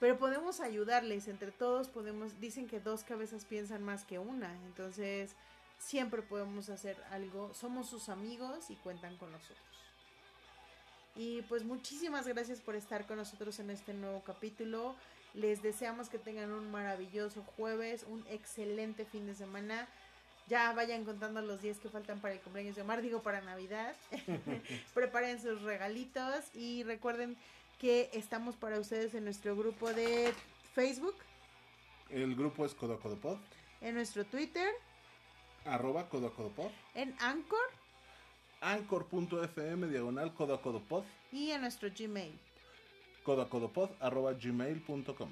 Pero 0.00 0.18
podemos 0.18 0.58
ayudarles, 0.58 1.28
entre 1.28 1.52
todos 1.52 1.88
podemos, 1.88 2.40
dicen 2.40 2.66
que 2.66 2.80
dos 2.80 3.04
cabezas 3.04 3.44
piensan 3.44 3.84
más 3.84 4.04
que 4.04 4.18
una, 4.18 4.52
entonces 4.64 5.36
siempre 5.78 6.22
podemos 6.22 6.70
hacer 6.70 6.96
algo, 7.12 7.54
somos 7.54 7.88
sus 7.88 8.08
amigos 8.08 8.68
y 8.68 8.74
cuentan 8.74 9.16
con 9.16 9.30
nosotros. 9.30 9.81
Y 11.14 11.42
pues 11.42 11.64
muchísimas 11.64 12.26
gracias 12.26 12.60
por 12.60 12.74
estar 12.74 13.06
con 13.06 13.18
nosotros 13.18 13.58
en 13.58 13.70
este 13.70 13.92
nuevo 13.92 14.22
capítulo. 14.24 14.94
Les 15.34 15.62
deseamos 15.62 16.08
que 16.08 16.18
tengan 16.18 16.52
un 16.52 16.70
maravilloso 16.70 17.42
jueves, 17.56 18.04
un 18.08 18.24
excelente 18.28 19.04
fin 19.04 19.26
de 19.26 19.34
semana. 19.34 19.88
ya 20.48 20.72
vayan 20.72 21.04
contando 21.04 21.40
los 21.40 21.62
días 21.62 21.78
que 21.78 21.88
faltan 21.88 22.20
para 22.20 22.34
el 22.34 22.40
cumpleaños 22.40 22.76
de 22.76 22.82
Omar, 22.82 23.00
digo 23.02 23.22
para 23.22 23.40
Navidad. 23.42 23.94
Preparen 24.94 25.40
sus 25.40 25.62
regalitos 25.62 26.44
y 26.54 26.82
recuerden 26.82 27.36
que 27.78 28.10
estamos 28.12 28.56
para 28.56 28.78
ustedes 28.78 29.14
en 29.14 29.24
nuestro 29.24 29.56
grupo 29.56 29.92
de 29.92 30.32
Facebook, 30.74 31.16
El 32.10 32.34
grupo 32.34 32.64
es 32.64 32.74
Codo 32.74 32.94
a 32.94 33.00
Codo 33.00 33.16
Pod, 33.16 33.38
en 33.80 33.94
nuestro 33.94 34.24
Twitter, 34.24 34.72
arroba 35.64 36.08
Codo 36.08 36.28
a 36.28 36.34
Codo 36.34 36.50
Pod, 36.50 36.70
en 36.94 37.14
Anchor 37.20 37.81
anchor.fm 38.62 39.88
diagonal 39.88 40.32
Codo 40.32 40.54
a 40.54 40.62
Codo 40.62 40.80
Pod, 40.80 41.04
y 41.30 41.50
en 41.50 41.60
nuestro 41.60 41.90
Gmail. 41.90 42.38
Codo 43.24 43.42
a 43.42 43.50
Codo 43.50 43.72
Pod, 43.72 43.90
arroba 44.00 44.32
gmail.com. 44.32 45.30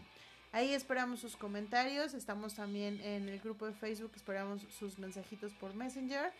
Ahí 0.53 0.75
esperamos 0.75 1.21
sus 1.21 1.37
comentarios. 1.37 2.13
Estamos 2.13 2.55
también 2.55 3.01
en 3.03 3.29
el 3.29 3.39
grupo 3.39 3.67
de 3.67 3.73
Facebook. 3.73 4.11
Esperamos 4.17 4.63
sus 4.79 4.99
mensajitos 4.99 5.53
por 5.55 5.75
Messenger. 5.75 6.33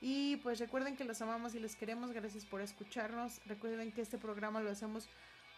Y 0.00 0.36
pues 0.38 0.58
recuerden 0.58 0.96
que 0.96 1.04
los 1.04 1.22
amamos 1.22 1.54
y 1.54 1.60
les 1.60 1.76
queremos. 1.76 2.10
Gracias 2.12 2.44
por 2.44 2.60
escucharnos. 2.60 3.40
Recuerden 3.46 3.92
que 3.92 4.00
este 4.00 4.18
programa 4.18 4.60
lo 4.60 4.70
hacemos 4.70 5.08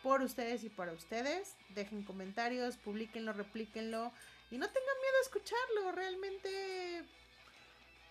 por 0.02 0.20
ustedes 0.20 0.64
y 0.64 0.68
para 0.68 0.92
ustedes. 0.92 1.56
Dejen 1.70 2.04
comentarios, 2.04 2.76
publiquenlo, 2.76 3.32
replíquenlo. 3.32 4.12
Y 4.50 4.58
no 4.58 4.66
tengan 4.66 4.96
miedo 5.00 5.16
a 5.18 5.22
escucharlo. 5.22 5.92
Realmente 5.92 7.04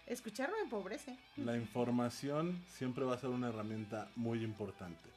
escucharlo 0.05 0.55
empobrece. 0.57 1.17
La 1.37 1.55
información 1.55 2.63
siempre 2.67 3.03
va 3.05 3.15
a 3.15 3.17
ser 3.17 3.29
una 3.29 3.49
herramienta 3.49 4.09
muy 4.15 4.43
importante. 4.43 5.09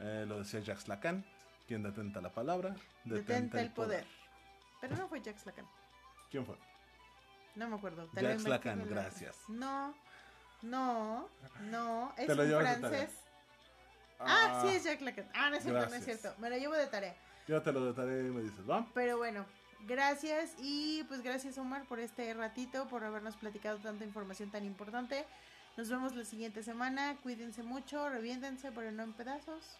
Eh, 0.00 0.24
lo 0.28 0.38
decía 0.38 0.60
Jacques 0.60 0.88
Lacan, 0.88 1.24
quien 1.66 1.82
detenta 1.82 2.20
la 2.20 2.30
palabra, 2.30 2.76
Detenta 3.04 3.60
el 3.60 3.70
poder. 3.70 4.04
Pero 4.80 4.96
no 4.96 5.08
fue 5.08 5.20
Jacques 5.20 5.44
Lacan. 5.46 5.66
¿Quién 6.30 6.44
fue? 6.44 6.56
No 7.54 7.68
me 7.68 7.76
acuerdo. 7.76 8.06
te 8.14 8.22
Jacques 8.22 8.46
Lacan, 8.46 8.78
no 8.78 8.86
gracias. 8.86 9.36
No, 9.48 9.94
no, 10.62 11.28
no. 11.70 12.12
Es 12.16 12.26
Te 12.26 12.34
lo 12.34 12.42
un 12.42 12.48
de 12.48 12.54
tarea. 12.54 12.78
francés. 12.78 13.10
Ah, 14.20 14.62
sí, 14.62 14.76
es 14.76 14.84
Jacques 14.84 15.02
Lacan. 15.02 15.28
Ah, 15.34 15.50
no 15.50 15.56
es 15.56 15.62
cierto, 15.62 15.88
no 15.88 15.94
es 15.96 16.04
cierto. 16.04 16.34
Me 16.38 16.50
lo 16.50 16.56
llevo 16.56 16.74
de 16.74 16.86
tarea. 16.86 17.16
Yo 17.46 17.62
te 17.62 17.72
lo 17.72 17.86
detallaré 17.86 18.28
y 18.28 18.30
me 18.30 18.42
dices, 18.42 18.68
¿va? 18.68 18.86
Pero 18.92 19.16
bueno, 19.16 19.46
gracias 19.86 20.54
y 20.58 21.04
pues 21.04 21.22
gracias 21.22 21.58
Omar 21.58 21.84
por 21.84 22.00
este 22.00 22.32
ratito, 22.34 22.88
por 22.88 23.04
habernos 23.04 23.36
platicado 23.36 23.78
tanta 23.78 24.04
información 24.04 24.50
tan 24.50 24.64
importante. 24.64 25.24
Nos 25.76 25.88
vemos 25.88 26.14
la 26.16 26.24
siguiente 26.24 26.62
semana. 26.62 27.16
Cuídense 27.22 27.62
mucho, 27.62 28.08
reviéntense, 28.08 28.72
pero 28.72 28.90
no 28.90 29.04
en 29.04 29.12
pedazos. 29.12 29.78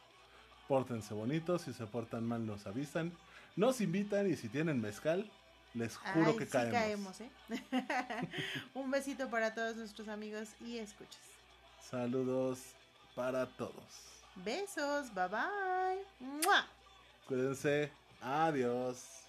Pórtense 0.69 1.15
bonitos, 1.15 1.63
si 1.63 1.73
se 1.73 1.87
portan 1.87 2.25
mal 2.27 2.47
nos 2.47 2.67
avisan, 2.67 3.11
nos 3.57 3.81
invitan 3.81 4.31
y 4.31 4.37
si 4.37 4.49
tienen 4.49 4.81
mezcal, 4.81 5.29
les 5.75 5.97
juro 5.97 6.31
Ay, 6.31 6.37
que 6.37 6.45
sí 6.47 6.53
caemos. 6.53 6.73
caemos, 6.73 7.21
¿eh? 7.21 7.31
Un 8.75 8.91
besito 8.91 9.29
para 9.31 9.55
todos 9.55 9.77
nuestros 9.77 10.09
amigos 10.09 10.51
y 10.61 10.79
escuchas. 10.79 11.23
Saludos 11.91 12.61
para 13.15 13.47
todos. 13.47 13.75
Besos, 14.37 15.13
bye 15.15 15.29
bye. 15.29 16.05
¡Mua! 16.21 16.67
Cuídense. 17.27 17.91
Adiós. 18.21 19.28